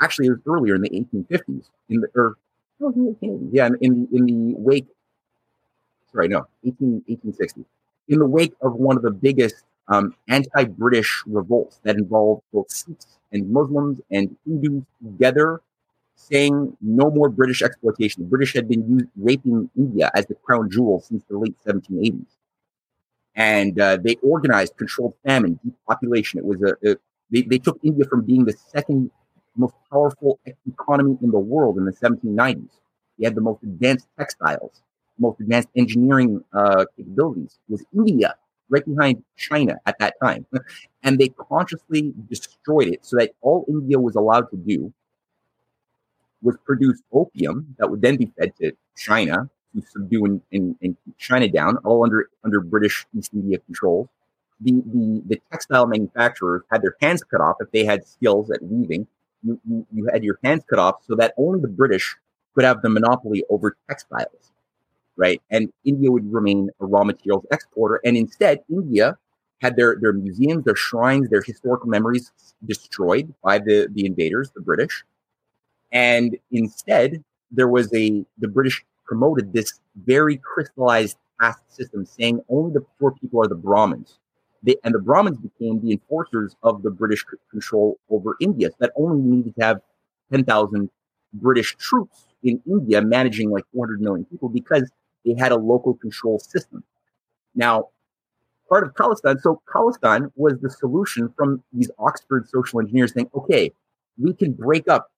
Actually, 0.00 0.26
it 0.26 0.30
was 0.30 0.40
earlier 0.46 0.74
in 0.74 0.82
the 0.82 0.90
1850s, 0.90 1.68
in 1.88 2.00
the 2.00 2.08
or 2.14 2.36
yeah, 3.52 3.68
in, 3.80 4.08
in, 4.12 4.26
the 4.26 4.54
wake. 4.56 4.86
Sorry, 6.12 6.28
no, 6.28 6.46
18, 6.64 7.04
1860. 7.06 7.64
In 8.08 8.18
the 8.18 8.26
wake 8.26 8.52
of 8.60 8.74
one 8.74 8.96
of 8.96 9.02
the 9.02 9.10
biggest 9.10 9.64
um, 9.88 10.14
anti-British 10.28 11.22
revolts 11.26 11.80
that 11.84 11.96
involved 11.96 12.42
both 12.52 12.70
Sikhs 12.70 13.18
and 13.32 13.50
Muslims 13.50 14.00
and 14.10 14.36
Hindus 14.44 14.82
together, 15.02 15.60
saying 16.16 16.76
no 16.80 17.10
more 17.10 17.28
British 17.28 17.62
exploitation. 17.62 18.24
The 18.24 18.28
British 18.28 18.52
had 18.52 18.68
been 18.68 18.88
used, 18.88 19.06
raping 19.16 19.70
India 19.76 20.10
as 20.14 20.26
the 20.26 20.34
crown 20.34 20.68
jewel 20.70 21.00
since 21.00 21.22
the 21.28 21.38
late 21.38 21.54
1780s 21.66 22.26
and 23.36 23.80
uh, 23.80 23.96
they 24.02 24.16
organized 24.22 24.76
controlled 24.76 25.14
famine, 25.26 25.58
depopulation. 25.64 26.38
It 26.38 26.44
was 26.44 26.62
a, 26.62 26.90
a 26.90 26.96
they, 27.30 27.42
they 27.42 27.58
took 27.58 27.78
India 27.82 28.04
from 28.06 28.22
being 28.22 28.44
the 28.44 28.54
second 28.68 29.10
most 29.56 29.74
powerful 29.90 30.38
economy 30.66 31.16
in 31.22 31.30
the 31.30 31.38
world 31.38 31.78
in 31.78 31.84
the 31.84 31.92
1790s. 31.92 32.68
They 33.18 33.24
had 33.24 33.34
the 33.34 33.40
most 33.40 33.62
advanced 33.62 34.08
textiles, 34.18 34.82
most 35.18 35.40
advanced 35.40 35.68
engineering 35.76 36.42
uh, 36.52 36.84
capabilities. 36.96 37.58
It 37.68 37.72
was 37.72 37.84
India 37.94 38.34
right 38.68 38.84
behind 38.84 39.22
China 39.36 39.76
at 39.86 39.98
that 39.98 40.14
time, 40.22 40.46
and 41.02 41.18
they 41.18 41.28
consciously 41.28 42.12
destroyed 42.28 42.88
it 42.88 43.04
so 43.04 43.16
that 43.16 43.32
all 43.40 43.64
India 43.68 43.98
was 43.98 44.16
allowed 44.16 44.50
to 44.50 44.56
do 44.56 44.92
was 46.42 46.56
produce 46.64 47.00
opium 47.12 47.74
that 47.78 47.90
would 47.90 48.02
then 48.02 48.16
be 48.16 48.30
fed 48.38 48.52
to 48.60 48.72
China, 48.96 49.48
to 49.74 49.82
subdue 49.90 50.24
and, 50.24 50.40
and, 50.52 50.76
and 50.82 50.96
China 51.18 51.48
down, 51.48 51.76
all 51.78 52.04
under 52.04 52.28
under 52.44 52.60
British 52.60 53.06
East 53.16 53.32
India 53.34 53.58
control. 53.58 54.08
The, 54.60 54.72
the 54.72 55.22
the 55.26 55.42
textile 55.50 55.86
manufacturers 55.86 56.62
had 56.70 56.82
their 56.82 56.96
hands 57.00 57.22
cut 57.24 57.40
off 57.40 57.56
if 57.60 57.70
they 57.72 57.84
had 57.84 58.06
skills 58.06 58.50
at 58.50 58.62
weaving. 58.62 59.06
You, 59.42 59.60
you, 59.68 59.86
you 59.92 60.08
had 60.12 60.24
your 60.24 60.38
hands 60.42 60.64
cut 60.68 60.78
off 60.78 60.96
so 61.06 61.14
that 61.16 61.34
only 61.36 61.60
the 61.60 61.68
British 61.68 62.16
could 62.54 62.64
have 62.64 62.82
the 62.82 62.88
monopoly 62.88 63.44
over 63.50 63.76
textiles, 63.88 64.52
right? 65.16 65.42
And 65.50 65.72
India 65.84 66.10
would 66.10 66.32
remain 66.32 66.70
a 66.80 66.86
raw 66.86 67.04
materials 67.04 67.44
exporter. 67.50 68.00
And 68.04 68.16
instead, 68.16 68.60
India 68.70 69.18
had 69.60 69.76
their, 69.76 69.96
their 70.00 70.12
museums, 70.12 70.64
their 70.64 70.76
shrines, 70.76 71.28
their 71.30 71.42
historical 71.42 71.88
memories 71.88 72.32
destroyed 72.64 73.34
by 73.42 73.58
the, 73.58 73.88
the 73.92 74.06
invaders, 74.06 74.50
the 74.54 74.60
British. 74.60 75.04
And 75.92 76.36
instead, 76.50 77.24
there 77.50 77.68
was 77.68 77.92
a 77.94 78.24
the 78.38 78.48
British 78.48 78.84
promoted 79.04 79.52
this 79.52 79.80
very 80.04 80.38
crystallized 80.38 81.16
caste 81.40 81.60
system, 81.68 82.04
saying 82.04 82.40
only 82.48 82.72
the 82.72 82.84
poor 82.98 83.12
people 83.12 83.42
are 83.42 83.48
the 83.48 83.54
Brahmins. 83.54 84.18
They, 84.62 84.76
and 84.82 84.94
the 84.94 84.98
Brahmins 84.98 85.38
became 85.38 85.80
the 85.80 85.92
enforcers 85.92 86.56
of 86.62 86.82
the 86.82 86.90
British 86.90 87.24
control 87.50 87.98
over 88.08 88.36
India. 88.40 88.70
So 88.70 88.76
that 88.80 88.92
only 88.96 89.20
needed 89.22 89.54
to 89.56 89.64
have 89.64 89.80
10,000 90.32 90.90
British 91.34 91.76
troops 91.76 92.26
in 92.42 92.62
India 92.66 93.02
managing 93.02 93.50
like 93.50 93.64
400 93.74 94.00
million 94.00 94.24
people 94.24 94.48
because 94.48 94.90
they 95.24 95.34
had 95.38 95.52
a 95.52 95.56
local 95.56 95.94
control 95.94 96.38
system. 96.38 96.82
Now, 97.54 97.88
part 98.68 98.84
of 98.84 98.94
Khalistan, 98.94 99.40
so 99.40 99.60
Khalistan 99.72 100.30
was 100.36 100.58
the 100.60 100.70
solution 100.70 101.32
from 101.36 101.62
these 101.72 101.90
Oxford 101.98 102.48
social 102.48 102.80
engineers 102.80 103.12
saying, 103.12 103.30
okay, 103.34 103.72
we 104.18 104.32
can 104.32 104.52
break 104.52 104.88
up 104.88 105.10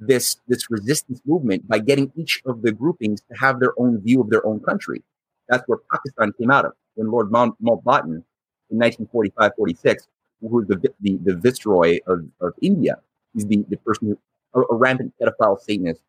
this 0.00 0.38
this 0.48 0.70
resistance 0.70 1.20
movement 1.26 1.68
by 1.68 1.78
getting 1.78 2.10
each 2.16 2.42
of 2.46 2.62
the 2.62 2.72
groupings 2.72 3.20
to 3.20 3.34
have 3.38 3.60
their 3.60 3.78
own 3.78 4.00
view 4.00 4.20
of 4.20 4.30
their 4.30 4.44
own 4.46 4.60
country. 4.60 5.02
That's 5.48 5.62
where 5.66 5.78
Pakistan 5.92 6.32
came 6.38 6.50
out 6.50 6.64
of 6.64 6.72
when 6.94 7.10
Lord 7.10 7.30
Mount, 7.30 7.54
Mountbatten 7.62 8.22
in 8.70 8.78
1945-46, 8.78 10.06
who 10.40 10.48
was 10.48 10.66
the, 10.68 10.76
the, 11.00 11.18
the 11.22 11.36
viceroy 11.36 11.98
of, 12.06 12.24
of 12.40 12.52
India, 12.62 12.96
he's 13.34 13.46
the, 13.46 13.64
the 13.68 13.76
person 13.78 14.08
who, 14.08 14.18
a, 14.60 14.74
a 14.74 14.76
rampant 14.76 15.12
pedophile 15.20 15.60
Satanist 15.60 16.02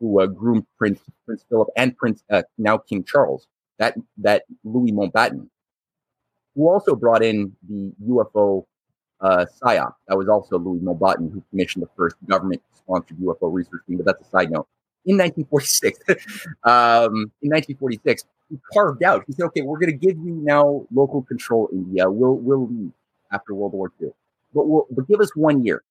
who 0.00 0.20
uh, 0.20 0.26
groomed 0.26 0.66
Prince 0.78 1.00
Prince 1.24 1.44
Philip 1.48 1.68
and 1.76 1.96
Prince 1.96 2.22
uh, 2.30 2.42
now 2.58 2.78
King 2.78 3.04
Charles. 3.04 3.46
That 3.78 3.96
that 4.18 4.44
Louis 4.64 4.92
Mountbatten, 4.92 5.48
who 6.54 6.68
also 6.68 6.94
brought 6.94 7.22
in 7.22 7.52
the 7.68 7.92
UFO 8.08 8.66
uh, 9.20 9.46
PSYOP. 9.62 9.94
That 10.08 10.16
was 10.16 10.28
also 10.28 10.58
Louis 10.58 10.80
Mountbatten 10.80 11.32
who 11.32 11.42
commissioned 11.50 11.84
the 11.84 11.90
first 11.96 12.16
government-sponsored 12.28 13.18
UFO 13.18 13.52
research 13.52 13.82
team, 13.86 13.98
but 13.98 14.06
that's 14.06 14.26
a 14.26 14.30
side 14.30 14.50
note. 14.50 14.66
In 15.04 15.16
1946, 15.16 16.00
um, 16.64 17.30
in 17.42 17.50
1946, 17.50 18.24
he 18.50 18.58
carved 18.72 19.02
out. 19.02 19.24
He 19.26 19.32
said, 19.32 19.44
"Okay, 19.46 19.62
we're 19.62 19.78
going 19.78 19.92
to 19.92 20.06
give 20.06 20.16
you 20.16 20.40
now 20.42 20.86
local 20.92 21.22
control 21.22 21.68
India. 21.72 22.10
We'll 22.10 22.34
we'll 22.34 22.68
leave 22.68 22.92
after 23.32 23.54
World 23.54 23.72
War 23.72 23.92
II, 24.00 24.10
but 24.54 24.66
we'll 24.66 24.86
but 24.90 25.08
give 25.08 25.20
us 25.20 25.34
one 25.34 25.64
year." 25.64 25.82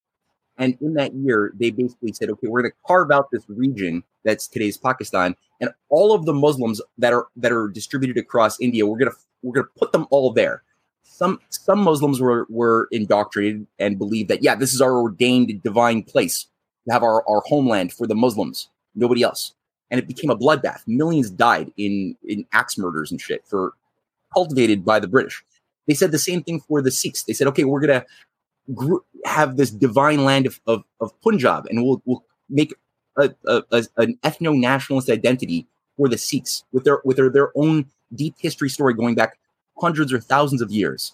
And 0.58 0.76
in 0.80 0.94
that 0.94 1.14
year, 1.14 1.52
they 1.58 1.70
basically 1.70 2.12
said, 2.12 2.30
"Okay, 2.30 2.46
we're 2.46 2.62
going 2.62 2.72
to 2.72 2.76
carve 2.86 3.10
out 3.10 3.30
this 3.30 3.44
region 3.48 4.02
that's 4.24 4.48
today's 4.48 4.78
Pakistan, 4.78 5.34
and 5.60 5.70
all 5.88 6.14
of 6.14 6.24
the 6.24 6.32
Muslims 6.32 6.80
that 6.98 7.12
are 7.12 7.26
that 7.36 7.52
are 7.52 7.68
distributed 7.68 8.16
across 8.16 8.58
India, 8.60 8.86
we're 8.86 8.98
going 8.98 9.10
to 9.10 9.16
we're 9.42 9.54
going 9.54 9.66
to 9.66 9.78
put 9.78 9.92
them 9.92 10.06
all 10.10 10.32
there." 10.32 10.62
Some 11.08 11.40
some 11.48 11.80
Muslims 11.80 12.20
were 12.20 12.46
were 12.50 12.88
indoctrinated 12.92 13.66
and 13.78 13.98
believed 13.98 14.28
that 14.28 14.42
yeah, 14.42 14.54
this 14.54 14.74
is 14.74 14.80
our 14.80 14.92
ordained 14.92 15.62
divine 15.62 16.02
place 16.02 16.46
to 16.86 16.92
have 16.92 17.02
our, 17.02 17.28
our 17.28 17.42
homeland 17.46 17.92
for 17.92 18.06
the 18.06 18.14
Muslims, 18.14 18.68
nobody 18.94 19.22
else. 19.22 19.54
And 19.90 19.98
it 19.98 20.08
became 20.08 20.30
a 20.30 20.36
bloodbath. 20.36 20.82
Millions 20.86 21.30
died 21.30 21.72
in 21.76 22.16
in 22.26 22.44
axe 22.52 22.76
murders 22.76 23.10
and 23.10 23.20
shit 23.20 23.46
for 23.46 23.72
cultivated 24.34 24.84
by 24.84 25.00
the 25.00 25.08
British. 25.08 25.42
They 25.86 25.94
said 25.94 26.10
the 26.10 26.18
same 26.18 26.42
thing 26.42 26.60
for 26.60 26.82
the 26.82 26.90
Sikhs. 26.90 27.22
They 27.22 27.32
said, 27.32 27.46
okay, 27.48 27.64
we're 27.64 27.80
gonna 27.80 28.04
gr- 28.74 29.04
have 29.24 29.56
this 29.56 29.70
divine 29.70 30.24
land 30.24 30.46
of, 30.46 30.60
of, 30.66 30.84
of 31.00 31.18
Punjab, 31.22 31.66
and 31.66 31.84
we'll 31.84 32.02
we'll 32.04 32.24
make 32.50 32.74
a, 33.16 33.30
a, 33.46 33.62
a 33.70 33.84
an 33.96 34.18
ethno 34.22 34.58
nationalist 34.58 35.08
identity 35.08 35.66
for 35.96 36.08
the 36.08 36.18
Sikhs 36.18 36.64
with 36.72 36.84
their 36.84 37.00
with 37.04 37.16
their, 37.16 37.30
their 37.30 37.52
own 37.56 37.86
deep 38.14 38.34
history 38.38 38.68
story 38.68 38.92
going 38.94 39.14
back 39.14 39.38
hundreds 39.78 40.12
or 40.12 40.20
thousands 40.20 40.62
of 40.62 40.70
years, 40.70 41.12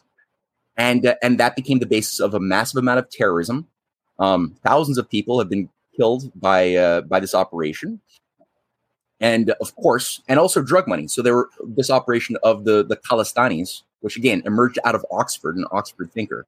and 0.77 1.07
uh, 1.07 1.15
and 1.23 1.39
that 1.39 1.57
became 1.57 1.79
the 1.79 1.87
basis 1.87 2.21
of 2.21 2.35
a 2.35 2.41
massive 2.41 2.79
amount 2.79 2.99
of 2.99 3.11
terrorism. 3.11 3.67
Um, 4.19 4.57
thousands 4.65 4.99
of 4.99 5.09
people 5.09 5.39
have 5.39 5.49
been 5.49 5.69
killed 5.97 6.31
by 6.35 6.75
uh, 6.75 7.01
by 7.03 7.21
this 7.21 7.35
operation, 7.35 8.01
and 9.21 9.51
of 9.61 9.75
course, 9.77 10.23
and 10.29 10.39
also 10.39 10.63
drug 10.63 10.87
money. 10.89 11.09
So 11.09 11.23
there 11.23 11.35
were 11.35 11.49
this 11.65 11.91
operation 11.91 12.37
of 12.43 12.65
the 12.65 12.85
the 12.85 12.97
Khalistanis, 12.97 13.83
which 14.01 14.17
again 14.17 14.43
emerged 14.47 14.79
out 14.85 14.95
of 14.95 15.05
Oxford, 15.11 15.57
an 15.57 15.65
Oxford 15.73 16.13
thinker. 16.13 16.47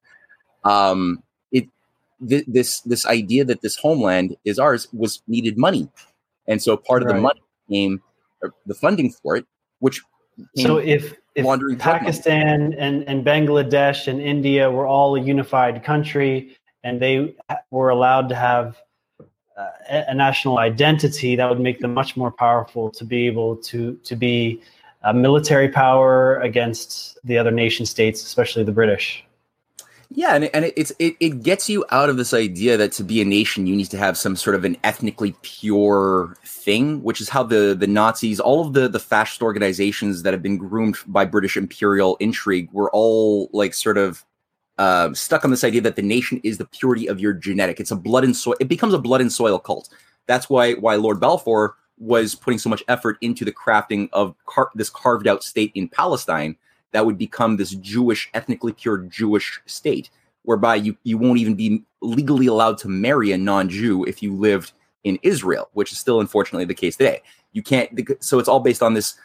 Um, 0.63 1.23
it 1.51 1.67
th- 2.27 2.45
this 2.47 2.81
this 2.81 3.05
idea 3.05 3.45
that 3.45 3.61
this 3.61 3.75
homeland 3.75 4.35
is 4.45 4.59
ours 4.59 4.87
was 4.93 5.21
needed 5.27 5.57
money, 5.57 5.89
and 6.47 6.61
so 6.61 6.77
part 6.77 7.01
of 7.01 7.07
right. 7.07 7.15
the 7.15 7.21
money 7.21 7.41
came 7.69 8.01
the 8.65 8.73
funding 8.73 9.11
for 9.11 9.37
it, 9.37 9.45
which 9.79 10.01
so 10.55 10.77
if 10.77 11.15
if 11.35 11.79
Pakistan 11.79 12.73
and, 12.73 13.03
and 13.03 13.25
Bangladesh 13.25 14.07
and 14.07 14.21
India 14.21 14.71
were 14.71 14.87
all 14.87 15.15
a 15.15 15.19
unified 15.19 15.83
country 15.83 16.57
and 16.83 17.01
they 17.01 17.35
were 17.71 17.89
allowed 17.89 18.29
to 18.29 18.35
have 18.35 18.77
uh, 19.57 19.67
a 19.89 20.13
national 20.13 20.59
identity, 20.59 21.35
that 21.35 21.49
would 21.49 21.59
make 21.59 21.79
them 21.79 21.93
much 21.93 22.15
more 22.15 22.31
powerful 22.31 22.89
to 22.91 23.03
be 23.03 23.27
able 23.27 23.55
to 23.57 23.95
to 24.03 24.15
be 24.15 24.61
a 25.03 25.13
military 25.13 25.69
power 25.69 26.39
against 26.39 27.17
the 27.23 27.37
other 27.37 27.51
nation 27.51 27.85
states, 27.85 28.23
especially 28.23 28.63
the 28.63 28.71
British. 28.71 29.24
Yeah, 30.09 30.35
and, 30.35 30.45
and 30.53 30.71
it's 30.75 30.91
it, 30.99 31.15
it 31.19 31.43
gets 31.43 31.69
you 31.69 31.83
out 31.89 32.09
of 32.09 32.17
this 32.17 32.33
idea 32.33 32.77
that 32.77 32.91
to 32.93 33.03
be 33.03 33.21
a 33.21 33.25
nation 33.25 33.67
you 33.67 33.75
need 33.75 33.89
to 33.91 33.97
have 33.97 34.17
some 34.17 34.35
sort 34.35 34.55
of 34.55 34.63
an 34.63 34.77
ethnically 34.83 35.35
pure 35.41 36.37
thing, 36.45 37.03
which 37.03 37.19
is 37.19 37.29
how 37.29 37.43
the 37.43 37.75
the 37.77 37.87
Nazis, 37.87 38.39
all 38.39 38.65
of 38.65 38.73
the 38.73 38.87
the 38.87 38.99
fascist 38.99 39.41
organizations 39.41 40.23
that 40.23 40.33
have 40.33 40.43
been 40.43 40.57
groomed 40.57 40.97
by 41.07 41.25
British 41.25 41.57
imperial 41.57 42.15
intrigue, 42.17 42.69
were 42.71 42.89
all 42.91 43.49
like 43.51 43.73
sort 43.73 43.97
of 43.97 44.23
uh, 44.77 45.13
stuck 45.13 45.43
on 45.43 45.51
this 45.51 45.63
idea 45.63 45.81
that 45.81 45.95
the 45.95 46.01
nation 46.01 46.39
is 46.43 46.57
the 46.57 46.65
purity 46.65 47.07
of 47.07 47.19
your 47.19 47.33
genetic. 47.33 47.79
It's 47.79 47.91
a 47.91 47.95
blood 47.95 48.23
and 48.23 48.35
soil. 48.35 48.55
It 48.59 48.67
becomes 48.67 48.93
a 48.93 48.99
blood 48.99 49.21
and 49.21 49.31
soil 49.31 49.59
cult. 49.59 49.89
That's 50.27 50.49
why 50.49 50.73
why 50.73 50.95
Lord 50.95 51.19
Balfour 51.19 51.75
was 51.97 52.35
putting 52.35 52.59
so 52.59 52.69
much 52.69 52.83
effort 52.87 53.17
into 53.21 53.45
the 53.45 53.53
crafting 53.53 54.09
of 54.11 54.35
car- 54.45 54.71
this 54.75 54.89
carved 54.89 55.27
out 55.27 55.43
state 55.43 55.71
in 55.75 55.87
Palestine 55.87 56.57
that 56.95 57.05
would 57.05 57.17
become 57.17 57.57
this 57.57 57.71
Jewish, 57.71 58.29
ethnically 58.33 58.71
pure 58.71 58.99
Jewish 58.99 59.59
state, 59.65 60.09
whereby 60.43 60.75
you, 60.75 60.97
you 61.03 61.17
won't 61.17 61.39
even 61.39 61.55
be 61.55 61.83
legally 62.01 62.47
allowed 62.47 62.77
to 62.79 62.87
marry 62.87 63.33
a 63.33 63.37
non 63.37 63.67
Jew 63.67 64.05
if 64.05 64.23
you 64.23 64.33
lived 64.33 64.71
in 65.03 65.19
Israel, 65.21 65.69
which 65.73 65.91
is 65.91 65.99
still 65.99 66.21
unfortunately 66.21 66.63
the 66.63 66.73
case 66.73 66.95
today. 66.95 67.21
You 67.51 67.61
can't, 67.61 67.99
so 68.21 68.39
it's 68.39 68.47
all 68.47 68.61
based 68.61 68.81
on 68.81 68.93
this 68.93 69.15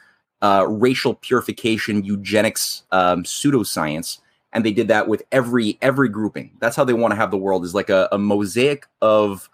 uh, 0.42 0.66
racial 0.68 1.14
purification, 1.14 2.02
eugenics, 2.02 2.82
um, 2.90 3.22
pseudoscience. 3.22 4.18
And 4.52 4.64
they 4.64 4.72
did 4.72 4.88
that 4.88 5.06
with 5.06 5.22
every 5.30 5.78
every 5.80 6.08
grouping. 6.08 6.56
That's 6.58 6.74
how 6.74 6.82
they 6.82 6.92
want 6.92 7.12
to 7.12 7.16
have 7.16 7.30
the 7.30 7.36
world 7.36 7.64
is 7.64 7.72
like 7.72 7.88
a, 7.88 8.08
a 8.10 8.18
mosaic 8.18 8.84
of 9.00 9.48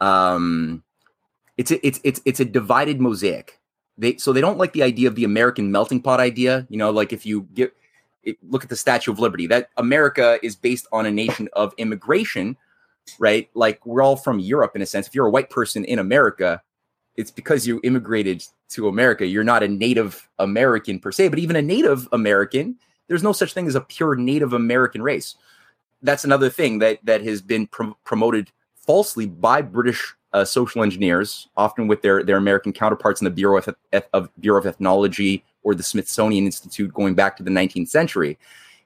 um 0.00 0.82
it's 1.56 1.70
a, 1.70 1.86
it's 1.86 2.00
it's 2.02 2.20
it's 2.24 2.40
a 2.40 2.44
divided 2.44 3.00
mosaic 3.00 3.60
they 3.98 4.16
so 4.16 4.32
they 4.32 4.40
don't 4.40 4.58
like 4.58 4.72
the 4.72 4.82
idea 4.82 5.08
of 5.08 5.14
the 5.14 5.24
American 5.24 5.70
melting 5.70 6.02
pot 6.02 6.20
idea. 6.20 6.66
You 6.68 6.76
know, 6.76 6.90
like 6.90 7.12
if 7.12 7.24
you 7.26 7.42
get 7.54 7.74
it, 8.22 8.36
look 8.48 8.62
at 8.62 8.70
the 8.70 8.76
Statue 8.76 9.12
of 9.12 9.18
Liberty, 9.18 9.46
that 9.46 9.70
America 9.76 10.38
is 10.42 10.56
based 10.56 10.86
on 10.92 11.06
a 11.06 11.10
nation 11.10 11.48
of 11.54 11.72
immigration, 11.78 12.56
right? 13.18 13.48
Like 13.54 13.84
we're 13.86 14.02
all 14.02 14.16
from 14.16 14.38
Europe 14.38 14.74
in 14.74 14.82
a 14.82 14.86
sense. 14.86 15.06
If 15.06 15.14
you're 15.14 15.26
a 15.26 15.30
white 15.30 15.50
person 15.50 15.84
in 15.84 15.98
America, 15.98 16.62
it's 17.16 17.30
because 17.30 17.66
you 17.66 17.80
immigrated 17.84 18.44
to 18.70 18.88
America. 18.88 19.26
You're 19.26 19.44
not 19.44 19.62
a 19.62 19.68
Native 19.68 20.28
American 20.38 20.98
per 20.98 21.12
se, 21.12 21.28
but 21.28 21.38
even 21.38 21.56
a 21.56 21.62
Native 21.62 22.08
American, 22.12 22.76
there's 23.08 23.22
no 23.22 23.32
such 23.32 23.54
thing 23.54 23.66
as 23.66 23.74
a 23.74 23.80
pure 23.80 24.16
Native 24.16 24.52
American 24.52 25.02
race. 25.02 25.36
That's 26.02 26.24
another 26.24 26.50
thing 26.50 26.80
that 26.80 26.98
that 27.04 27.22
has 27.22 27.40
been 27.40 27.68
promoted 28.04 28.50
falsely 28.74 29.26
by 29.26 29.62
British 29.62 30.14
uh, 30.32 30.44
social 30.44 30.82
engineers, 30.82 31.48
often 31.56 31.86
with 31.86 32.02
their 32.02 32.22
their 32.22 32.36
American 32.36 32.72
counterparts 32.72 33.20
in 33.20 33.24
the 33.24 33.30
Bureau 33.30 33.58
of, 33.58 33.74
of 34.12 34.30
Bureau 34.40 34.60
of 34.60 34.66
Ethnology 34.66 35.44
or 35.62 35.74
the 35.74 35.82
Smithsonian 35.82 36.44
Institute, 36.44 36.92
going 36.94 37.14
back 37.14 37.36
to 37.36 37.42
the 37.42 37.50
19th 37.50 37.88
century, 37.88 38.38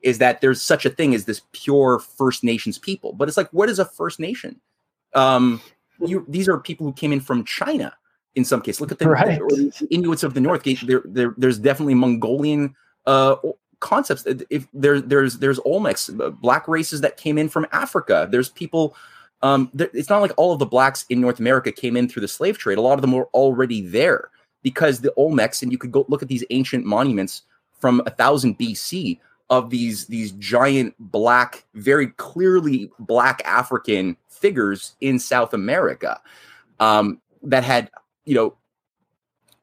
is 0.02 0.18
that 0.18 0.40
there's 0.40 0.62
such 0.62 0.86
a 0.86 0.90
thing 0.90 1.14
as 1.14 1.24
this 1.24 1.42
pure 1.52 1.98
First 1.98 2.42
Nations 2.42 2.78
people. 2.78 3.12
But 3.12 3.28
it's 3.28 3.36
like, 3.36 3.50
what 3.52 3.68
is 3.68 3.78
a 3.78 3.84
First 3.84 4.18
Nation? 4.18 4.60
Um, 5.14 5.60
you, 6.00 6.24
these 6.28 6.48
are 6.48 6.58
people 6.58 6.86
who 6.86 6.92
came 6.92 7.12
in 7.12 7.20
from 7.20 7.44
China 7.44 7.94
in 8.34 8.44
some 8.44 8.60
case. 8.60 8.80
Look 8.80 8.92
at 8.92 8.98
the, 8.98 9.08
right. 9.08 9.40
Inuits 9.90 10.22
of 10.22 10.34
the 10.34 10.40
North. 10.40 10.62
There, 10.62 11.02
there, 11.04 11.34
there's 11.36 11.58
definitely 11.58 11.94
Mongolian 11.94 12.74
uh, 13.06 13.36
concepts. 13.80 14.26
If 14.48 14.66
there, 14.72 15.00
there's 15.00 15.38
there's 15.38 15.58
Olmecs, 15.60 16.20
uh, 16.20 16.30
black 16.30 16.68
races 16.68 17.00
that 17.00 17.16
came 17.16 17.38
in 17.38 17.48
from 17.48 17.66
Africa. 17.72 18.28
There's 18.30 18.48
people 18.48 18.96
um, 19.42 19.70
th- 19.76 19.90
it's 19.94 20.10
not 20.10 20.20
like 20.20 20.32
all 20.36 20.52
of 20.52 20.58
the 20.58 20.66
blacks 20.66 21.06
in 21.08 21.20
North 21.20 21.40
America 21.40 21.72
came 21.72 21.96
in 21.96 22.08
through 22.08 22.22
the 22.22 22.28
slave 22.28 22.58
trade. 22.58 22.78
A 22.78 22.82
lot 22.82 22.94
of 22.94 23.02
them 23.02 23.12
were 23.12 23.28
already 23.32 23.80
there 23.80 24.30
because 24.62 25.00
the 25.00 25.12
Olmecs, 25.16 25.62
and 25.62 25.72
you 25.72 25.78
could 25.78 25.92
go 25.92 26.04
look 26.08 26.22
at 26.22 26.28
these 26.28 26.44
ancient 26.50 26.84
monuments 26.84 27.42
from 27.78 28.02
thousand 28.18 28.58
BC 28.58 29.18
of 29.48 29.70
these 29.70 30.06
these 30.06 30.32
giant 30.32 30.94
black, 30.98 31.64
very 31.74 32.08
clearly 32.08 32.90
black 32.98 33.42
African 33.44 34.16
figures 34.28 34.94
in 35.00 35.18
South 35.18 35.54
America 35.54 36.20
um, 36.78 37.20
that 37.42 37.64
had 37.64 37.90
you 38.26 38.34
know 38.34 38.54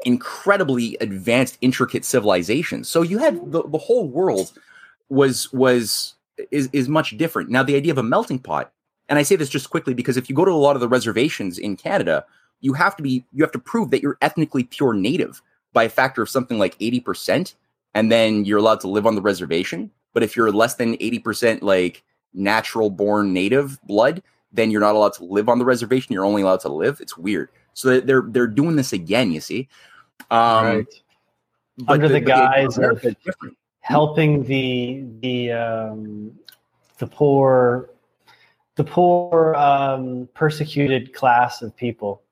incredibly 0.05 0.97
advanced, 1.01 1.57
intricate 1.61 2.05
civilizations. 2.05 2.89
So 2.89 3.01
you 3.01 3.17
had 3.17 3.51
the, 3.51 3.63
the 3.63 3.77
whole 3.77 4.07
world 4.07 4.53
was 5.09 5.51
was 5.53 6.15
is 6.51 6.69
is 6.73 6.89
much 6.89 7.15
different. 7.17 7.49
Now 7.49 7.61
the 7.61 7.75
idea 7.75 7.91
of 7.91 7.97
a 7.99 8.03
melting 8.03 8.39
pot 8.39 8.71
and 9.09 9.17
I 9.17 9.23
say 9.23 9.35
this 9.35 9.49
just 9.49 9.69
quickly 9.69 9.93
because 9.93 10.17
if 10.17 10.29
you 10.29 10.35
go 10.35 10.45
to 10.45 10.51
a 10.51 10.53
lot 10.53 10.75
of 10.75 10.81
the 10.81 10.87
reservations 10.89 11.57
in 11.57 11.77
Canada, 11.77 12.25
you 12.61 12.73
have 12.73 12.95
to 12.97 13.03
be 13.03 13.25
you 13.33 13.43
have 13.43 13.51
to 13.51 13.59
prove 13.59 13.91
that 13.91 14.01
you're 14.01 14.17
ethnically 14.21 14.63
pure 14.63 14.93
native 14.93 15.41
by 15.73 15.83
a 15.83 15.89
factor 15.89 16.21
of 16.21 16.29
something 16.29 16.57
like 16.57 16.77
80% 16.79 17.53
and 17.93 18.11
then 18.11 18.45
you're 18.45 18.59
allowed 18.59 18.79
to 18.81 18.87
live 18.87 19.05
on 19.05 19.15
the 19.15 19.21
reservation. 19.21 19.91
But 20.13 20.23
if 20.23 20.35
you're 20.35 20.51
less 20.51 20.75
than 20.75 20.97
80% 20.97 21.61
like 21.61 22.03
natural 22.33 22.89
born 22.89 23.33
native 23.33 23.79
blood, 23.83 24.23
then 24.51 24.71
you're 24.71 24.81
not 24.81 24.95
allowed 24.95 25.13
to 25.13 25.25
live 25.25 25.49
on 25.49 25.59
the 25.59 25.65
reservation. 25.65 26.13
You're 26.13 26.25
only 26.25 26.41
allowed 26.41 26.61
to 26.61 26.69
live. 26.69 26.99
It's 27.01 27.17
weird. 27.17 27.49
So 27.73 27.99
they're 27.99 28.23
they're 28.27 28.47
doing 28.47 28.75
this 28.75 28.91
again, 28.91 29.31
you 29.31 29.39
see. 29.39 29.69
Um, 30.31 30.65
right. 30.65 30.85
Under 31.87 32.07
the, 32.07 32.15
the 32.15 32.21
guise 32.21 32.77
of 32.79 33.05
helping 33.81 34.43
the 34.43 35.05
the 35.19 35.51
um, 35.51 36.31
the 36.97 37.05
poor 37.05 37.91
the 38.77 38.83
poor 38.83 39.53
um, 39.55 40.29
persecuted 40.33 41.13
class 41.13 41.61
of 41.61 41.75
people. 41.75 42.23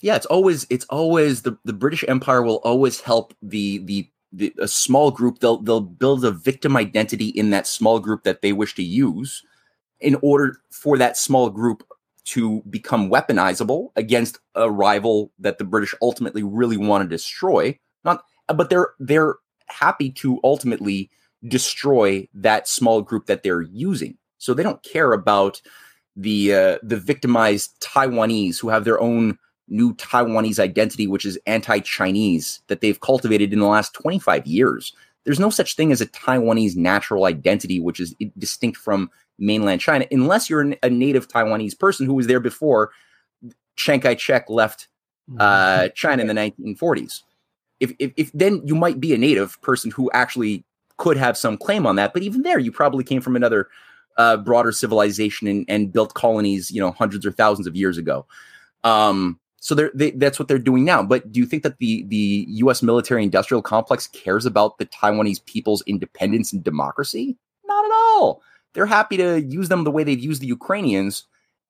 Yeah 0.00 0.16
it's 0.16 0.26
always 0.26 0.66
it's 0.70 0.86
always 0.86 1.42
the, 1.42 1.58
the 1.66 1.74
british 1.74 2.06
empire 2.08 2.42
will 2.42 2.62
always 2.64 3.02
help 3.02 3.34
the, 3.42 3.78
the 3.84 4.10
the 4.32 4.54
a 4.58 4.68
small 4.68 5.10
group. 5.10 5.40
They'll 5.40 5.58
they'll 5.58 5.80
build 5.80 6.24
a 6.24 6.30
victim 6.30 6.76
identity 6.76 7.28
in 7.28 7.50
that 7.50 7.66
small 7.66 7.98
group 7.98 8.22
that 8.24 8.42
they 8.42 8.52
wish 8.52 8.74
to 8.76 8.82
use 8.82 9.42
in 10.00 10.16
order 10.22 10.56
for 10.70 10.96
that 10.98 11.16
small 11.16 11.50
group 11.50 11.86
to 12.24 12.62
become 12.70 13.10
weaponizable 13.10 13.90
against 13.96 14.38
a 14.54 14.70
rival 14.70 15.32
that 15.38 15.58
the 15.58 15.64
british 15.64 15.94
ultimately 16.00 16.42
really 16.42 16.76
want 16.76 17.02
to 17.02 17.08
destroy. 17.08 17.76
Not 18.04 18.24
but 18.48 18.70
they're 18.70 18.90
they're 18.98 19.36
happy 19.66 20.10
to 20.10 20.40
ultimately 20.44 21.10
destroy 21.48 22.28
that 22.34 22.68
small 22.68 23.02
group 23.02 23.26
that 23.26 23.42
they're 23.42 23.62
using 23.62 24.16
so 24.40 24.54
they 24.54 24.62
don't 24.64 24.82
care 24.82 25.12
about 25.12 25.60
the 26.16 26.52
uh, 26.52 26.78
the 26.82 26.96
victimized 26.96 27.80
Taiwanese 27.80 28.58
who 28.58 28.68
have 28.70 28.84
their 28.84 29.00
own 29.00 29.38
new 29.68 29.94
Taiwanese 29.94 30.58
identity, 30.58 31.06
which 31.06 31.24
is 31.24 31.38
anti-Chinese 31.46 32.60
that 32.66 32.80
they've 32.80 33.00
cultivated 33.00 33.52
in 33.52 33.60
the 33.60 33.66
last 33.66 33.94
25 33.94 34.44
years. 34.46 34.92
There's 35.24 35.38
no 35.38 35.50
such 35.50 35.76
thing 35.76 35.92
as 35.92 36.00
a 36.00 36.06
Taiwanese 36.06 36.74
natural 36.74 37.26
identity, 37.26 37.78
which 37.78 38.00
is 38.00 38.16
distinct 38.36 38.78
from 38.78 39.10
mainland 39.38 39.80
China, 39.80 40.06
unless 40.10 40.50
you're 40.50 40.74
a 40.82 40.90
native 40.90 41.28
Taiwanese 41.28 41.78
person 41.78 42.06
who 42.06 42.14
was 42.14 42.26
there 42.26 42.40
before 42.40 42.90
Chiang 43.76 44.00
Kai-shek 44.00 44.50
left 44.50 44.88
uh, 45.38 45.44
mm-hmm. 45.44 45.88
China 45.94 46.22
in 46.22 46.26
the 46.26 46.34
1940s. 46.34 47.22
If, 47.78 47.92
if, 47.98 48.12
if 48.16 48.32
then 48.32 48.62
you 48.66 48.74
might 48.74 49.00
be 49.00 49.14
a 49.14 49.18
native 49.18 49.60
person 49.62 49.90
who 49.90 50.10
actually 50.12 50.64
could 50.96 51.16
have 51.16 51.36
some 51.36 51.56
claim 51.56 51.86
on 51.86 51.96
that, 51.96 52.12
but 52.12 52.22
even 52.22 52.42
there, 52.42 52.58
you 52.58 52.72
probably 52.72 53.04
came 53.04 53.20
from 53.20 53.36
another 53.36 53.68
uh, 54.20 54.36
broader 54.36 54.70
civilization 54.70 55.48
and, 55.48 55.64
and, 55.66 55.92
built 55.92 56.12
colonies, 56.12 56.70
you 56.70 56.78
know, 56.78 56.90
hundreds 56.90 57.24
or 57.24 57.32
thousands 57.32 57.66
of 57.66 57.74
years 57.74 57.96
ago. 57.96 58.26
Um, 58.84 59.40
so 59.60 59.74
they, 59.74 60.10
that's 60.10 60.38
what 60.38 60.46
they're 60.46 60.58
doing 60.58 60.84
now. 60.84 61.02
But 61.02 61.32
do 61.32 61.40
you 61.40 61.46
think 61.46 61.62
that 61.62 61.78
the 61.78 62.04
the 62.08 62.46
U.S. 62.48 62.82
military 62.82 63.22
industrial 63.22 63.62
complex 63.62 64.06
cares 64.06 64.44
about 64.44 64.76
the 64.76 64.86
Taiwanese 64.86 65.44
people's 65.46 65.82
independence 65.86 66.52
and 66.52 66.62
democracy? 66.62 67.38
Not 67.64 67.84
at 67.84 67.92
all. 67.92 68.42
They're 68.74 68.86
happy 68.86 69.16
to 69.16 69.40
use 69.42 69.68
them 69.68 69.84
the 69.84 69.90
way 69.90 70.04
they've 70.04 70.22
used 70.22 70.42
the 70.42 70.46
Ukrainians 70.46 71.24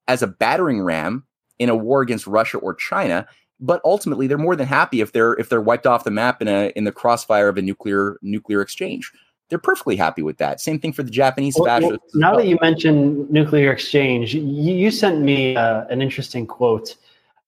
as 0.08 0.22
a 0.22 0.26
battering 0.26 0.82
ram 0.82 1.24
in 1.58 1.68
a 1.68 1.76
war 1.76 2.02
against 2.02 2.26
Russia 2.26 2.58
or 2.58 2.74
China. 2.74 3.26
But 3.60 3.80
ultimately, 3.84 4.26
they're 4.26 4.38
more 4.38 4.56
than 4.56 4.66
happy 4.66 5.00
if 5.00 5.12
they're 5.12 5.34
if 5.34 5.48
they're 5.48 5.60
wiped 5.60 5.86
off 5.86 6.04
the 6.04 6.10
map 6.10 6.42
in 6.42 6.48
a 6.48 6.72
in 6.74 6.84
the 6.84 6.92
crossfire 6.92 7.48
of 7.48 7.58
a 7.58 7.62
nuclear 7.62 8.18
nuclear 8.22 8.60
exchange. 8.60 9.12
They're 9.50 9.58
perfectly 9.58 9.96
happy 9.96 10.22
with 10.22 10.38
that. 10.38 10.60
Same 10.60 10.78
thing 10.78 10.92
for 10.92 11.02
the 11.02 11.10
Japanese 11.10 11.56
well, 11.56 11.66
fascists. 11.66 12.14
Well, 12.14 12.20
now 12.20 12.36
that 12.36 12.46
you 12.46 12.56
mentioned 12.62 13.28
nuclear 13.30 13.72
exchange, 13.72 14.32
you, 14.32 14.42
you 14.42 14.90
sent 14.90 15.20
me 15.20 15.56
uh, 15.56 15.84
an 15.86 16.00
interesting 16.00 16.46
quote. 16.46 16.96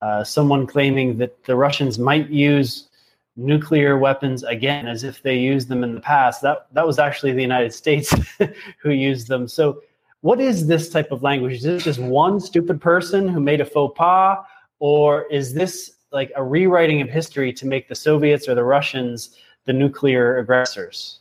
Uh, 0.02 0.24
someone 0.24 0.66
claiming 0.66 1.16
that 1.18 1.44
the 1.44 1.54
Russians 1.54 1.96
might 1.96 2.28
use 2.28 2.88
nuclear 3.36 3.96
weapons 3.96 4.42
again 4.42 4.88
as 4.88 5.04
if 5.04 5.22
they 5.22 5.36
used 5.38 5.68
them 5.68 5.84
in 5.84 5.94
the 5.94 6.00
past. 6.00 6.42
That 6.42 6.66
that 6.72 6.86
was 6.86 6.98
actually 6.98 7.32
the 7.32 7.42
United 7.42 7.72
States 7.72 8.12
who 8.82 8.90
used 8.90 9.28
them. 9.28 9.46
So 9.46 9.80
what 10.22 10.40
is 10.40 10.66
this 10.66 10.88
type 10.88 11.12
of 11.12 11.22
language? 11.22 11.54
Is 11.54 11.62
this 11.62 11.84
just 11.84 12.00
one 12.00 12.40
stupid 12.40 12.80
person 12.80 13.28
who 13.28 13.40
made 13.40 13.60
a 13.60 13.64
faux 13.64 13.96
pas, 13.96 14.38
or 14.80 15.24
is 15.30 15.54
this 15.54 15.92
like 16.10 16.32
a 16.36 16.42
rewriting 16.42 17.00
of 17.00 17.08
history 17.08 17.52
to 17.52 17.66
make 17.66 17.88
the 17.88 17.94
Soviets 17.94 18.48
or 18.48 18.54
the 18.54 18.64
Russians 18.64 19.36
the 19.64 19.72
nuclear 19.72 20.38
aggressors? 20.38 21.20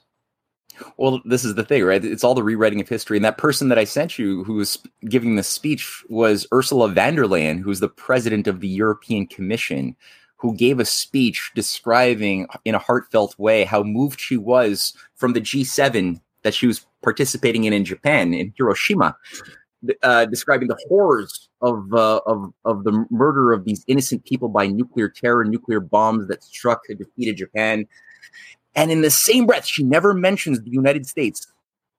Well, 0.98 1.22
this 1.26 1.46
is 1.46 1.56
the 1.56 1.64
thing, 1.64 1.84
right? 1.84 2.04
It's 2.04 2.24
all 2.24 2.36
the 2.36 2.44
rewriting 2.44 2.82
of 2.82 2.90
history. 2.90 3.18
And 3.18 3.26
that 3.26 3.38
person 3.38 3.70
that 3.70 3.80
I 3.80 3.84
sent 3.84 4.20
you 4.20 4.44
who 4.44 4.56
was 4.56 4.80
giving 5.10 5.36
the 5.36 5.44
speech 5.44 6.04
was 6.10 6.48
Ursula 6.54 6.90
von 6.90 7.16
der 7.16 7.26
Leyen, 7.26 7.60
who's 7.60 7.80
the 7.80 7.90
president 7.90 8.48
of 8.48 8.60
the 8.60 8.68
European 8.68 9.28
Commission 9.28 9.96
who 10.42 10.56
gave 10.56 10.80
a 10.80 10.86
speech 10.86 11.52
describing 11.54 12.48
in 12.66 12.74
a 12.74 12.80
heartfelt 12.80 13.38
way 13.38 13.64
how 13.64 13.84
moved 13.84 14.20
she 14.20 14.38
was 14.38 14.94
from 15.16 15.34
the 15.34 15.42
G7 15.42 16.20
that 16.42 16.56
she 16.56 16.66
was 16.66 16.84
participating 17.04 17.66
in 17.66 17.74
in 17.74 17.86
Japan, 17.86 18.34
in 18.34 18.52
Hiroshima, 18.58 19.16
uh, 20.02 20.26
describing 20.26 20.68
the 20.68 20.78
horrors 20.90 21.48
of, 21.62 21.94
uh, 21.94 22.22
of, 22.26 22.52
of 22.66 22.84
the 22.86 23.06
murder 23.12 23.54
of 23.54 23.66
these 23.66 23.84
innocent 23.86 24.26
people 24.26 24.50
by 24.50 24.66
nuclear 24.66 25.10
terror, 25.10 25.46
nuclear 25.46 25.80
bombs 25.80 26.28
that 26.28 26.44
struck 26.44 26.82
and 26.90 26.98
defeated 26.98 27.38
Japan. 27.38 27.86
And 28.76 28.92
in 28.92 29.02
the 29.02 29.12
same 29.12 29.46
breath, 29.46 29.66
she 29.66 29.84
never 29.84 30.14
mentions 30.14 30.62
the 30.62 30.72
United 30.72 31.06
States 31.06 31.48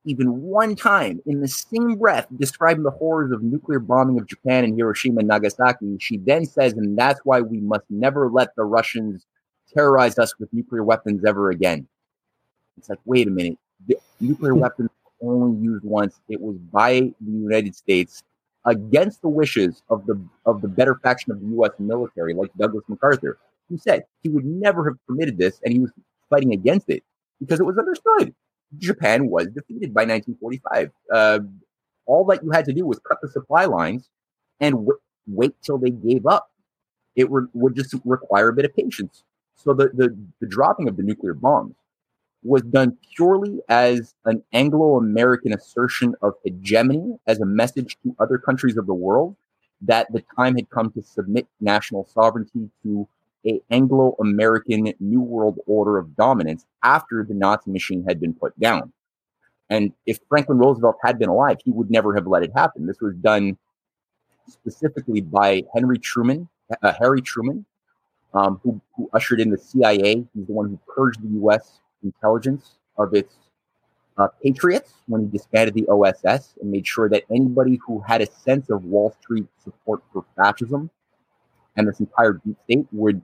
even 0.04 0.42
one 0.42 0.74
time 0.74 1.20
in 1.26 1.40
the 1.40 1.48
same 1.48 1.96
breath 1.96 2.26
describing 2.36 2.82
the 2.82 2.90
horrors 2.90 3.30
of 3.30 3.42
nuclear 3.42 3.78
bombing 3.78 4.18
of 4.18 4.26
Japan 4.26 4.64
and 4.64 4.76
Hiroshima 4.76 5.20
and 5.20 5.28
Nagasaki, 5.28 5.96
she 6.00 6.16
then 6.18 6.44
says, 6.44 6.72
and 6.72 6.98
that's 6.98 7.20
why 7.24 7.40
we 7.40 7.60
must 7.60 7.84
never 7.88 8.28
let 8.28 8.54
the 8.56 8.64
Russians 8.64 9.26
terrorize 9.72 10.18
us 10.18 10.38
with 10.38 10.52
nuclear 10.52 10.82
weapons 10.82 11.24
ever 11.24 11.50
again. 11.50 11.86
It's 12.76 12.88
like, 12.88 12.98
wait 13.04 13.28
a 13.28 13.30
minute. 13.30 13.58
The 13.86 13.96
nuclear 14.20 14.54
hmm. 14.54 14.60
weapons 14.60 14.90
were 15.20 15.34
only 15.34 15.62
used 15.62 15.84
once. 15.84 16.20
It 16.28 16.40
was 16.40 16.56
by 16.56 17.12
the 17.20 17.32
United 17.32 17.76
States 17.76 18.22
against 18.64 19.22
the 19.22 19.28
wishes 19.28 19.82
of 19.88 20.06
the 20.06 20.20
of 20.46 20.62
the 20.62 20.68
better 20.68 20.94
faction 21.02 21.32
of 21.32 21.40
the 21.40 21.46
US 21.58 21.72
military, 21.78 22.34
like 22.34 22.50
Douglas 22.56 22.84
MacArthur, 22.88 23.38
who 23.68 23.76
said 23.76 24.04
he 24.22 24.28
would 24.28 24.44
never 24.44 24.84
have 24.84 25.06
permitted 25.06 25.36
this 25.36 25.60
and 25.64 25.72
he 25.72 25.80
was 25.80 25.90
fighting 26.32 26.52
against 26.52 26.88
it 26.88 27.02
because 27.40 27.60
it 27.60 27.64
was 27.64 27.78
understood 27.78 28.34
Japan 28.78 29.28
was 29.28 29.46
defeated 29.48 29.92
by 29.92 30.02
1945. 30.02 30.90
Uh, 31.12 31.40
all 32.06 32.24
that 32.26 32.42
you 32.42 32.50
had 32.50 32.64
to 32.66 32.72
do 32.72 32.86
was 32.86 32.98
cut 33.06 33.18
the 33.22 33.28
supply 33.28 33.64
lines 33.64 34.08
and 34.60 34.74
w- 34.74 34.98
wait 35.26 35.54
till 35.62 35.78
they 35.78 35.90
gave 35.90 36.26
up. 36.26 36.50
It 37.14 37.30
re- 37.30 37.46
would 37.52 37.76
just 37.76 37.94
require 38.04 38.48
a 38.48 38.52
bit 38.52 38.64
of 38.64 38.74
patience. 38.74 39.24
So 39.56 39.74
the, 39.74 39.90
the, 39.94 40.16
the 40.40 40.46
dropping 40.46 40.88
of 40.88 40.96
the 40.96 41.02
nuclear 41.02 41.34
bombs 41.34 41.74
was 42.42 42.62
done 42.62 42.96
purely 43.14 43.60
as 43.68 44.14
an 44.24 44.42
Anglo-American 44.52 45.52
assertion 45.52 46.14
of 46.22 46.34
hegemony, 46.44 47.16
as 47.26 47.40
a 47.40 47.46
message 47.46 47.96
to 48.02 48.16
other 48.18 48.38
countries 48.38 48.76
of 48.76 48.86
the 48.86 48.94
world 48.94 49.36
that 49.82 50.12
the 50.12 50.24
time 50.36 50.56
had 50.56 50.68
come 50.70 50.90
to 50.92 51.02
submit 51.02 51.46
national 51.60 52.04
sovereignty 52.06 52.70
to 52.82 53.06
a 53.46 53.60
Anglo-American 53.70 54.92
New 55.00 55.20
World 55.20 55.58
Order 55.66 55.98
of 55.98 56.16
dominance 56.16 56.64
after 56.82 57.24
the 57.24 57.34
Nazi 57.34 57.70
machine 57.70 58.04
had 58.06 58.20
been 58.20 58.34
put 58.34 58.58
down. 58.58 58.92
And 59.70 59.92
if 60.06 60.18
Franklin 60.28 60.58
Roosevelt 60.58 60.96
had 61.02 61.18
been 61.18 61.28
alive, 61.28 61.58
he 61.64 61.70
would 61.70 61.90
never 61.90 62.14
have 62.14 62.26
let 62.26 62.42
it 62.42 62.50
happen. 62.54 62.86
This 62.86 63.00
was 63.00 63.14
done 63.16 63.56
specifically 64.48 65.20
by 65.20 65.62
Henry 65.74 65.98
Truman, 65.98 66.48
uh, 66.82 66.92
Harry 66.98 67.22
Truman, 67.22 67.64
um, 68.34 68.60
who, 68.62 68.80
who, 68.96 69.08
ushered 69.12 69.40
in 69.40 69.50
the 69.50 69.58
CIA. 69.58 70.26
He's 70.34 70.46
the 70.46 70.52
one 70.52 70.68
who 70.68 70.78
purged 70.94 71.22
the 71.22 71.28
U.S. 71.40 71.80
intelligence 72.02 72.78
of 72.98 73.14
its 73.14 73.34
uh, 74.18 74.28
patriots 74.42 74.94
when 75.06 75.22
he 75.22 75.26
disbanded 75.28 75.74
the 75.74 75.86
OSS 75.88 76.54
and 76.60 76.70
made 76.70 76.86
sure 76.86 77.08
that 77.08 77.24
anybody 77.30 77.78
who 77.86 78.00
had 78.00 78.20
a 78.20 78.30
sense 78.30 78.70
of 78.70 78.84
Wall 78.84 79.14
Street 79.22 79.46
support 79.62 80.02
for 80.12 80.24
fascism 80.36 80.90
and 81.76 81.88
this 81.88 82.00
entire 82.00 82.34
deep 82.44 82.56
state 82.64 82.86
would 82.92 83.22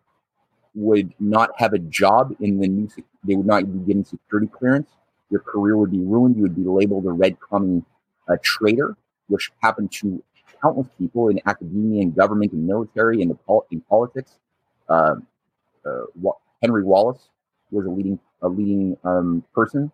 would 0.78 1.12
not 1.18 1.50
have 1.56 1.72
a 1.72 1.78
job 1.78 2.34
in 2.40 2.58
the 2.60 2.68
new, 2.68 2.88
they 3.24 3.34
would 3.34 3.46
not 3.46 3.70
be 3.72 3.78
getting 3.80 4.04
security 4.04 4.46
clearance. 4.46 4.88
Your 5.30 5.40
career 5.40 5.76
would 5.76 5.90
be 5.90 6.00
ruined. 6.00 6.36
You 6.36 6.42
would 6.42 6.56
be 6.56 6.64
labeled 6.64 7.04
a 7.06 7.12
red 7.12 7.36
commie 7.40 7.82
uh, 8.28 8.36
traitor, 8.42 8.96
which 9.26 9.50
happened 9.60 9.92
to 9.92 10.22
countless 10.62 10.88
people 10.98 11.28
in 11.28 11.40
academia 11.46 12.02
and 12.02 12.14
government 12.14 12.52
and 12.52 12.66
military 12.66 13.22
and 13.22 13.36
pol- 13.44 13.66
in 13.70 13.80
politics. 13.82 14.38
Uh, 14.88 15.16
uh, 15.84 16.30
Henry 16.62 16.84
Wallace 16.84 17.28
was 17.70 17.86
a 17.86 17.90
leading 17.90 18.18
a 18.42 18.48
leading 18.48 18.96
um, 19.04 19.44
person 19.54 19.90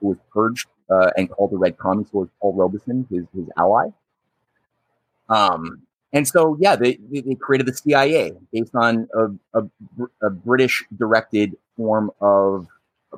who 0.00 0.08
was 0.08 0.18
purged 0.32 0.68
uh, 0.90 1.10
and 1.16 1.30
called 1.30 1.52
a 1.52 1.56
red 1.56 1.78
commie. 1.78 2.04
Was 2.12 2.28
Paul 2.40 2.54
Robeson, 2.54 3.06
his 3.10 3.24
his 3.34 3.48
ally. 3.56 3.88
Um, 5.28 5.82
and 6.12 6.26
so, 6.26 6.56
yeah, 6.60 6.76
they, 6.76 6.98
they 7.10 7.34
created 7.34 7.66
the 7.66 7.74
CIA 7.74 8.32
based 8.52 8.74
on 8.74 9.08
a, 9.14 9.60
a, 9.60 9.66
a 10.22 10.30
British 10.30 10.84
directed 10.96 11.56
form 11.76 12.10
of 12.20 12.66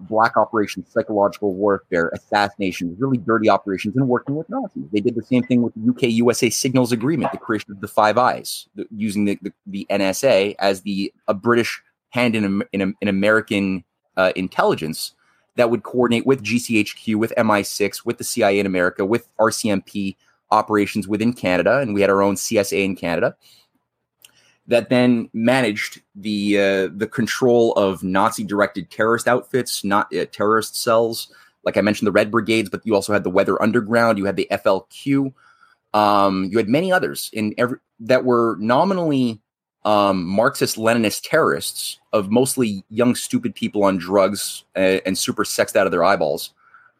black 0.03 0.37
operations, 0.37 0.91
psychological 0.91 1.55
warfare, 1.55 2.11
assassinations, 2.15 2.99
really 3.01 3.19
dirty 3.19 3.49
operations, 3.49 3.97
and 3.97 4.09
working 4.09 4.37
with 4.37 4.49
Nazis. 4.49 4.85
They 4.93 5.01
did 5.01 5.15
the 5.15 5.23
same 5.23 5.43
thing 5.43 5.63
with 5.63 5.75
the 5.75 5.91
UK 5.91 6.11
USA 6.15 6.51
Signals 6.51 6.93
Agreement, 6.93 7.33
the 7.33 7.39
creation 7.39 7.73
of 7.73 7.81
the 7.81 7.89
Five 7.89 8.19
Eyes, 8.19 8.69
the, 8.75 8.87
using 8.95 9.25
the, 9.25 9.39
the, 9.43 9.53
the, 9.67 9.87
NSA 9.91 10.55
as 10.59 10.83
the 10.83 11.13
a 11.27 11.35
British 11.35 11.83
hand 12.11 12.35
in, 12.37 12.63
in, 12.73 12.95
in 13.01 13.09
American 13.09 13.85
uh, 14.17 14.33
intelligence 14.37 15.15
that 15.57 15.71
would 15.71 15.83
coordinate 15.83 16.27
with 16.27 16.43
GCHQ, 16.43 17.17
with 17.17 17.33
MI6, 17.37 18.05
with 18.05 18.19
the 18.19 18.25
CIA 18.25 18.61
in 18.61 18.67
America, 18.67 19.05
with 19.05 19.29
RCMP, 19.39 20.17
operations 20.51 21.09
within 21.09 21.33
Canada, 21.33 21.79
and 21.79 21.95
we 21.95 22.01
had 22.01 22.11
our 22.11 22.23
own 22.23 22.35
CSA 22.35 22.85
in 22.85 22.97
Canada 22.97 23.37
that 24.69 24.91
then 24.91 25.31
managed 25.33 26.03
the 26.15 26.59
uh, 26.59 26.89
the 26.95 27.09
control 27.11 27.73
of 27.73 28.03
Nazi-directed 28.05 28.91
terrorist 28.91 29.27
outfits, 29.27 29.83
not 29.83 30.15
uh, 30.15 30.27
terrorist 30.27 30.77
cells. 30.77 31.33
Like 31.65 31.77
I 31.77 31.81
mentioned, 31.81 32.07
the 32.07 32.13
Red 32.13 32.31
Brigades, 32.31 32.71
but 32.71 32.87
you 32.87 32.95
also 32.95 33.13
had 33.13 33.25
the 33.25 33.31
Weather 33.31 33.61
Underground. 33.61 34.19
You 34.19 34.27
had 34.27 34.37
the 34.37 34.47
FLQ. 34.51 35.33
Um, 35.95 36.45
you 36.53 36.59
had 36.59 36.69
many 36.69 36.93
others 36.93 37.31
in 37.33 37.55
every 37.59 37.79
that 38.01 38.25
were 38.25 38.57
nominally 38.61 39.41
um, 39.85 40.25
Marxist-Leninist 40.25 41.23
terrorists 41.29 41.99
of 42.13 42.31
mostly 42.31 42.85
young, 42.91 43.15
stupid 43.15 43.55
people 43.55 43.85
on 43.85 43.97
drugs 43.97 44.65
uh, 44.77 45.01
and 45.07 45.17
super 45.17 45.45
sexed 45.45 45.77
out 45.77 45.87
of 45.87 45.93
their 45.93 46.05
eyeballs 46.05 46.53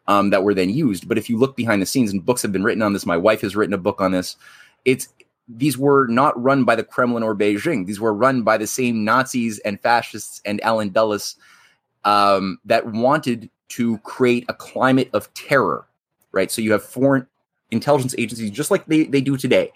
um, 0.09 0.31
that 0.31 0.43
were 0.43 0.55
then 0.55 0.71
used. 0.71 1.07
But 1.07 1.19
if 1.19 1.29
you 1.29 1.37
look 1.37 1.55
behind 1.55 1.81
the 1.81 1.85
scenes, 1.85 2.11
and 2.11 2.25
books 2.25 2.41
have 2.41 2.51
been 2.51 2.63
written 2.63 2.81
on 2.81 2.93
this, 2.93 3.05
my 3.05 3.15
wife 3.15 3.41
has 3.41 3.55
written 3.55 3.75
a 3.75 3.77
book 3.77 4.01
on 4.01 4.11
this. 4.11 4.35
It's 4.83 5.07
these 5.47 5.77
were 5.77 6.07
not 6.07 6.41
run 6.41 6.63
by 6.65 6.75
the 6.75 6.83
Kremlin 6.83 7.23
or 7.23 7.35
Beijing. 7.35 7.85
These 7.85 7.99
were 7.99 8.13
run 8.13 8.41
by 8.41 8.57
the 8.57 8.67
same 8.67 9.05
Nazis 9.05 9.59
and 9.59 9.79
fascists 9.79 10.41
and 10.45 10.61
Allen 10.61 10.89
Dulles 10.89 11.35
um, 12.05 12.59
that 12.65 12.87
wanted 12.87 13.49
to 13.69 13.99
create 13.99 14.45
a 14.49 14.53
climate 14.53 15.09
of 15.13 15.31
terror, 15.35 15.87
right? 16.31 16.51
So 16.51 16.61
you 16.61 16.71
have 16.71 16.83
foreign 16.83 17.27
intelligence 17.69 18.15
agencies, 18.17 18.49
just 18.49 18.71
like 18.71 18.85
they, 18.87 19.03
they 19.03 19.21
do 19.21 19.37
today, 19.37 19.71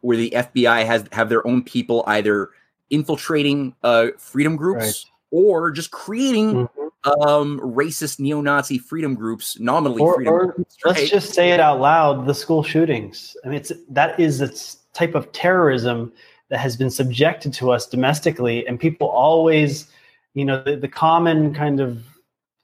where 0.00 0.16
the 0.16 0.30
FBI 0.30 0.86
has 0.86 1.04
have 1.10 1.28
their 1.28 1.44
own 1.46 1.64
people 1.64 2.04
either 2.06 2.50
infiltrating 2.90 3.74
uh, 3.82 4.08
freedom 4.16 4.54
groups 4.54 4.84
right. 4.84 5.04
or 5.32 5.72
just 5.72 5.90
creating 5.90 6.54
mm-hmm 6.54 6.85
um, 7.06 7.60
racist 7.60 8.18
neo-Nazi 8.18 8.78
freedom 8.78 9.14
groups, 9.14 9.58
nominally 9.60 10.00
or, 10.00 10.14
freedom 10.14 10.34
or 10.34 10.52
groups. 10.52 10.76
Right? 10.84 10.96
Let's 10.96 11.10
just 11.10 11.34
say 11.34 11.52
it 11.52 11.60
out 11.60 11.80
loud: 11.80 12.26
the 12.26 12.34
school 12.34 12.62
shootings. 12.62 13.36
I 13.44 13.48
mean, 13.48 13.58
it's 13.58 13.72
that 13.90 14.18
is 14.18 14.40
a 14.40 14.50
type 14.96 15.14
of 15.14 15.30
terrorism 15.32 16.12
that 16.48 16.58
has 16.58 16.76
been 16.76 16.90
subjected 16.90 17.52
to 17.54 17.70
us 17.70 17.86
domestically, 17.86 18.66
and 18.66 18.78
people 18.78 19.08
always, 19.08 19.88
you 20.34 20.44
know, 20.44 20.62
the, 20.62 20.76
the 20.76 20.88
common 20.88 21.54
kind 21.54 21.80
of 21.80 22.04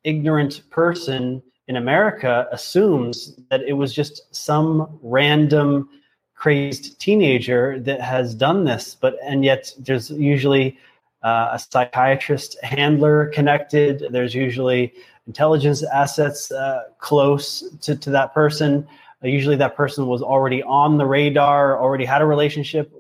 ignorant 0.05 0.63
person 0.71 1.43
in 1.69 1.77
America 1.77 2.49
assumes 2.53 3.37
that 3.51 3.63
it 3.63 3.75
was 3.75 3.95
just 3.95 4.35
some 4.35 4.99
random 5.03 5.89
crazed 6.35 6.99
teenager 7.01 7.79
that 7.81 8.01
has 8.01 8.35
done 8.35 8.65
this, 8.65 8.97
but 9.01 9.17
and 9.25 9.45
yet 9.45 9.73
there's 9.79 10.11
usually 10.11 10.77
uh, 11.23 11.51
a 11.53 11.59
psychiatrist 11.59 12.57
handler 12.63 13.27
connected. 13.27 14.07
There's 14.11 14.35
usually 14.35 14.93
intelligence 15.27 15.83
assets 15.83 16.51
uh, 16.51 16.85
close 16.99 17.63
to, 17.83 17.97
to 17.97 18.11
that 18.11 18.35
person. 18.35 18.87
Uh, 19.23 19.29
usually, 19.29 19.57
that 19.57 19.77
person 19.77 20.07
was 20.07 20.23
already 20.23 20.63
on 20.63 20.99
the 20.99 21.07
radar, 21.07 21.81
already 21.81 22.05
had 22.05 22.23
a 22.23 22.27
relationship 22.27 22.93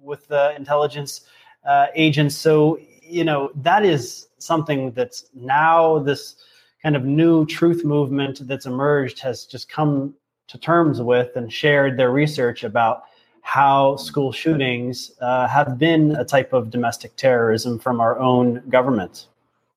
with 0.00 0.26
the 0.28 0.54
intelligence 0.56 1.22
uh, 1.64 1.86
agents. 1.94 2.36
So 2.36 2.78
you 3.02 3.24
know 3.24 3.50
that 3.56 3.84
is 3.84 4.28
something 4.38 4.90
that's 4.92 5.26
now 5.34 5.98
this 5.98 6.36
kind 6.82 6.96
of 6.96 7.04
new 7.04 7.46
truth 7.46 7.84
movement 7.84 8.46
that's 8.48 8.66
emerged 8.66 9.20
has 9.20 9.44
just 9.44 9.68
come 9.68 10.14
to 10.48 10.58
terms 10.58 11.00
with 11.00 11.36
and 11.36 11.52
shared 11.52 11.96
their 11.96 12.10
research 12.10 12.64
about 12.64 13.04
how 13.42 13.96
school 13.96 14.32
shootings 14.32 15.12
uh, 15.20 15.46
have 15.46 15.76
been 15.76 16.16
a 16.16 16.24
type 16.24 16.52
of 16.52 16.70
domestic 16.70 17.14
terrorism 17.16 17.78
from 17.78 18.00
our 18.00 18.18
own 18.18 18.62
government. 18.68 19.26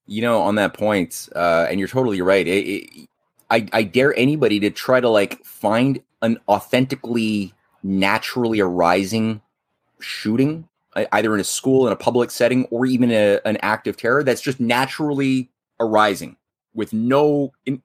You 0.07 0.21
know, 0.21 0.41
on 0.41 0.55
that 0.55 0.73
point, 0.73 1.27
uh, 1.35 1.67
and 1.69 1.79
you're 1.79 1.89
totally 1.89 2.21
right. 2.21 2.47
It, 2.47 2.67
it, 2.67 3.09
I, 3.49 3.67
I 3.73 3.83
dare 3.83 4.17
anybody 4.17 4.59
to 4.61 4.69
try 4.69 4.99
to 4.99 5.09
like 5.09 5.43
find 5.43 6.01
an 6.21 6.39
authentically, 6.47 7.53
naturally 7.83 8.59
arising 8.59 9.41
shooting, 9.99 10.67
either 11.11 11.33
in 11.33 11.41
a 11.41 11.45
school, 11.45 11.87
in 11.87 11.93
a 11.93 11.95
public 11.95 12.31
setting, 12.31 12.65
or 12.65 12.85
even 12.85 13.11
a, 13.11 13.39
an 13.45 13.57
act 13.61 13.87
of 13.87 13.97
terror 13.97 14.23
that's 14.23 14.41
just 14.41 14.59
naturally 14.59 15.49
arising 15.79 16.37
with 16.73 16.93
no, 16.93 17.51
in, 17.65 17.81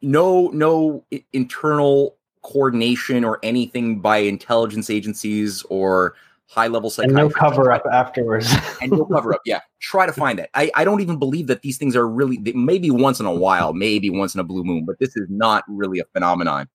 no, 0.00 0.48
no 0.48 1.04
internal 1.32 2.16
coordination 2.42 3.24
or 3.24 3.38
anything 3.42 4.00
by 4.00 4.18
intelligence 4.18 4.90
agencies 4.90 5.62
or 5.70 6.14
high 6.48 6.66
level 6.66 6.90
psychiatry. 6.90 7.20
And 7.20 7.28
no 7.28 7.30
cover 7.30 7.70
up 7.70 7.84
afterwards. 7.92 8.52
and 8.82 8.90
no 8.90 9.04
cover 9.04 9.34
up. 9.34 9.42
Yeah. 9.44 9.60
Try 9.80 10.06
to 10.06 10.12
find 10.12 10.38
that. 10.38 10.50
I, 10.54 10.70
I 10.74 10.84
don't 10.84 11.00
even 11.00 11.18
believe 11.18 11.46
that 11.46 11.62
these 11.62 11.76
things 11.76 11.94
are 11.94 12.08
really, 12.08 12.38
maybe 12.54 12.90
once 12.90 13.20
in 13.20 13.26
a 13.26 13.34
while, 13.34 13.74
maybe 13.74 14.10
once 14.10 14.34
in 14.34 14.40
a 14.40 14.44
blue 14.44 14.64
moon, 14.64 14.84
but 14.86 14.98
this 14.98 15.16
is 15.16 15.26
not 15.28 15.64
really 15.68 15.98
a 15.98 16.04
phenomenon 16.12 16.68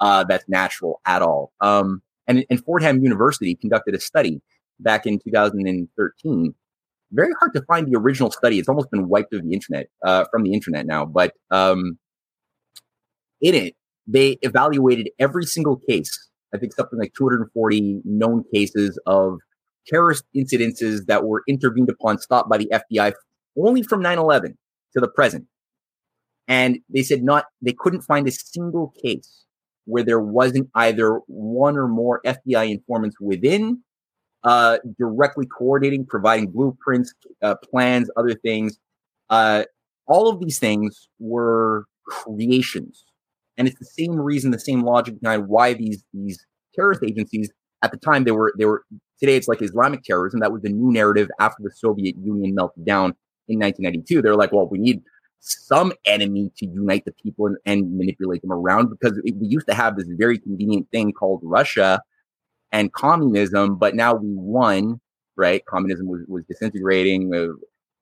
uh, 0.00 0.24
that's 0.24 0.48
natural 0.48 1.00
at 1.06 1.22
all. 1.22 1.52
Um, 1.60 2.02
and, 2.26 2.44
and 2.48 2.64
Fordham 2.64 3.02
University 3.02 3.54
conducted 3.54 3.94
a 3.94 4.00
study 4.00 4.40
back 4.80 5.06
in 5.06 5.18
2013. 5.18 6.54
Very 7.12 7.32
hard 7.38 7.52
to 7.54 7.62
find 7.62 7.92
the 7.92 7.98
original 7.98 8.30
study. 8.30 8.58
It's 8.58 8.68
almost 8.68 8.90
been 8.90 9.08
wiped 9.08 9.34
of 9.34 9.42
the 9.42 9.52
internet, 9.52 9.88
uh, 10.04 10.24
from 10.30 10.44
the 10.44 10.54
internet 10.54 10.86
now. 10.86 11.04
But 11.04 11.34
um, 11.50 11.98
in 13.40 13.54
it, 13.54 13.74
they 14.12 14.38
evaluated 14.42 15.10
every 15.18 15.44
single 15.44 15.76
case. 15.88 16.28
I 16.52 16.58
think 16.58 16.74
something 16.74 16.98
like 16.98 17.12
240 17.16 18.00
known 18.04 18.44
cases 18.52 18.98
of 19.06 19.38
terrorist 19.86 20.24
incidences 20.36 21.06
that 21.06 21.24
were 21.24 21.42
intervened 21.48 21.88
upon, 21.88 22.18
stopped 22.18 22.50
by 22.50 22.58
the 22.58 22.70
FBI 22.72 23.12
only 23.56 23.82
from 23.82 24.02
9 24.02 24.18
11 24.18 24.58
to 24.94 25.00
the 25.00 25.08
present. 25.08 25.46
And 26.48 26.80
they 26.88 27.02
said 27.02 27.22
not, 27.22 27.46
they 27.62 27.74
couldn't 27.78 28.02
find 28.02 28.26
a 28.26 28.32
single 28.32 28.92
case 29.02 29.44
where 29.84 30.02
there 30.02 30.20
wasn't 30.20 30.68
either 30.74 31.20
one 31.26 31.76
or 31.76 31.86
more 31.86 32.20
FBI 32.26 32.70
informants 32.70 33.16
within, 33.20 33.82
uh, 34.42 34.78
directly 34.98 35.46
coordinating, 35.46 36.04
providing 36.04 36.50
blueprints, 36.50 37.14
uh, 37.42 37.54
plans, 37.70 38.10
other 38.16 38.34
things. 38.34 38.78
Uh, 39.28 39.64
all 40.06 40.28
of 40.28 40.40
these 40.40 40.58
things 40.58 41.08
were 41.20 41.84
creations 42.04 43.04
and 43.60 43.68
it's 43.68 43.78
the 43.78 43.84
same 43.84 44.18
reason, 44.18 44.50
the 44.50 44.58
same 44.58 44.82
logic 44.82 45.20
behind 45.20 45.46
why 45.46 45.74
these 45.74 46.02
these 46.14 46.44
terrorist 46.74 47.02
agencies 47.04 47.50
at 47.82 47.90
the 47.90 47.98
time 47.98 48.24
they 48.24 48.30
were 48.30 48.54
they 48.56 48.64
were 48.64 48.84
today 49.20 49.36
it's 49.36 49.48
like 49.48 49.60
Islamic 49.60 50.02
terrorism. 50.02 50.40
That 50.40 50.50
was 50.50 50.62
the 50.62 50.70
new 50.70 50.90
narrative 50.90 51.28
after 51.38 51.62
the 51.62 51.70
Soviet 51.70 52.16
Union 52.24 52.54
melted 52.54 52.86
down 52.86 53.14
in 53.48 53.58
1992. 53.58 54.22
They're 54.22 54.34
like, 54.34 54.50
well, 54.50 54.66
we 54.66 54.78
need 54.78 55.02
some 55.40 55.92
enemy 56.06 56.50
to 56.56 56.66
unite 56.66 57.04
the 57.04 57.12
people 57.12 57.46
and, 57.46 57.58
and 57.66 57.98
manipulate 57.98 58.40
them 58.40 58.50
around 58.50 58.88
because 58.88 59.20
it, 59.24 59.36
we 59.36 59.46
used 59.46 59.66
to 59.68 59.74
have 59.74 59.94
this 59.96 60.08
very 60.08 60.38
convenient 60.38 60.90
thing 60.90 61.12
called 61.12 61.40
Russia 61.42 62.00
and 62.72 62.90
communism, 62.94 63.76
but 63.76 63.94
now 63.94 64.14
we 64.14 64.28
won, 64.32 65.02
right? 65.36 65.62
Communism 65.66 66.08
was, 66.08 66.22
was 66.28 66.44
disintegrating. 66.48 67.34
Uh, 67.34 67.48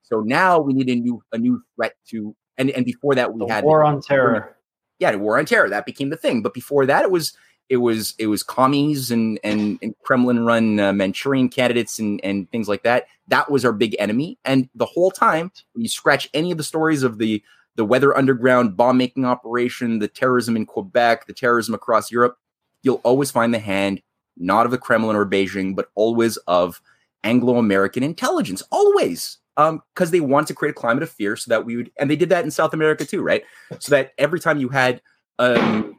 so 0.05 0.21
now 0.21 0.61
we 0.61 0.73
need 0.73 0.89
a 0.89 0.95
new 0.95 1.21
a 1.33 1.39
new 1.39 1.61
threat 1.75 1.95
to 2.11 2.37
and 2.59 2.71
and 2.71 2.85
before 2.85 3.17
that 3.17 3.35
we 3.35 3.45
the 3.45 3.53
had 3.53 3.65
war 3.65 3.83
on 3.83 4.01
terror 4.01 4.55
yeah, 4.99 5.15
war 5.15 5.39
on 5.39 5.47
terror. 5.47 5.69
That 5.69 5.87
became 5.87 6.11
the 6.11 6.17
thing. 6.17 6.43
But 6.43 6.55
before 6.55 6.87
that, 6.87 7.05
it 7.05 7.11
was 7.11 7.33
it 7.69 7.79
was 7.79 8.15
it 8.19 8.27
was 8.27 8.43
commies 8.43 9.11
and 9.11 9.39
and, 9.45 9.79
and 9.83 9.95
Kremlin 10.03 10.45
run 10.45 10.81
uh, 10.81 10.93
Manchurian 10.93 11.49
candidates 11.49 11.99
and 11.99 12.21
and 12.25 12.51
things 12.51 12.69
like 12.69 12.83
that. 12.83 13.07
That 13.29 13.51
was 13.51 13.65
our 13.65 13.73
big 13.73 13.95
enemy. 13.99 14.39
And 14.45 14.69
the 14.75 14.87
whole 14.87 15.11
time, 15.11 15.53
when 15.73 15.83
you 15.83 15.89
scratch 15.89 16.29
any 16.35 16.51
of 16.51 16.59
the 16.59 16.65
stories 16.65 17.03
of 17.03 17.19
the 17.19 17.43
the 17.77 17.85
Weather 17.85 18.17
Underground 18.17 18.77
bomb 18.77 18.99
making 18.99 19.25
operation, 19.25 20.01
the 20.01 20.09
terrorism 20.09 20.57
in 20.57 20.67
Quebec, 20.67 21.27
the 21.27 21.33
terrorism 21.33 21.75
across 21.75 22.11
Europe, 22.11 22.37
you'll 22.83 23.01
always 23.05 23.31
find 23.31 23.55
the 23.55 23.61
hand 23.61 24.03
not 24.37 24.67
of 24.67 24.73
the 24.73 24.79
Kremlin 24.79 25.17
or 25.17 25.27
Beijing, 25.27 25.75
but 25.77 25.89
always 25.95 26.37
of 26.39 26.81
Anglo 27.25 27.57
American 27.57 28.03
intelligence. 28.03 28.63
Always 28.71 29.39
because 29.59 30.09
um, 30.09 30.11
they 30.11 30.21
want 30.21 30.47
to 30.47 30.55
create 30.55 30.71
a 30.71 30.75
climate 30.75 31.03
of 31.03 31.11
fear 31.11 31.35
so 31.35 31.49
that 31.49 31.65
we 31.65 31.77
would, 31.77 31.91
and 31.99 32.09
they 32.09 32.15
did 32.15 32.29
that 32.29 32.45
in 32.45 32.51
South 32.51 32.73
America 32.73 33.05
too, 33.05 33.23
right? 33.23 33.43
So 33.81 33.91
that 33.91 34.13
every 34.17 34.39
time 34.39 34.61
you 34.61 34.69
had 34.69 35.03
um, 35.41 35.99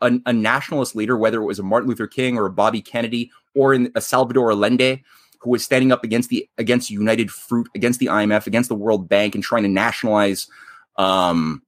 a, 0.00 0.12
a, 0.26 0.32
nationalist 0.32 0.96
leader, 0.96 1.16
whether 1.16 1.40
it 1.40 1.44
was 1.44 1.60
a 1.60 1.62
Martin 1.62 1.88
Luther 1.88 2.08
King 2.08 2.36
or 2.36 2.46
a 2.46 2.50
Bobby 2.50 2.82
Kennedy 2.82 3.30
or 3.54 3.72
in 3.72 3.92
a 3.94 4.00
Salvador 4.00 4.50
Allende, 4.50 5.00
who 5.40 5.50
was 5.50 5.64
standing 5.64 5.92
up 5.92 6.02
against 6.02 6.28
the 6.28 6.48
against 6.58 6.90
United 6.90 7.30
Fruit, 7.30 7.68
against 7.76 8.00
the 8.00 8.06
IMF, 8.06 8.48
against 8.48 8.68
the 8.68 8.74
World 8.74 9.08
Bank, 9.08 9.36
and 9.36 9.44
trying 9.44 9.62
to 9.62 9.68
nationalize 9.68 10.48
um, 10.96 11.62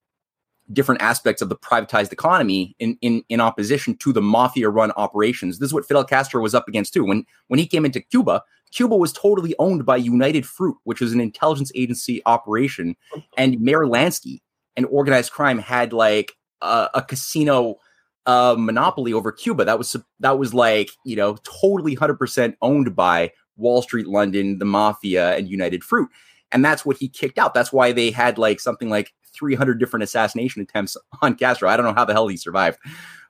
different 0.73 1.03
aspects 1.03 1.43
of 1.43 1.49
the 1.49 1.57
privatized 1.57 2.12
economy 2.12 2.75
in, 2.79 2.97
in, 3.03 3.23
in 3.29 3.41
opposition 3.41 3.97
to 3.99 4.12
the 4.12 4.23
mafia 4.23 4.69
run 4.71 4.93
operations. 4.93 5.59
This 5.59 5.69
is 5.69 5.75
what 5.75 5.87
Fidel 5.87 6.05
Castro 6.05 6.41
was 6.41 6.55
up 6.55 6.69
against 6.69 6.95
too. 6.95 7.05
When 7.05 7.25
when 7.49 7.59
he 7.59 7.67
came 7.67 7.85
into 7.85 8.01
Cuba, 8.01 8.43
Cuba 8.71 8.97
was 8.97 9.12
totally 9.12 9.55
owned 9.59 9.85
by 9.85 9.97
United 9.97 10.47
Fruit, 10.47 10.77
which 10.85 11.01
was 11.01 11.12
an 11.12 11.21
intelligence 11.21 11.71
agency 11.75 12.23
operation, 12.27 12.97
and 13.37 13.61
Meyer 13.61 13.85
Lansky 13.85 14.41
and 14.77 14.87
organized 14.87 15.33
crime 15.33 15.59
had 15.59 15.93
like 15.93 16.33
a, 16.61 16.89
a 16.95 17.03
casino 17.03 17.77
uh, 18.27 18.57
monopoly 18.59 19.12
over 19.12 19.31
Cuba. 19.31 19.65
That 19.65 19.79
was 19.79 19.97
that 20.21 20.39
was 20.39 20.55
like 20.55 20.91
you 21.05 21.17
know 21.17 21.37
totally 21.61 21.95
hundred 21.95 22.19
percent 22.19 22.57
owned 22.62 22.97
by 22.97 23.33
Wall 23.57 23.83
Street, 23.83 24.07
London, 24.07 24.59
the 24.59 24.65
mafia, 24.65 25.37
and 25.37 25.49
United 25.49 25.85
Fruit, 25.85 26.09
and 26.55 26.65
that's 26.65 26.87
what 26.87 26.97
he 26.97 27.09
kicked 27.09 27.39
out. 27.39 27.53
That's 27.53 27.73
why 27.73 27.93
they 27.93 28.11
had 28.11 28.39
like 28.39 28.61
something 28.61 28.89
like 28.89 29.13
300 29.35 29.79
different 29.79 30.05
assassination 30.05 30.63
attempts 30.63 30.97
on 31.23 31.35
Castro. 31.35 31.69
I 31.69 31.77
don't 31.77 31.85
know 31.85 31.93
how 31.93 32.05
the 32.05 32.15
hell 32.15 32.29
he 32.29 32.37
survived. 32.37 32.79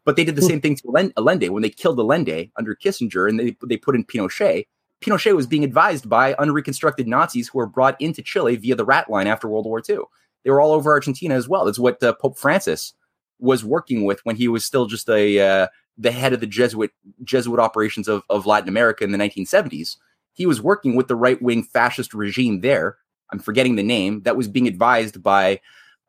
But 0.05 0.17
they 0.17 0.25
did 0.25 0.37
the 0.37 0.43
hmm. 0.43 0.49
same 0.49 0.61
thing 0.61 0.77
to 0.77 1.13
Allende 1.17 1.49
when 1.49 1.63
they 1.63 1.71
killed 1.71 1.99
Allende 1.99 2.51
under 2.57 2.77
Kissinger 2.77 3.29
and 3.29 3.41
they, 3.41 3.57
they 3.67 3.79
put 3.79 3.95
in 3.95 4.05
Pinochet. 4.05 4.67
Pinochet 5.01 5.35
was 5.35 5.47
being 5.47 5.65
advised 5.65 6.09
by 6.09 6.35
unreconstructed 6.35 7.09
Nazis 7.09 7.49
who 7.49 7.59
were 7.59 7.67
brought 7.67 7.99
into 8.01 8.23
Chile 8.23 8.57
via 8.57 8.75
the 8.75 8.85
rat 8.85 9.11
line 9.11 9.27
after 9.27 9.49
World 9.49 9.65
War 9.65 9.83
II. 9.89 10.01
They 10.45 10.51
were 10.51 10.61
all 10.61 10.73
over 10.73 10.93
Argentina 10.93 11.35
as 11.35 11.49
well. 11.49 11.65
That's 11.65 11.79
what 11.79 12.03
uh, 12.03 12.13
Pope 12.13 12.39
Francis 12.39 12.93
was 13.39 13.65
working 13.65 14.05
with 14.05 14.21
when 14.25 14.37
he 14.37 14.47
was 14.47 14.65
still 14.65 14.87
just 14.87 15.09
a 15.09 15.41
uh, 15.41 15.67
the 15.97 16.13
head 16.13 16.33
of 16.35 16.41
the 16.41 16.47
Jesuit 16.47 16.91
Jesuit 17.23 17.59
operations 17.59 18.09
of, 18.09 18.23
of 18.29 18.47
Latin 18.47 18.69
America 18.69 19.05
in 19.05 19.13
the 19.13 19.19
1970s. 19.19 19.97
He 20.35 20.47
was 20.47 20.61
working 20.61 20.97
with 20.97 21.09
the 21.09 21.17
right 21.17 21.41
wing 21.41 21.63
fascist 21.63 22.13
regime 22.13 22.61
there. 22.61 22.99
I'm 23.33 23.39
forgetting 23.39 23.77
the 23.77 23.83
name 23.83 24.23
that 24.23 24.37
was 24.37 24.49
being 24.49 24.69
advised 24.69 25.23
by 25.23 25.61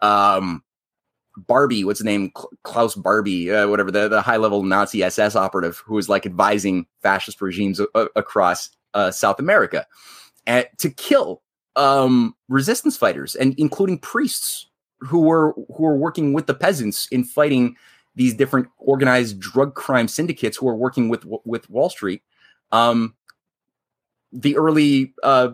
um, 0.01 0.63
Barbie, 1.37 1.83
what's 1.83 1.99
the 1.99 2.05
name? 2.05 2.31
Klaus 2.63 2.95
Barbie, 2.95 3.51
uh, 3.51 3.67
whatever 3.67 3.91
the, 3.91 4.07
the 4.07 4.21
high 4.21 4.37
level 4.37 4.63
Nazi 4.63 5.03
SS 5.03 5.35
operative 5.35 5.77
who 5.85 5.95
was 5.95 6.09
like 6.09 6.25
advising 6.25 6.85
fascist 7.01 7.41
regimes 7.41 7.79
a- 7.79 8.07
across 8.15 8.69
uh, 8.93 9.11
South 9.11 9.39
America 9.39 9.85
and 10.47 10.67
to 10.77 10.89
kill 10.89 11.41
um, 11.75 12.35
resistance 12.47 12.95
fighters 12.95 13.35
and 13.35 13.53
including 13.57 13.99
priests 13.99 14.67
who 14.99 15.19
were 15.19 15.53
who 15.75 15.83
were 15.83 15.97
working 15.97 16.33
with 16.33 16.47
the 16.47 16.53
peasants 16.53 17.07
in 17.07 17.23
fighting 17.23 17.75
these 18.15 18.33
different 18.33 18.67
organized 18.77 19.39
drug 19.39 19.75
crime 19.75 20.07
syndicates 20.07 20.57
who 20.57 20.65
were 20.65 20.75
working 20.75 21.09
with 21.09 21.25
with 21.43 21.69
Wall 21.69 21.89
Street. 21.89 22.21
Um, 22.71 23.15
the 24.31 24.57
early, 24.57 25.13
uh, 25.23 25.51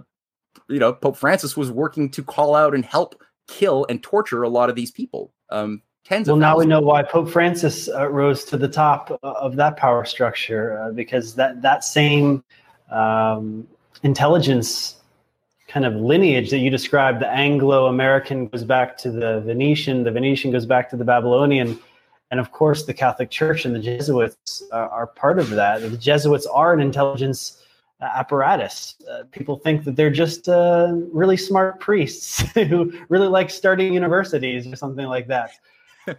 you 0.72 0.80
know, 0.80 0.93
Pope 0.93 1.17
Francis 1.17 1.57
was 1.57 1.69
working 1.72 2.09
to 2.11 2.24
call 2.24 2.55
out 2.55 2.74
and 2.74 2.86
help 2.86 3.22
kill 3.47 3.86
and 3.89 4.01
torture 4.01 4.43
a 4.43 4.49
lot 4.49 4.69
of 4.69 4.76
these 4.76 4.91
people. 4.91 5.34
Um, 5.49 5.82
tens 6.05 6.28
well, 6.28 6.36
of 6.36 6.39
now 6.39 6.57
we 6.57 6.65
know 6.65 6.82
why 6.82 7.03
Pope 7.03 7.30
Francis 7.30 7.89
uh, 7.89 8.09
rose 8.09 8.45
to 8.45 8.57
the 8.57 8.67
top 8.67 9.11
uh, 9.11 9.32
of 9.32 9.55
that 9.57 9.78
power 9.78 10.05
structure 10.05 10.82
uh, 10.82 10.91
because 10.91 11.36
that 11.36 11.61
that 11.61 11.84
same 11.84 12.43
um, 12.89 13.67
intelligence 14.03 14.95
kind 15.67 15.86
of 15.86 15.95
lineage 15.95 16.49
that 16.49 16.57
you 16.57 16.69
described, 16.69 17.22
the 17.22 17.30
Anglo-American 17.30 18.47
goes 18.47 18.65
back 18.65 18.97
to 18.97 19.09
the 19.09 19.39
Venetian, 19.41 20.03
the 20.03 20.11
Venetian 20.11 20.51
goes 20.51 20.65
back 20.65 20.89
to 20.89 20.97
the 20.97 21.05
Babylonian, 21.05 21.80
and 22.30 22.39
of 22.41 22.51
course 22.51 22.84
the 22.86 22.93
Catholic 22.93 23.30
Church 23.30 23.63
and 23.63 23.74
the 23.74 23.80
Jesuits 23.80 24.63
uh, 24.74 24.76
are 24.76 25.07
part 25.07 25.39
of 25.39 25.49
that. 25.51 25.82
The 25.82 25.95
Jesuits 25.97 26.45
are 26.47 26.74
an 26.74 26.82
intelligence 26.82 27.61
apparatus. 28.05 28.95
Uh, 29.09 29.23
people 29.31 29.57
think 29.57 29.83
that 29.83 29.95
they're 29.95 30.09
just 30.09 30.49
uh, 30.49 30.93
really 31.11 31.37
smart 31.37 31.79
priests 31.79 32.39
who 32.53 32.91
really 33.09 33.27
like 33.27 33.49
starting 33.49 33.93
universities 33.93 34.67
or 34.67 34.75
something 34.75 35.05
like 35.05 35.27
that. 35.27 35.51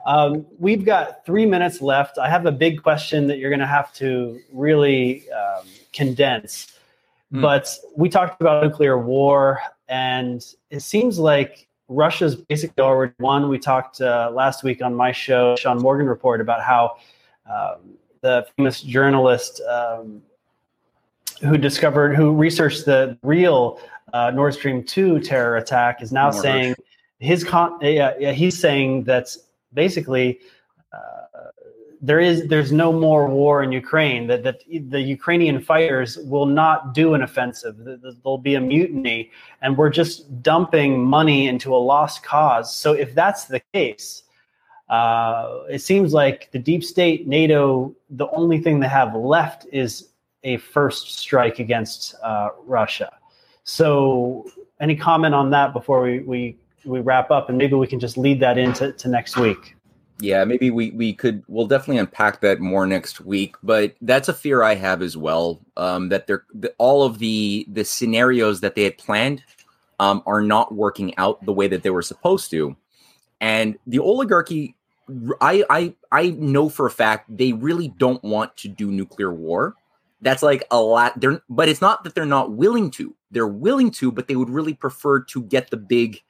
Um, 0.07 0.47
we've 0.61 0.85
got 0.85 1.27
three 1.27 1.45
minutes 1.45 1.83
left. 1.83 2.17
I 2.17 2.31
have 2.31 2.47
a 2.47 2.53
big 2.53 2.85
question 2.85 3.27
that 3.27 3.39
you're 3.39 3.51
going 3.51 3.59
to 3.59 3.67
have 3.67 3.93
to 3.95 4.39
really 4.53 5.29
um, 5.33 5.67
condense. 5.93 6.73
Mm. 7.33 7.43
But 7.43 7.77
we 7.97 8.09
talked 8.09 8.41
about 8.41 8.63
nuclear 8.63 8.97
war, 8.97 9.61
and 9.89 10.41
it 10.71 10.81
seems 10.81 11.19
like 11.19 11.67
Russia's 11.89 12.37
basically 12.37 12.83
already 12.83 13.15
won. 13.19 13.49
We 13.49 13.59
talked 13.59 14.01
uh, 14.01 14.31
last 14.33 14.63
week 14.63 14.83
on 14.83 14.95
my 14.95 15.11
show, 15.11 15.57
Sean 15.57 15.79
Morgan 15.79 16.07
Report, 16.07 16.41
about 16.41 16.63
how 16.63 16.97
um, 17.53 17.97
the 18.21 18.47
famous 18.57 18.83
journalist 18.83 19.61
um, 19.69 20.23
who 21.43 21.59
discovered, 21.59 22.15
who 22.15 22.35
researched 22.35 22.85
the 22.85 23.19
real 23.23 23.81
uh, 24.13 24.31
Nord 24.31 24.55
Stream 24.55 24.83
2 24.85 25.21
terror 25.21 25.57
attack 25.57 26.03
is 26.03 26.13
now 26.13 26.31
saying 26.31 26.75
his 27.19 27.45
con- 27.45 27.79
yeah, 27.81 28.15
yeah, 28.19 28.33
he's 28.33 28.59
saying 28.59 29.05
that 29.05 29.35
basically 29.73 30.41
uh, 30.93 31.51
there 32.01 32.19
is 32.19 32.49
there's 32.49 32.73
no 32.73 32.93
more 32.93 33.27
war 33.29 33.63
in 33.63 33.71
Ukraine 33.71 34.27
that 34.27 34.43
that 34.43 34.61
the 34.89 35.01
Ukrainian 35.01 35.61
fighters 35.61 36.19
will 36.19 36.47
not 36.47 36.95
do 36.95 37.15
an 37.15 37.23
offensive. 37.23 37.77
There'll 37.79 38.39
be 38.39 38.57
a 38.57 38.61
mutiny 38.61 39.31
and 39.63 39.79
we're 39.79 39.91
just 39.91 40.43
dumping 40.43 41.05
money 41.05 41.47
into 41.47 41.75
a 41.75 41.79
lost 41.79 42.25
cause. 42.25 42.75
So 42.75 42.93
if 42.93 43.15
that's 43.15 43.45
the 43.45 43.61
case 43.73 44.25
uh, 44.89 45.61
it 45.71 45.79
seems 45.79 46.13
like 46.13 46.51
the 46.51 46.59
deep 46.59 46.85
state 46.85 47.27
NATO 47.27 47.95
the 48.11 48.29
only 48.31 48.59
thing 48.59 48.81
they 48.81 48.89
have 48.89 49.15
left 49.15 49.67
is 49.73 50.09
a 50.45 50.57
first 50.59 51.19
strike 51.19 51.59
against 51.59 52.15
uh, 52.23 52.51
Russia. 52.67 53.13
So 53.65 54.51
any 54.81 54.97
comment 54.97 55.35
on 55.35 55.51
that 55.51 55.73
before 55.73 56.03
we, 56.03 56.21
we 56.21 56.57
we 56.85 57.01
wrap 57.01 57.31
up? 57.31 57.49
And 57.49 57.57
maybe 57.57 57.75
we 57.75 57.87
can 57.87 58.01
just 58.01 58.17
lead 58.17 58.41
that 58.41 58.59
into 58.59 58.93
to 58.93 59.09
next 59.09 59.37
week. 59.37 59.77
Yeah 60.21 60.45
maybe 60.45 60.71
we 60.71 60.91
we 60.93 61.13
could 61.15 61.43
we'll 61.49 61.67
definitely 61.67 61.99
unpack 61.99 62.41
that 62.43 62.61
more 62.61 62.87
next 62.87 63.21
week 63.21 63.57
but 63.65 63.97
that's 64.03 64.29
a 64.29 64.33
fear 64.33 64.63
i 64.63 64.77
have 64.77 65.03
as 65.03 65.17
well 65.17 65.61
um, 65.77 66.11
that 66.11 66.29
they're 66.29 66.45
the, 66.55 66.73
all 66.79 67.03
of 67.03 67.19
the 67.19 67.67
the 67.73 67.85
scenarios 67.85 68.61
that 68.61 68.77
they 68.77 68.85
had 68.85 68.97
planned 68.99 69.43
um, 70.03 70.21
are 70.27 70.43
not 70.43 70.75
working 70.75 71.17
out 71.17 71.45
the 71.45 71.53
way 71.53 71.69
that 71.69 71.85
they 71.85 71.91
were 71.91 72.03
supposed 72.03 72.51
to. 72.51 72.77
And 73.41 73.79
the 73.87 74.01
oligarchy 74.01 74.75
i 75.41 75.65
i 75.69 75.95
i 76.13 76.31
know 76.31 76.69
for 76.69 76.87
a 76.87 76.91
fact 76.91 77.37
they 77.37 77.53
really 77.53 77.89
don't 77.99 78.23
want 78.23 78.57
to 78.57 78.69
do 78.69 78.93
nuclear 78.93 79.33
war 79.35 79.75
that's 80.23 80.43
like 80.43 80.65
a 80.71 80.81
lot 80.81 81.19
they're 81.21 81.43
but 81.51 81.69
it's 81.69 81.81
not 81.81 82.05
that 82.05 82.15
they're 82.15 82.25
not 82.25 82.53
willing 82.53 82.91
to 82.91 83.15
they're 83.31 83.47
willing 83.47 83.91
to 83.91 84.11
but 84.11 84.29
they 84.29 84.37
would 84.37 84.51
really 84.51 84.75
prefer 84.75 85.21
to 85.21 85.43
get 85.43 85.71
the 85.71 85.77
big 85.77 86.23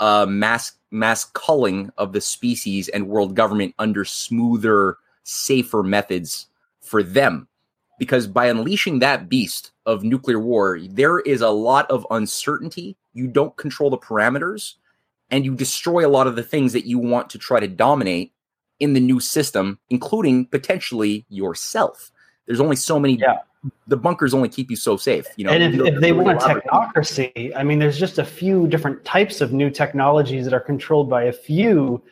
uh, 0.00 0.26
mass 0.26 0.72
mass 0.90 1.24
culling 1.24 1.90
of 1.98 2.12
the 2.12 2.20
species 2.20 2.88
and 2.88 3.08
world 3.08 3.34
government 3.34 3.74
under 3.78 4.04
smoother, 4.04 4.96
safer 5.24 5.82
methods 5.82 6.46
for 6.80 7.02
them. 7.02 7.48
Because 7.98 8.26
by 8.26 8.46
unleashing 8.46 8.98
that 8.98 9.28
beast 9.28 9.70
of 9.86 10.02
nuclear 10.02 10.40
war, 10.40 10.80
there 10.80 11.20
is 11.20 11.40
a 11.40 11.50
lot 11.50 11.88
of 11.90 12.06
uncertainty. 12.10 12.96
You 13.12 13.28
don't 13.28 13.56
control 13.56 13.90
the 13.90 13.98
parameters, 13.98 14.74
and 15.30 15.44
you 15.44 15.54
destroy 15.54 16.06
a 16.06 16.10
lot 16.10 16.26
of 16.26 16.34
the 16.34 16.42
things 16.42 16.72
that 16.72 16.86
you 16.86 16.98
want 16.98 17.30
to 17.30 17.38
try 17.38 17.60
to 17.60 17.68
dominate 17.68 18.32
in 18.80 18.94
the 18.94 19.00
new 19.00 19.20
system, 19.20 19.78
including 19.90 20.46
potentially 20.46 21.24
yourself. 21.28 22.10
There's 22.46 22.60
only 22.60 22.76
so 22.76 22.98
many 22.98 23.18
yeah 23.18 23.38
the 23.86 23.96
bunkers 23.96 24.34
only 24.34 24.48
keep 24.48 24.70
you 24.70 24.76
so 24.76 24.96
safe. 24.96 25.26
You 25.36 25.46
know, 25.46 25.52
and 25.52 25.74
if, 25.74 25.94
if 25.94 26.00
they 26.00 26.12
want 26.12 26.42
a 26.42 26.44
technocracy, 26.44 27.52
I 27.56 27.62
mean, 27.62 27.78
there's 27.78 27.98
just 27.98 28.18
a 28.18 28.24
few 28.24 28.66
different 28.68 29.04
types 29.04 29.40
of 29.40 29.52
new 29.52 29.70
technologies 29.70 30.44
that 30.44 30.54
are 30.54 30.60
controlled 30.60 31.08
by 31.08 31.24
a 31.24 31.32
few 31.32 32.02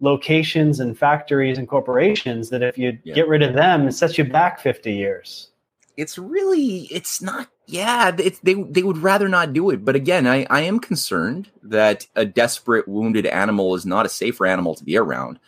locations 0.00 0.80
and 0.80 0.98
factories 0.98 1.58
and 1.58 1.68
corporations 1.68 2.48
that 2.50 2.62
if 2.62 2.78
you 2.78 2.98
yeah. 3.04 3.14
get 3.14 3.28
rid 3.28 3.42
of 3.42 3.54
them, 3.54 3.88
it 3.88 3.92
sets 3.92 4.16
you 4.16 4.24
back 4.24 4.60
50 4.60 4.92
years. 4.92 5.48
It's 5.96 6.16
really, 6.16 6.88
it's 6.90 7.20
not, 7.20 7.48
yeah, 7.66 8.12
it's, 8.16 8.38
they, 8.38 8.54
they 8.54 8.82
would 8.82 8.98
rather 8.98 9.28
not 9.28 9.52
do 9.52 9.68
it. 9.70 9.84
But 9.84 9.96
again, 9.96 10.26
I, 10.26 10.46
I 10.48 10.62
am 10.62 10.78
concerned 10.78 11.50
that 11.62 12.06
a 12.16 12.24
desperate, 12.24 12.88
wounded 12.88 13.26
animal 13.26 13.74
is 13.74 13.84
not 13.84 14.06
a 14.06 14.08
safer 14.08 14.46
animal 14.46 14.74
to 14.76 14.84
be 14.84 14.96
around. 14.96 15.38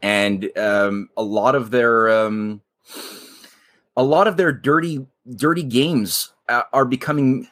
And 0.00 0.56
um, 0.56 1.08
a 1.16 1.22
lot 1.22 1.56
of 1.56 1.72
their, 1.72 2.08
um, 2.10 2.60
a 3.98 4.02
lot 4.02 4.28
of 4.28 4.38
their 4.38 4.52
dirty 4.52 5.04
dirty 5.36 5.64
games 5.64 6.32
uh, 6.48 6.62
are 6.72 6.86
becoming 6.86 7.46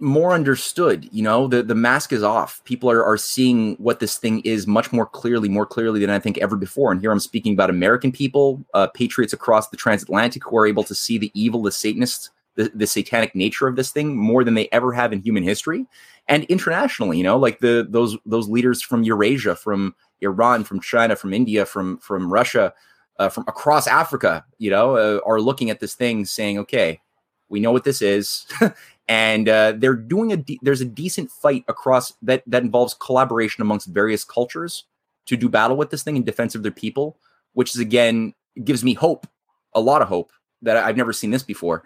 more 0.00 0.32
understood 0.32 1.08
you 1.12 1.22
know? 1.22 1.46
The 1.46 1.62
the 1.62 1.74
mask 1.74 2.12
is 2.12 2.22
off. 2.22 2.64
People 2.64 2.90
are, 2.90 3.04
are 3.04 3.18
seeing 3.18 3.74
what 3.76 4.00
this 4.00 4.16
thing 4.16 4.40
is 4.40 4.66
much 4.66 4.92
more 4.92 5.06
clearly 5.06 5.48
more 5.48 5.66
clearly 5.66 6.00
than 6.00 6.10
i 6.10 6.18
think 6.18 6.38
ever 6.38 6.56
before. 6.56 6.90
And 6.90 7.00
here 7.00 7.12
i'm 7.12 7.20
speaking 7.20 7.52
about 7.52 7.70
american 7.70 8.10
people 8.10 8.64
uh, 8.74 8.88
patriots 8.88 9.32
across 9.32 9.68
the 9.68 9.76
transatlantic 9.76 10.42
who 10.44 10.56
are 10.56 10.66
able 10.66 10.84
to 10.84 10.94
see 10.94 11.18
the 11.18 11.30
evil 11.34 11.62
the 11.62 11.70
satanist 11.70 12.30
the, 12.56 12.72
the 12.74 12.86
satanic 12.88 13.36
nature 13.36 13.68
of 13.68 13.76
this 13.76 13.92
thing 13.92 14.16
more 14.16 14.42
than 14.42 14.54
they 14.54 14.68
ever 14.72 14.92
have 14.92 15.12
in 15.12 15.20
human 15.20 15.44
history. 15.44 15.86
And 16.28 16.44
internationally 16.44 17.18
you 17.18 17.24
know 17.24 17.36
like 17.36 17.58
the 17.58 17.86
those 17.88 18.16
those 18.24 18.48
leaders 18.48 18.80
from 18.80 19.02
eurasia 19.02 19.54
from 19.54 19.94
iran 20.22 20.64
from 20.64 20.80
china 20.80 21.14
from 21.14 21.32
india 21.32 21.64
from 21.66 21.98
from 21.98 22.32
russia 22.32 22.72
uh, 23.18 23.28
from 23.28 23.44
across 23.48 23.86
Africa, 23.86 24.44
you 24.58 24.70
know, 24.70 24.96
uh, 24.96 25.20
are 25.26 25.40
looking 25.40 25.70
at 25.70 25.80
this 25.80 25.94
thing 25.94 26.24
saying, 26.24 26.58
okay, 26.58 27.00
we 27.48 27.60
know 27.60 27.72
what 27.72 27.84
this 27.84 28.02
is. 28.02 28.46
and 29.08 29.48
uh, 29.48 29.72
they're 29.76 29.94
doing 29.94 30.32
a 30.32 30.36
de- 30.36 30.60
there's 30.62 30.80
a 30.80 30.86
decent 30.86 31.30
fight 31.30 31.64
across 31.68 32.12
that 32.22 32.42
that 32.46 32.62
involves 32.62 32.94
collaboration 32.94 33.62
amongst 33.62 33.88
various 33.88 34.24
cultures 34.24 34.84
to 35.26 35.36
do 35.36 35.48
battle 35.48 35.76
with 35.76 35.90
this 35.90 36.02
thing 36.02 36.16
in 36.16 36.24
defense 36.24 36.54
of 36.54 36.62
their 36.62 36.72
people, 36.72 37.18
which 37.54 37.74
is 37.74 37.80
again 37.80 38.34
gives 38.64 38.84
me 38.84 38.94
hope, 38.94 39.26
a 39.74 39.80
lot 39.80 40.02
of 40.02 40.08
hope 40.08 40.32
that 40.62 40.76
I've 40.76 40.96
never 40.96 41.12
seen 41.12 41.30
this 41.30 41.42
before. 41.42 41.84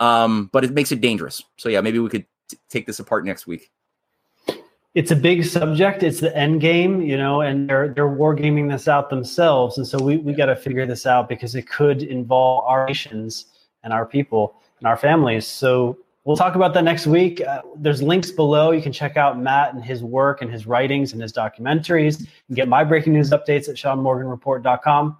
Um, 0.00 0.50
but 0.52 0.64
it 0.64 0.72
makes 0.72 0.92
it 0.92 1.00
dangerous. 1.00 1.42
So 1.56 1.68
yeah, 1.68 1.80
maybe 1.80 1.98
we 1.98 2.08
could 2.08 2.26
t- 2.48 2.58
take 2.68 2.86
this 2.86 2.98
apart 2.98 3.24
next 3.24 3.46
week 3.46 3.70
it's 4.94 5.10
a 5.10 5.16
big 5.16 5.44
subject. 5.44 6.02
It's 6.02 6.20
the 6.20 6.36
end 6.36 6.60
game, 6.60 7.00
you 7.00 7.16
know, 7.16 7.40
and 7.40 7.68
they're 7.68 7.88
they're 7.88 8.08
wargaming 8.08 8.70
this 8.70 8.88
out 8.88 9.08
themselves, 9.10 9.78
and 9.78 9.86
so 9.86 10.02
we 10.02 10.18
we 10.18 10.32
got 10.34 10.46
to 10.46 10.56
figure 10.56 10.86
this 10.86 11.06
out 11.06 11.28
because 11.28 11.54
it 11.54 11.68
could 11.68 12.02
involve 12.02 12.64
our 12.66 12.86
nations 12.86 13.46
and 13.84 13.92
our 13.92 14.04
people 14.04 14.54
and 14.78 14.86
our 14.86 14.96
families. 14.96 15.46
So 15.46 15.96
we'll 16.24 16.36
talk 16.36 16.54
about 16.54 16.74
that 16.74 16.84
next 16.84 17.06
week. 17.06 17.40
Uh, 17.40 17.62
there's 17.76 18.02
links 18.02 18.30
below. 18.30 18.72
You 18.72 18.82
can 18.82 18.92
check 18.92 19.16
out 19.16 19.38
Matt 19.38 19.74
and 19.74 19.84
his 19.84 20.02
work 20.02 20.42
and 20.42 20.50
his 20.50 20.66
writings 20.66 21.12
and 21.12 21.22
his 21.22 21.32
documentaries. 21.32 22.18
And 22.48 22.56
get 22.56 22.68
my 22.68 22.84
breaking 22.84 23.12
news 23.12 23.30
updates 23.30 23.68
at 23.68 23.76
SeanMorganReport.com. 23.76 25.16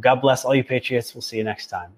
God 0.00 0.16
bless 0.16 0.44
all 0.44 0.54
you 0.54 0.64
patriots. 0.64 1.14
We'll 1.14 1.22
see 1.22 1.36
you 1.36 1.44
next 1.44 1.66
time. 1.68 1.92